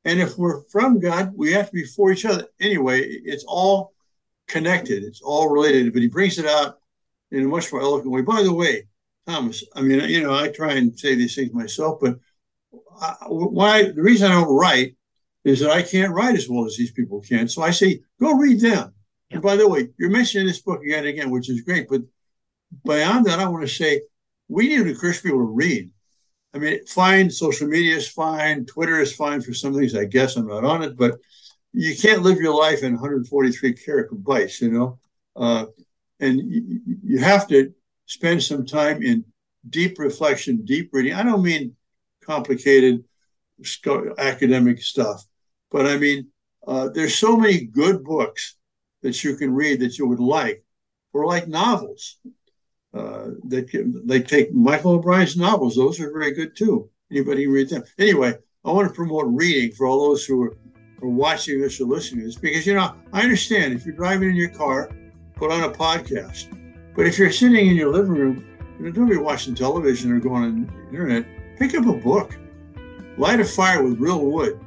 And 0.03 0.19
if 0.19 0.37
we're 0.37 0.63
from 0.63 0.99
God, 0.99 1.31
we 1.37 1.53
have 1.53 1.67
to 1.67 1.73
be 1.73 1.85
for 1.85 2.11
each 2.11 2.25
other. 2.25 2.47
Anyway, 2.59 2.99
it's 3.01 3.45
all 3.47 3.93
connected, 4.49 5.03
it's 5.03 5.21
all 5.21 5.47
related. 5.47 5.93
But 5.93 6.01
he 6.01 6.09
brings 6.09 6.37
it 6.37 6.45
out 6.45 6.79
in 7.31 7.45
a 7.45 7.47
much 7.47 7.71
more 7.71 7.81
eloquent 7.81 8.11
way. 8.11 8.21
By 8.21 8.43
the 8.43 8.53
way, 8.53 8.87
Thomas, 9.25 9.63
I 9.73 9.81
mean, 9.81 10.01
you 10.09 10.21
know, 10.21 10.35
I 10.35 10.49
try 10.49 10.73
and 10.73 10.99
say 10.99 11.15
these 11.15 11.33
things 11.33 11.53
myself, 11.53 11.99
but 12.01 12.19
I, 13.01 13.15
why 13.29 13.83
the 13.83 14.01
reason 14.01 14.29
I 14.29 14.41
don't 14.41 14.53
write 14.53 14.97
is 15.45 15.61
that 15.61 15.71
I 15.71 15.81
can't 15.81 16.13
write 16.13 16.35
as 16.35 16.49
well 16.49 16.65
as 16.65 16.75
these 16.75 16.91
people 16.91 17.21
can. 17.21 17.47
So 17.47 17.61
I 17.61 17.71
say, 17.71 18.01
go 18.19 18.33
read 18.33 18.59
them. 18.59 18.93
And 19.31 19.41
by 19.41 19.55
the 19.55 19.67
way, 19.67 19.89
you're 19.97 20.09
mentioning 20.09 20.47
this 20.47 20.61
book 20.61 20.81
again 20.81 20.99
and 20.99 21.07
again, 21.07 21.29
which 21.29 21.49
is 21.49 21.61
great. 21.61 21.87
But 21.87 22.01
beyond 22.83 23.25
that, 23.25 23.39
I 23.39 23.47
want 23.47 23.67
to 23.67 23.73
say 23.73 24.01
we 24.47 24.67
need 24.67 24.83
to 24.83 24.89
encourage 24.89 25.21
people 25.21 25.39
to 25.39 25.43
read. 25.43 25.91
I 26.53 26.57
mean, 26.57 26.85
fine, 26.87 27.29
social 27.29 27.67
media 27.67 27.95
is 27.95 28.07
fine, 28.07 28.65
Twitter 28.65 28.99
is 28.99 29.15
fine 29.15 29.41
for 29.41 29.53
some 29.53 29.75
things. 29.75 29.95
I 29.95 30.05
guess 30.05 30.35
I'm 30.35 30.47
not 30.47 30.65
on 30.65 30.81
it, 30.81 30.97
but 30.97 31.19
you 31.73 31.95
can't 31.95 32.23
live 32.23 32.39
your 32.39 32.55
life 32.55 32.81
in 32.81 32.93
143 32.93 33.73
character 33.73 34.15
bytes, 34.15 34.59
you 34.59 34.71
know. 34.71 34.99
Uh, 35.35 35.65
and 36.19 36.39
you, 36.51 36.81
you 37.03 37.19
have 37.19 37.47
to 37.49 37.71
spend 38.07 38.41
some 38.41 38.65
time 38.65 39.03
in 39.03 39.23
deep 39.69 39.99
reflection, 39.99 40.65
deep 40.65 40.89
reading. 40.91 41.13
I 41.13 41.21
don't 41.23 41.43
mean 41.43 41.75
complicated 42.23 43.03
academic 44.17 44.81
stuff, 44.81 45.23
but 45.69 45.85
I 45.85 45.97
mean 45.97 46.27
uh, 46.67 46.89
there's 46.89 47.17
so 47.17 47.37
many 47.37 47.65
good 47.65 48.03
books 48.03 48.55
that 49.01 49.23
you 49.23 49.35
can 49.35 49.53
read 49.53 49.79
that 49.79 49.97
you 49.97 50.07
would 50.07 50.19
like, 50.19 50.63
or 51.13 51.25
like 51.25 51.47
novels. 51.47 52.17
Uh, 52.91 53.31
that 53.47 54.01
they 54.05 54.19
take 54.19 54.51
Michael 54.51 54.93
O'Brien's 54.93 55.37
novels; 55.37 55.75
those 55.75 55.99
are 55.99 56.11
very 56.11 56.31
good 56.31 56.55
too. 56.55 56.89
Anybody 57.11 57.47
read 57.47 57.69
them? 57.69 57.83
Anyway, 57.99 58.33
I 58.65 58.71
want 58.71 58.87
to 58.87 58.93
promote 58.93 59.25
reading 59.27 59.71
for 59.71 59.85
all 59.85 60.09
those 60.09 60.25
who 60.25 60.43
are, 60.43 60.57
are 61.01 61.07
watching 61.07 61.61
this 61.61 61.79
or 61.79 61.85
listening 61.85 62.21
to 62.21 62.25
this 62.27 62.35
because 62.35 62.65
you 62.65 62.73
know 62.73 62.95
I 63.13 63.21
understand 63.21 63.73
if 63.73 63.85
you're 63.85 63.95
driving 63.95 64.29
in 64.29 64.35
your 64.35 64.49
car, 64.49 64.89
put 65.35 65.51
on 65.51 65.63
a 65.63 65.69
podcast. 65.69 66.55
But 66.95 67.05
if 67.05 67.17
you're 67.17 67.31
sitting 67.31 67.67
in 67.67 67.75
your 67.75 67.91
living 67.91 68.13
room, 68.13 68.45
you 68.79 68.85
know, 68.85 68.91
don't 68.91 69.09
be 69.09 69.17
watching 69.17 69.55
television 69.55 70.11
or 70.11 70.19
going 70.19 70.43
on 70.43 70.65
the 70.65 70.89
internet. 70.89 71.25
Pick 71.57 71.75
up 71.75 71.85
a 71.85 71.93
book, 71.93 72.37
light 73.17 73.39
a 73.39 73.45
fire 73.45 73.83
with 73.83 73.99
real 73.99 74.25
wood, 74.25 74.59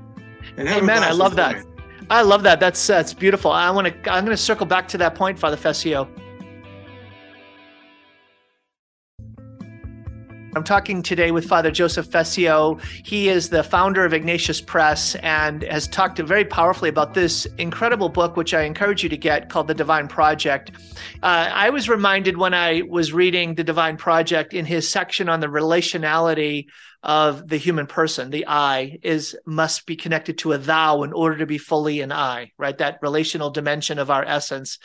and 0.57 0.69
have 0.69 0.83
Amen. 0.83 1.03
I 1.03 1.11
love 1.11 1.35
that. 1.37 1.57
Wine. 1.57 1.72
I 2.13 2.21
love 2.21 2.43
that. 2.43 2.61
That's 2.61 2.87
that's 2.87 3.15
beautiful. 3.15 3.51
I 3.51 3.71
want 3.71 3.87
to. 3.87 4.13
I'm 4.13 4.27
going 4.27 4.37
to 4.37 4.43
circle 4.43 4.67
back 4.67 4.87
to 4.89 4.99
that 4.99 5.15
point, 5.15 5.39
Father 5.39 5.57
Fessio. 5.57 6.07
I'm 10.55 10.63
talking 10.63 11.03
today 11.03 11.31
with 11.31 11.47
Father 11.47 11.71
Joseph 11.71 12.07
Fessio. 12.11 12.79
He 13.03 13.31
is 13.31 13.49
the 13.49 13.63
founder 13.63 14.05
of 14.05 14.13
Ignatius 14.13 14.61
Press 14.61 15.15
and 15.23 15.63
has 15.63 15.89
talked 15.89 16.19
very 16.19 16.45
powerfully 16.45 16.91
about 16.91 17.15
this 17.15 17.47
incredible 17.57 18.11
book, 18.11 18.37
which 18.37 18.53
I 18.53 18.65
encourage 18.65 19.03
you 19.03 19.09
to 19.09 19.17
get, 19.17 19.49
called 19.49 19.69
The 19.69 19.75
Divine 19.75 20.07
Project. 20.07 20.73
Uh, 21.23 21.49
I 21.51 21.71
was 21.71 21.89
reminded 21.89 22.37
when 22.37 22.53
I 22.53 22.83
was 22.83 23.15
reading 23.15 23.55
The 23.55 23.65
Divine 23.65 23.97
Project 23.97 24.53
in 24.53 24.67
his 24.67 24.87
section 24.87 25.31
on 25.31 25.41
the 25.41 25.47
relationality 25.47 26.67
of 27.03 27.49
the 27.49 27.57
human 27.57 27.87
person. 27.87 28.31
The 28.31 28.47
i 28.47 28.99
is 29.03 29.37
must 29.45 29.87
be 29.87 29.97
connected 29.97 30.39
to 30.39 30.53
a 30.53 30.59
thou 30.59 31.03
in 31.03 31.13
order 31.13 31.39
to 31.39 31.47
be 31.47 31.59
fully 31.59 32.01
an 32.01 32.13
i 32.13 32.53
right? 32.59 32.77
That 32.79 32.99
relational 33.03 33.51
dimension 33.51 33.99
of 33.99 34.11
our 34.11 34.25
essence. 34.25 34.79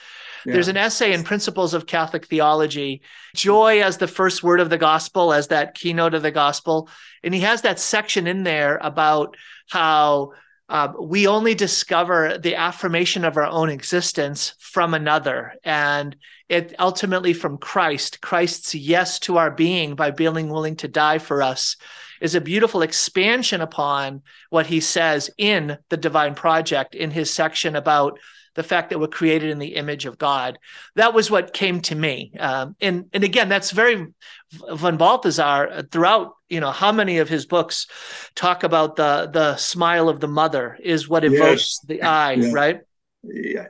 Yeah. 0.46 0.54
there's 0.54 0.68
an 0.68 0.78
essay 0.78 1.14
in 1.14 1.24
principles 1.24 1.74
of 1.74 1.88
catholic 1.88 2.28
theology 2.28 3.02
joy 3.36 3.82
as 3.82 3.98
the 3.98 4.08
first 4.08 4.44
word 4.44 4.60
of 4.60 4.70
the 4.70 4.78
gospel 4.78 5.34
as 5.34 5.48
that 5.48 5.76
keynote 5.76 6.14
of 6.14 6.24
the 6.24 6.32
gospel. 6.32 6.90
And 7.24 7.34
he 7.34 7.42
has 7.42 7.62
that 7.64 7.80
section 7.80 8.28
in 8.28 8.44
there 8.44 8.78
about 8.82 9.36
how 9.70 10.32
uh, 10.70 10.92
we 11.00 11.28
only 11.28 11.56
discover 11.56 12.38
the 12.38 12.56
affirmation 12.56 13.24
of 13.26 13.38
our 13.38 13.46
own 13.46 13.70
existence 13.70 14.54
from 14.60 14.94
another. 14.94 15.54
And 15.64 16.16
it 16.50 16.74
ultimately 16.80 17.34
from 17.34 17.58
christ 17.58 18.22
christ's 18.22 18.74
yes 18.74 19.20
to 19.20 19.38
our 19.38 19.52
being 19.52 19.96
by 19.96 20.12
being 20.12 20.50
willing 20.50 20.76
to 20.76 20.88
die 20.88 21.18
for 21.18 21.42
us 21.42 21.76
is 22.22 22.36
a 22.36 22.42
beautiful 22.42 22.82
expansion 22.82 23.62
upon 23.62 24.22
what 24.50 24.68
he 24.68 24.80
says 24.80 25.30
in 25.38 25.78
the 25.90 25.98
Divine 25.98 26.36
Project 26.36 26.96
in 26.96 27.12
his 27.12 27.34
section 27.34 27.76
about 27.76 28.20
the 28.56 28.64
fact 28.64 28.90
that 28.90 29.00
we're 29.00 29.08
created 29.08 29.52
in 29.52 29.60
the 29.60 29.76
image 29.76 30.06
of 30.06 30.18
God. 30.18 30.58
That 30.96 31.14
was 31.14 31.30
what 31.30 31.54
came 31.54 31.80
to 31.82 31.96
me. 31.96 32.34
Um, 32.40 32.76
and, 32.82 33.06
and 33.14 33.24
again, 33.24 33.50
that's 33.50 33.70
very 33.70 34.08
von 34.52 34.98
Balthasar 34.98 35.84
throughout, 35.92 36.34
you 36.50 36.60
know, 36.60 36.72
how 36.72 36.92
many 36.92 37.20
of 37.20 37.30
his 37.30 37.46
books 37.46 37.86
talk 38.34 38.64
about 38.64 38.96
the, 38.96 39.30
the 39.32 39.58
smile 39.58 40.10
of 40.10 40.20
the 40.20 40.28
mother 40.28 40.76
is 40.84 41.08
what 41.08 41.24
evokes 41.24 41.40
yes. 41.40 41.80
the 41.88 42.02
eye, 42.02 42.34
yeah. 42.34 42.52
right? 42.52 42.80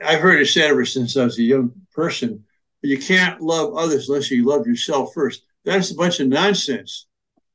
I've 0.02 0.22
heard 0.22 0.42
it 0.42 0.48
said 0.48 0.72
ever 0.72 0.86
since 0.86 1.18
I 1.18 1.26
was 1.26 1.38
a 1.38 1.44
young 1.44 1.74
person, 1.94 2.46
you 2.82 2.98
can't 2.98 3.42
love 3.42 3.76
others 3.76 4.08
unless 4.08 4.32
you 4.32 4.46
love 4.46 4.68
yourself 4.68 5.14
first. 5.14 5.42
That's 5.66 5.92
a 5.92 5.96
bunch 5.96 6.22
of 6.22 6.30
nonsense 6.30 7.07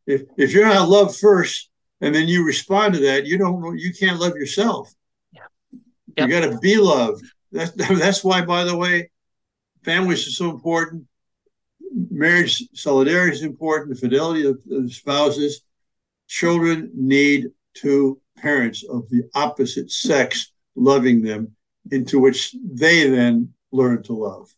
if 0.06 0.22
if 0.36 0.52
you're 0.52 0.66
not 0.66 0.88
loved 0.88 1.16
first 1.16 1.70
and 2.00 2.14
then 2.14 2.28
you 2.28 2.44
respond 2.44 2.94
to 2.94 3.00
that, 3.00 3.26
you 3.26 3.38
don't 3.38 3.78
you 3.78 3.92
can't 3.92 4.20
love 4.20 4.34
yourself. 4.34 4.92
Yeah. 5.32 5.42
Yep. 6.16 6.28
You 6.28 6.40
got 6.40 6.50
to 6.50 6.58
be 6.58 6.76
loved. 6.76 7.24
That's 7.50 7.70
that's 7.98 8.24
why, 8.24 8.44
by 8.44 8.64
the 8.64 8.76
way, 8.76 9.10
families 9.84 10.26
are 10.26 10.30
so 10.30 10.50
important. 10.50 11.06
Marriage 12.10 12.64
solidarity 12.74 13.36
is 13.36 13.42
important. 13.42 13.90
The 13.90 14.00
fidelity 14.00 14.46
of, 14.46 14.56
of 14.70 14.84
the 14.84 14.90
spouses. 14.90 15.62
Children 16.28 16.90
need 16.94 17.50
two 17.74 18.20
parents 18.36 18.84
of 18.84 19.08
the 19.10 19.28
opposite 19.34 19.90
sex 19.90 20.52
loving 20.74 21.22
them, 21.22 21.54
into 21.90 22.18
which 22.18 22.54
they 22.64 23.08
then 23.08 23.52
learn 23.70 24.02
to 24.04 24.14
love. 24.14 24.48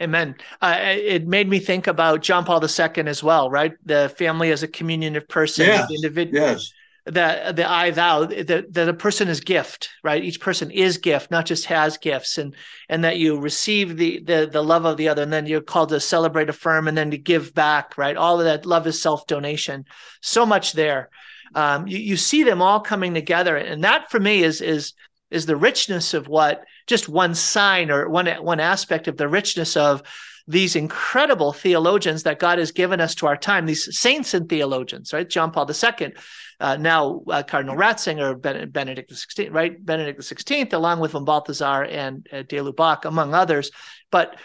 Amen. 0.00 0.36
Uh, 0.60 0.76
it 0.80 1.26
made 1.26 1.48
me 1.48 1.58
think 1.58 1.86
about 1.86 2.22
John 2.22 2.44
Paul 2.44 2.62
II 2.62 3.06
as 3.06 3.22
well, 3.22 3.50
right? 3.50 3.72
The 3.84 4.12
family 4.18 4.50
as 4.50 4.62
a 4.62 4.68
communion 4.68 5.16
of 5.16 5.28
person, 5.28 5.66
yes. 5.66 5.90
individual. 5.90 6.42
Yes. 6.42 6.72
The 7.06 7.52
the 7.54 7.70
I 7.70 7.92
thou 7.92 8.24
that 8.24 8.68
the, 8.72 8.84
the 8.84 8.92
person 8.92 9.28
is 9.28 9.38
gift, 9.38 9.90
right? 10.02 10.24
Each 10.24 10.40
person 10.40 10.72
is 10.72 10.98
gift, 10.98 11.30
not 11.30 11.46
just 11.46 11.66
has 11.66 11.98
gifts, 11.98 12.36
and 12.36 12.52
and 12.88 13.04
that 13.04 13.16
you 13.16 13.38
receive 13.38 13.96
the 13.96 14.20
the 14.24 14.48
the 14.52 14.62
love 14.62 14.84
of 14.84 14.96
the 14.96 15.06
other, 15.08 15.22
and 15.22 15.32
then 15.32 15.46
you're 15.46 15.60
called 15.60 15.90
to 15.90 16.00
celebrate, 16.00 16.48
affirm, 16.48 16.88
and 16.88 16.98
then 16.98 17.12
to 17.12 17.18
give 17.18 17.54
back, 17.54 17.96
right? 17.96 18.16
All 18.16 18.40
of 18.40 18.46
that 18.46 18.66
love 18.66 18.88
is 18.88 19.00
self 19.00 19.24
donation. 19.28 19.84
So 20.20 20.44
much 20.44 20.72
there. 20.72 21.10
Um, 21.54 21.86
you, 21.86 21.98
you 21.98 22.16
see 22.16 22.42
them 22.42 22.60
all 22.60 22.80
coming 22.80 23.14
together, 23.14 23.56
and 23.56 23.84
that 23.84 24.10
for 24.10 24.18
me 24.18 24.42
is 24.42 24.60
is 24.60 24.92
is 25.30 25.46
the 25.46 25.56
richness 25.56 26.12
of 26.12 26.28
what 26.28 26.64
just 26.86 27.08
one 27.08 27.34
sign 27.34 27.90
or 27.90 28.08
one 28.08 28.26
one 28.26 28.60
aspect 28.60 29.08
of 29.08 29.16
the 29.16 29.28
richness 29.28 29.76
of 29.76 30.02
these 30.48 30.76
incredible 30.76 31.52
theologians 31.52 32.22
that 32.22 32.38
God 32.38 32.58
has 32.58 32.70
given 32.70 33.00
us 33.00 33.16
to 33.16 33.26
our 33.26 33.36
time, 33.36 33.66
these 33.66 33.98
saints 33.98 34.32
and 34.32 34.48
theologians, 34.48 35.12
right? 35.12 35.28
John 35.28 35.50
Paul 35.50 35.68
II, 35.68 36.14
uh, 36.60 36.76
now 36.76 37.22
uh, 37.28 37.42
Cardinal 37.42 37.76
Ratzinger, 37.76 38.40
ben- 38.40 38.70
Benedict 38.70 39.10
XVI, 39.10 39.52
right? 39.52 39.84
Benedict 39.84 40.20
XVI, 40.20 40.72
along 40.72 41.00
with 41.00 41.12
von 41.12 41.24
Balthasar 41.24 41.84
and 41.84 42.26
uh, 42.32 42.42
de 42.42 42.58
Lubac, 42.58 43.04
among 43.04 43.34
others. 43.34 43.70
But 44.10 44.36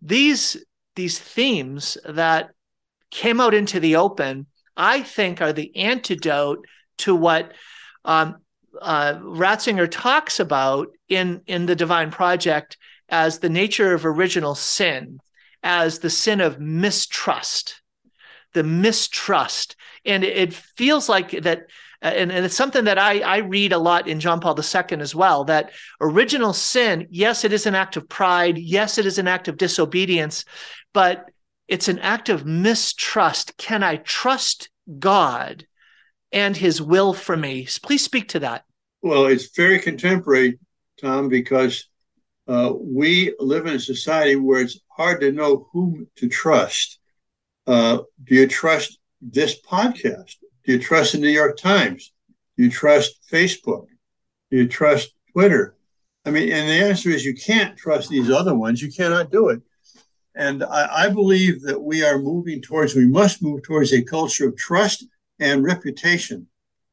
these 0.00 0.56
these 0.96 1.18
themes 1.18 1.98
that 2.04 2.50
came 3.10 3.40
out 3.40 3.54
into 3.54 3.80
the 3.80 3.96
open, 3.96 4.46
I 4.76 5.02
think, 5.02 5.40
are 5.40 5.52
the 5.52 5.76
antidote 5.76 6.64
to 6.98 7.14
what 7.14 7.52
um, 8.04 8.36
uh, 8.80 9.14
Ratzinger 9.20 9.90
talks 9.90 10.40
about 10.40 10.88
in 11.08 11.42
in 11.46 11.66
the 11.66 11.76
Divine 11.76 12.10
Project 12.10 12.76
as 13.08 13.38
the 13.38 13.48
nature 13.48 13.92
of 13.94 14.06
original 14.06 14.54
sin, 14.54 15.20
as 15.62 15.98
the 15.98 16.10
sin 16.10 16.40
of 16.40 16.60
mistrust, 16.60 17.82
the 18.52 18.62
mistrust, 18.62 19.76
and 20.04 20.24
it 20.24 20.54
feels 20.54 21.08
like 21.08 21.30
that. 21.42 21.66
Uh, 22.02 22.06
and, 22.06 22.32
and 22.32 22.46
it's 22.46 22.56
something 22.56 22.84
that 22.84 22.96
I, 22.96 23.20
I 23.20 23.36
read 23.38 23.74
a 23.74 23.78
lot 23.78 24.08
in 24.08 24.20
John 24.20 24.40
Paul 24.40 24.58
II 24.58 25.00
as 25.00 25.14
well 25.14 25.44
that 25.44 25.72
original 26.00 26.54
sin, 26.54 27.06
yes, 27.10 27.44
it 27.44 27.52
is 27.52 27.66
an 27.66 27.74
act 27.74 27.98
of 27.98 28.08
pride. 28.08 28.56
Yes, 28.56 28.96
it 28.96 29.04
is 29.04 29.18
an 29.18 29.28
act 29.28 29.48
of 29.48 29.58
disobedience, 29.58 30.46
but 30.94 31.30
it's 31.68 31.88
an 31.88 31.98
act 31.98 32.30
of 32.30 32.46
mistrust. 32.46 33.54
Can 33.58 33.82
I 33.82 33.96
trust 33.96 34.70
God 34.98 35.66
and 36.32 36.56
his 36.56 36.80
will 36.80 37.12
for 37.12 37.36
me? 37.36 37.66
Please 37.82 38.04
speak 38.04 38.28
to 38.28 38.40
that. 38.40 38.64
Well, 39.02 39.26
it's 39.26 39.54
very 39.56 39.78
contemporary, 39.78 40.58
Tom, 41.00 41.28
because 41.28 41.88
uh, 42.46 42.72
we 42.78 43.34
live 43.38 43.66
in 43.66 43.76
a 43.76 43.80
society 43.80 44.36
where 44.36 44.60
it's 44.60 44.80
hard 44.88 45.20
to 45.20 45.32
know 45.32 45.68
whom 45.72 46.06
to 46.16 46.28
trust. 46.28 46.98
Uh, 47.66 47.98
do 48.24 48.34
you 48.34 48.46
trust 48.46 48.98
this 49.22 49.60
podcast? 49.60 50.36
Do 50.64 50.72
you 50.72 50.78
trust 50.78 51.12
the 51.12 51.18
New 51.18 51.28
York 51.28 51.56
Times? 51.56 52.12
Do 52.56 52.64
you 52.64 52.70
trust 52.70 53.20
Facebook? 53.30 53.86
Do 54.50 54.58
you 54.58 54.68
trust 54.68 55.14
Twitter? 55.32 55.76
I 56.24 56.30
mean, 56.30 56.52
and 56.52 56.68
the 56.68 56.88
answer 56.88 57.08
is 57.08 57.24
you 57.24 57.34
can't 57.34 57.76
trust 57.78 58.10
these 58.10 58.30
other 58.30 58.54
ones. 58.54 58.82
You 58.82 58.92
cannot 58.92 59.30
do 59.30 59.48
it. 59.48 59.62
And 60.34 60.62
I, 60.62 61.06
I 61.06 61.08
believe 61.08 61.62
that 61.62 61.80
we 61.80 62.04
are 62.04 62.18
moving 62.18 62.60
towards, 62.60 62.94
we 62.94 63.06
must 63.06 63.42
move 63.42 63.62
towards 63.62 63.92
a 63.92 64.02
culture 64.02 64.48
of 64.48 64.56
trust 64.56 65.06
and 65.40 65.64
reputation. 65.64 66.46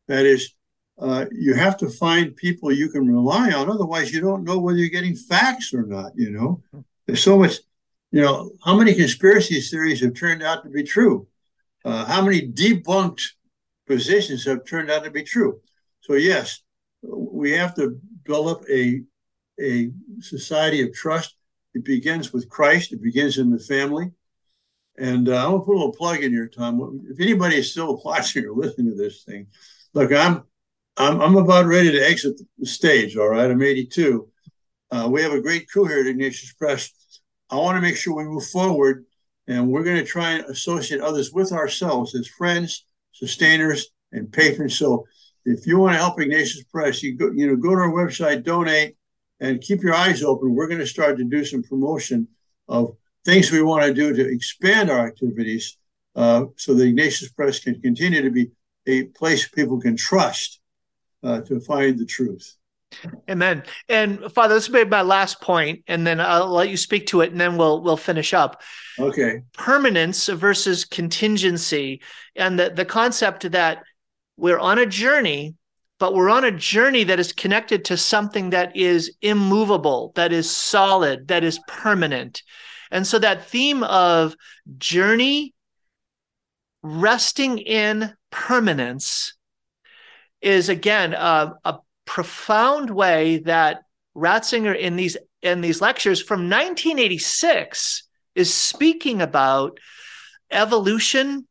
That 0.08 0.26
is, 0.26 0.54
uh, 0.98 1.26
you 1.32 1.54
have 1.54 1.78
to 1.78 1.90
find 1.90 2.36
people 2.36 2.72
you 2.72 2.90
can 2.90 3.06
rely 3.06 3.52
on. 3.52 3.70
Otherwise, 3.70 4.12
you 4.12 4.22
don't 4.22 4.44
know 4.44 4.58
whether 4.58 4.78
you're 4.78 4.90
getting 4.90 5.16
facts 5.16 5.74
or 5.74 5.84
not. 5.84 6.14
You 6.16 6.32
know, 6.32 6.84
there's 7.06 7.24
so 7.24 7.38
much. 7.38 7.58
You 8.12 8.22
know, 8.22 8.52
how 8.64 8.78
many 8.78 8.94
conspiracy 8.94 9.60
theories 9.60 10.02
have 10.02 10.14
turned 10.14 10.42
out 10.42 10.64
to 10.64 10.70
be 10.70 10.84
true? 10.84 11.28
Uh, 11.84 12.06
how 12.06 12.22
many 12.22 12.48
debunked 12.48 13.22
positions 13.86 14.46
have 14.46 14.66
turned 14.66 14.90
out 14.90 15.04
to 15.04 15.12
be 15.12 15.24
true? 15.24 15.60
So 16.02 16.14
yes, 16.14 16.62
we 17.02 17.52
have 17.52 17.76
to 17.76 18.00
build 18.24 18.48
up 18.48 18.64
a 18.70 19.04
a 19.60 19.92
society 20.20 20.82
of 20.84 20.94
trust. 20.94 21.36
It 21.74 21.84
begins 21.84 22.32
with 22.32 22.50
Christ. 22.50 22.94
It 22.94 23.02
begins 23.02 23.38
in 23.38 23.50
the 23.50 23.60
family. 23.60 24.12
And 24.98 25.30
uh, 25.30 25.46
gonna 25.46 25.60
put 25.60 25.74
a 25.74 25.78
little 25.78 25.94
plug 25.94 26.24
in 26.24 26.32
here, 26.32 26.48
Tom. 26.48 27.02
If 27.10 27.20
anybody 27.20 27.58
is 27.58 27.72
still 27.72 28.02
watching 28.06 28.46
or 28.46 28.54
listening 28.54 28.92
to 28.92 28.96
this 28.96 29.24
thing, 29.24 29.48
look, 29.94 30.12
I'm 30.12 30.44
I'm, 30.98 31.22
I'm 31.22 31.38
about 31.38 31.68
ready 31.68 31.92
to 31.92 32.00
exit 32.00 32.42
the 32.58 32.66
stage. 32.66 33.16
All 33.16 33.30
right, 33.30 33.50
I'm 33.50 33.62
82. 33.62 34.28
Uh, 34.90 35.08
we 35.12 35.22
have 35.22 35.34
a 35.34 35.42
great 35.42 35.70
crew 35.70 35.86
here 35.86 36.00
at 36.00 36.08
Ignatius 36.08 36.54
Press. 36.54 36.92
I 37.52 37.56
want 37.58 37.78
to 37.78 37.82
make 37.82 37.96
sure 37.96 38.16
we 38.16 38.24
move 38.24 38.48
forward, 38.48 39.06
and 39.48 39.70
we're 39.70 39.84
going 39.84 39.98
to 39.98 40.06
try 40.06 40.32
and 40.32 40.46
associate 40.46 41.02
others 41.02 41.32
with 41.32 41.52
ourselves 41.52 42.16
as 42.16 42.28
friends, 42.28 42.86
sustainers, 43.12 43.90
and 44.12 44.32
patrons. 44.32 44.78
So, 44.78 45.06
if 45.46 45.68
you 45.68 45.78
want 45.78 45.94
to 45.94 46.00
help 46.00 46.20
Ignatius 46.20 46.64
Press, 46.64 47.04
you 47.04 47.16
go, 47.16 47.32
you 47.32 47.48
know, 47.48 47.56
go 47.56 47.70
to 47.70 47.82
our 47.82 47.92
website, 47.92 48.44
donate, 48.44 48.98
and 49.40 49.62
keep 49.62 49.82
your 49.82 49.94
eyes 49.94 50.24
open. 50.24 50.56
We're 50.56 50.68
going 50.68 50.80
to 50.80 50.88
start 50.88 51.18
to 51.18 51.24
do 51.24 51.46
some 51.46 51.64
promotion 51.64 52.28
of 52.68 52.98
things 53.28 53.52
we 53.52 53.62
want 53.62 53.84
to 53.84 53.94
do 53.94 54.14
to 54.14 54.26
expand 54.26 54.90
our 54.90 55.06
activities, 55.06 55.78
uh, 56.16 56.46
so 56.56 56.74
the 56.74 56.86
Ignatius 56.86 57.30
Press 57.30 57.60
can 57.60 57.80
continue 57.82 58.22
to 58.22 58.32
be 58.32 58.50
a 58.88 59.04
place 59.04 59.50
people 59.50 59.82
can 59.82 59.98
trust 59.98 60.62
uh, 61.24 61.42
to 61.42 61.60
find 61.60 62.00
the 62.00 62.06
truth. 62.06 62.56
Amen. 63.30 63.64
And 63.90 64.32
Father, 64.32 64.56
this 64.56 64.70
will 64.70 64.86
be 64.86 64.90
my 64.90 65.02
last 65.02 65.42
point, 65.42 65.84
and 65.88 66.08
then 66.08 66.22
I'll 66.22 66.48
let 66.48 66.70
you 66.70 66.78
speak 66.78 67.08
to 67.08 67.20
it, 67.20 67.32
and 67.32 67.40
then 67.40 67.58
we'll 67.58 67.84
we'll 67.84 67.98
finish 67.98 68.34
up. 68.34 68.62
Okay. 68.98 69.42
Permanence 69.54 70.28
versus 70.28 70.86
contingency, 70.86 72.02
and 72.38 72.58
the 72.58 72.70
the 72.70 72.86
concept 72.86 73.52
that 73.52 73.84
we're 74.38 74.58
on 74.58 74.80
a 74.80 74.86
journey, 74.86 75.56
but 76.00 76.14
we're 76.14 76.30
on 76.30 76.46
a 76.46 76.52
journey 76.52 77.04
that 77.04 77.20
is 77.20 77.34
connected 77.34 77.84
to 77.86 77.98
something 77.98 78.52
that 78.52 78.78
is 78.78 79.12
immovable, 79.22 80.14
that 80.16 80.32
is 80.32 80.50
solid, 80.50 81.28
that 81.28 81.44
is 81.44 81.60
permanent. 81.68 82.42
And 82.92 83.06
so 83.06 83.20
that 83.20 83.48
theme 83.48 83.84
of 83.84 84.36
journey, 84.78 85.54
resting 86.82 87.58
in 87.60 88.14
permanence, 88.32 89.34
is 90.42 90.70
again 90.70 91.14
uh, 91.14 91.54
a 91.66 91.80
profound 92.06 92.90
way 92.90 93.40
that 93.40 93.82
Ratzinger 94.16 94.78
in 94.78 94.96
these 94.96 95.18
in 95.42 95.62
these 95.62 95.82
lectures 95.82 96.22
from 96.22 96.50
1986 96.50 98.04
is 98.36 98.54
speaking 98.54 99.22
about 99.22 99.80
evolution 100.52 101.48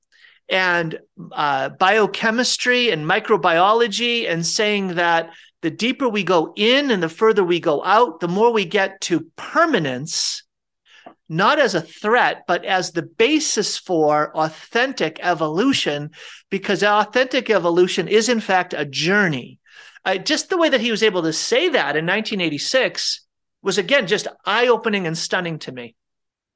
and 0.48 0.98
uh, 1.32 1.68
biochemistry 1.70 2.90
and 2.90 3.08
microbiology 3.08 4.28
and 4.30 4.44
saying 4.46 4.94
that 4.94 5.30
the 5.62 5.70
deeper 5.70 6.08
we 6.08 6.22
go 6.22 6.52
in 6.56 6.90
and 6.90 7.02
the 7.02 7.08
further 7.08 7.42
we 7.42 7.58
go 7.58 7.82
out, 7.84 8.20
the 8.20 8.28
more 8.28 8.52
we 8.52 8.64
get 8.64 9.00
to 9.00 9.26
permanence 9.36 10.42
not 11.28 11.58
as 11.58 11.74
a 11.74 11.80
threat, 11.80 12.44
but 12.46 12.64
as 12.64 12.92
the 12.92 13.02
basis 13.02 13.76
for 13.76 14.36
authentic 14.36 15.18
evolution, 15.22 16.10
because 16.50 16.82
authentic 16.82 17.50
evolution 17.50 18.08
is, 18.08 18.28
in 18.28 18.40
fact, 18.40 18.74
a 18.76 18.84
journey. 18.84 19.58
Uh, 20.04 20.16
just 20.16 20.48
the 20.48 20.56
way 20.56 20.68
that 20.68 20.80
he 20.80 20.90
was 20.90 21.02
able 21.02 21.22
to 21.22 21.32
say 21.32 21.68
that 21.68 21.96
in 21.96 22.06
1986 22.06 23.26
was, 23.62 23.78
again, 23.78 24.06
just 24.06 24.28
eye 24.44 24.68
opening 24.68 25.06
and 25.06 25.18
stunning 25.18 25.58
to 25.58 25.72
me. 25.72 25.96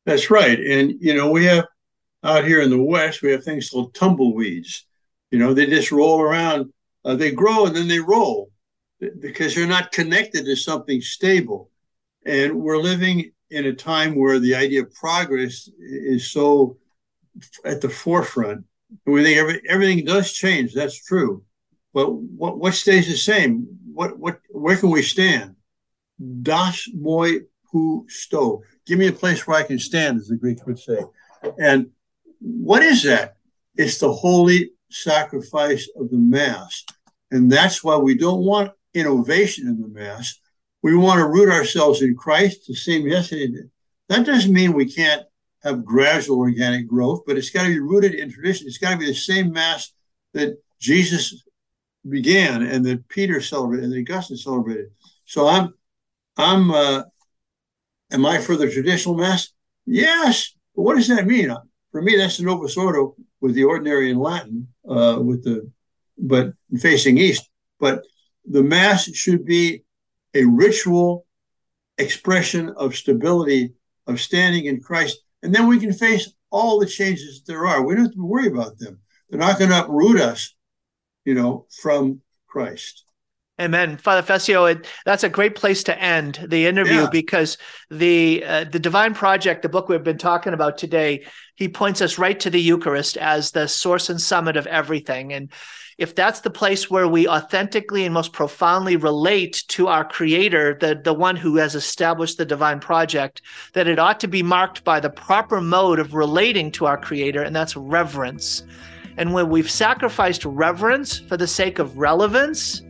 That's 0.06 0.30
right. 0.30 0.58
And, 0.58 0.94
you 1.00 1.14
know, 1.14 1.30
we 1.30 1.44
have 1.46 1.66
out 2.22 2.44
here 2.44 2.60
in 2.60 2.70
the 2.70 2.82
West, 2.82 3.22
we 3.22 3.32
have 3.32 3.42
things 3.42 3.70
called 3.70 3.94
tumbleweeds. 3.94 4.86
You 5.30 5.38
know, 5.38 5.54
they 5.54 5.66
just 5.66 5.90
roll 5.90 6.20
around, 6.20 6.72
uh, 7.04 7.16
they 7.16 7.32
grow 7.32 7.66
and 7.66 7.74
then 7.74 7.88
they 7.88 8.00
roll 8.00 8.50
because 9.18 9.54
they're 9.54 9.66
not 9.66 9.92
connected 9.92 10.44
to 10.44 10.56
something 10.56 11.00
stable. 11.00 11.70
And 12.26 12.60
we're 12.60 12.78
living 12.78 13.32
in 13.50 13.66
a 13.66 13.72
time 13.72 14.14
where 14.14 14.38
the 14.38 14.54
idea 14.54 14.82
of 14.82 14.94
progress 14.94 15.68
is 15.78 16.30
so 16.30 16.78
at 17.64 17.80
the 17.80 17.88
forefront. 17.88 18.64
We 19.06 19.22
think 19.22 19.38
every, 19.38 19.62
everything 19.68 20.04
does 20.04 20.32
change. 20.32 20.74
That's 20.74 21.04
true, 21.04 21.44
but 21.94 22.12
what 22.12 22.58
what 22.58 22.74
stays 22.74 23.06
the 23.06 23.16
same? 23.16 23.66
What 23.92 24.18
what 24.18 24.40
where 24.50 24.76
can 24.76 24.90
we 24.90 25.02
stand? 25.02 25.56
Das 26.42 26.88
moi 26.92 27.38
pu 27.70 28.06
sto. 28.08 28.62
Give 28.86 28.98
me 28.98 29.06
a 29.06 29.12
place 29.12 29.46
where 29.46 29.58
I 29.58 29.62
can 29.62 29.78
stand, 29.78 30.18
as 30.18 30.28
the 30.28 30.36
Greeks 30.36 30.64
would 30.66 30.78
say. 30.78 30.98
And 31.58 31.90
what 32.40 32.82
is 32.82 33.04
that? 33.04 33.36
It's 33.76 33.98
the 33.98 34.12
holy 34.12 34.72
sacrifice 34.90 35.88
of 35.96 36.10
the 36.10 36.18
Mass. 36.18 36.84
And 37.30 37.50
that's 37.50 37.84
why 37.84 37.96
we 37.96 38.16
don't 38.16 38.44
want 38.44 38.72
innovation 38.92 39.68
in 39.68 39.80
the 39.80 39.88
Mass 39.88 40.39
we 40.82 40.96
want 40.96 41.18
to 41.18 41.28
root 41.28 41.50
ourselves 41.50 42.02
in 42.02 42.16
Christ, 42.16 42.66
the 42.66 42.74
same 42.74 43.06
yesterday. 43.06 43.64
That 44.08 44.26
doesn't 44.26 44.52
mean 44.52 44.72
we 44.72 44.92
can't 44.92 45.22
have 45.62 45.84
gradual 45.84 46.38
organic 46.38 46.88
growth, 46.88 47.22
but 47.26 47.36
it's 47.36 47.50
got 47.50 47.64
to 47.64 47.68
be 47.68 47.78
rooted 47.78 48.14
in 48.14 48.32
tradition. 48.32 48.66
It's 48.66 48.78
got 48.78 48.92
to 48.92 48.96
be 48.96 49.06
the 49.06 49.14
same 49.14 49.52
mass 49.52 49.92
that 50.32 50.56
Jesus 50.80 51.42
began 52.08 52.62
and 52.62 52.84
that 52.86 53.08
Peter 53.08 53.40
celebrated 53.40 53.84
and 53.84 53.92
that 53.92 54.10
Augustine 54.10 54.38
celebrated. 54.38 54.90
So 55.26 55.46
I'm, 55.46 55.74
I'm, 56.36 56.70
uh, 56.70 57.02
am 58.10 58.24
I 58.24 58.38
for 58.38 58.56
the 58.56 58.70
traditional 58.70 59.16
mass? 59.16 59.52
Yes. 59.84 60.54
But 60.74 60.82
what 60.82 60.96
does 60.96 61.08
that 61.08 61.26
mean? 61.26 61.54
For 61.92 62.00
me, 62.00 62.16
that's 62.16 62.38
the 62.38 62.44
Novus 62.44 62.76
Ordo 62.76 63.16
with 63.40 63.54
the 63.54 63.64
ordinary 63.64 64.10
in 64.10 64.18
Latin, 64.18 64.68
uh, 64.88 65.18
with 65.20 65.44
the, 65.44 65.70
but 66.16 66.54
facing 66.78 67.18
east. 67.18 67.48
But 67.78 68.02
the 68.48 68.62
mass 68.62 69.12
should 69.12 69.44
be 69.44 69.84
a 70.34 70.44
ritual 70.44 71.26
expression 71.98 72.70
of 72.76 72.96
stability, 72.96 73.74
of 74.06 74.20
standing 74.20 74.66
in 74.66 74.80
Christ. 74.80 75.18
And 75.42 75.54
then 75.54 75.66
we 75.66 75.78
can 75.78 75.92
face 75.92 76.32
all 76.50 76.78
the 76.78 76.86
changes 76.86 77.42
there 77.46 77.66
are. 77.66 77.84
We 77.84 77.94
don't 77.94 78.06
have 78.06 78.14
to 78.14 78.26
worry 78.26 78.48
about 78.48 78.78
them. 78.78 79.00
They're 79.28 79.38
not 79.38 79.58
going 79.58 79.70
to 79.70 79.84
uproot 79.84 80.20
us, 80.20 80.54
you 81.24 81.34
know, 81.34 81.66
from 81.80 82.20
Christ. 82.46 83.04
Amen, 83.60 83.98
Father 83.98 84.22
Fessio. 84.22 84.82
That's 85.04 85.22
a 85.22 85.28
great 85.28 85.54
place 85.54 85.84
to 85.84 86.02
end 86.02 86.46
the 86.48 86.66
interview 86.66 87.02
yeah. 87.02 87.10
because 87.12 87.58
the 87.90 88.42
uh, 88.42 88.64
the 88.64 88.78
Divine 88.78 89.12
Project, 89.12 89.60
the 89.60 89.68
book 89.68 89.88
we've 89.88 90.02
been 90.02 90.16
talking 90.16 90.54
about 90.54 90.78
today, 90.78 91.26
he 91.56 91.68
points 91.68 92.00
us 92.00 92.18
right 92.18 92.40
to 92.40 92.48
the 92.48 92.60
Eucharist 92.60 93.18
as 93.18 93.50
the 93.50 93.68
source 93.68 94.08
and 94.08 94.18
summit 94.18 94.56
of 94.56 94.66
everything. 94.66 95.34
And 95.34 95.52
if 96.00 96.14
that's 96.14 96.40
the 96.40 96.50
place 96.50 96.90
where 96.90 97.06
we 97.06 97.28
authentically 97.28 98.06
and 98.06 98.14
most 98.14 98.32
profoundly 98.32 98.96
relate 98.96 99.62
to 99.68 99.86
our 99.86 100.02
creator, 100.02 100.78
the, 100.80 100.98
the 101.04 101.12
one 101.12 101.36
who 101.36 101.56
has 101.56 101.74
established 101.74 102.38
the 102.38 102.44
divine 102.46 102.80
project, 102.80 103.42
that 103.74 103.86
it 103.86 103.98
ought 103.98 104.18
to 104.20 104.26
be 104.26 104.42
marked 104.42 104.82
by 104.82 104.98
the 104.98 105.10
proper 105.10 105.60
mode 105.60 105.98
of 105.98 106.14
relating 106.14 106.72
to 106.72 106.86
our 106.86 106.96
creator, 106.96 107.42
and 107.42 107.54
that's 107.54 107.76
reverence. 107.76 108.64
And 109.18 109.34
when 109.34 109.50
we've 109.50 109.70
sacrificed 109.70 110.46
reverence 110.46 111.18
for 111.18 111.36
the 111.36 111.46
sake 111.46 111.78
of 111.78 111.98
relevance 111.98 112.80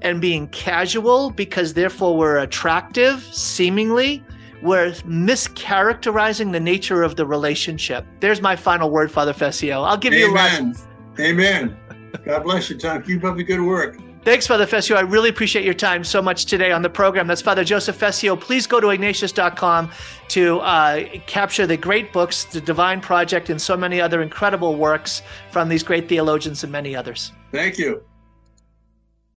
and 0.00 0.18
being 0.18 0.48
casual 0.48 1.28
because 1.28 1.74
therefore 1.74 2.16
we're 2.16 2.38
attractive, 2.38 3.22
seemingly, 3.24 4.24
we're 4.62 4.92
mischaracterizing 5.02 6.52
the 6.52 6.60
nature 6.60 7.02
of 7.02 7.16
the 7.16 7.26
relationship. 7.26 8.06
There's 8.20 8.40
my 8.40 8.56
final 8.56 8.88
word, 8.88 9.12
Father 9.12 9.34
Fessio. 9.34 9.86
I'll 9.86 9.98
give 9.98 10.14
Amen. 10.14 10.30
you 10.30 10.34
a 10.34 11.20
Amen. 11.20 11.68
Amen. 11.68 11.87
God 12.24 12.42
bless 12.44 12.70
you, 12.70 12.78
Tom. 12.78 13.02
Keep 13.02 13.24
up 13.24 13.36
the 13.36 13.44
good 13.44 13.60
work. 13.60 13.98
Thanks, 14.24 14.46
Father 14.46 14.66
Fessio. 14.66 14.96
I 14.96 15.00
really 15.00 15.30
appreciate 15.30 15.64
your 15.64 15.74
time 15.74 16.04
so 16.04 16.20
much 16.20 16.44
today 16.44 16.70
on 16.70 16.82
the 16.82 16.90
program. 16.90 17.26
That's 17.26 17.40
Father 17.40 17.64
Joseph 17.64 17.96
Fessio. 17.96 18.36
Please 18.36 18.66
go 18.66 18.80
to 18.80 18.88
ignatius.com 18.88 19.90
to 20.28 20.58
uh, 20.58 21.04
capture 21.26 21.66
the 21.66 21.76
great 21.76 22.12
books, 22.12 22.44
The 22.44 22.60
Divine 22.60 23.00
Project, 23.00 23.48
and 23.48 23.60
so 23.60 23.76
many 23.76 24.00
other 24.00 24.20
incredible 24.20 24.76
works 24.76 25.22
from 25.50 25.68
these 25.68 25.82
great 25.82 26.08
theologians 26.08 26.62
and 26.62 26.72
many 26.72 26.94
others. 26.94 27.32
Thank 27.52 27.78
you. 27.78 28.02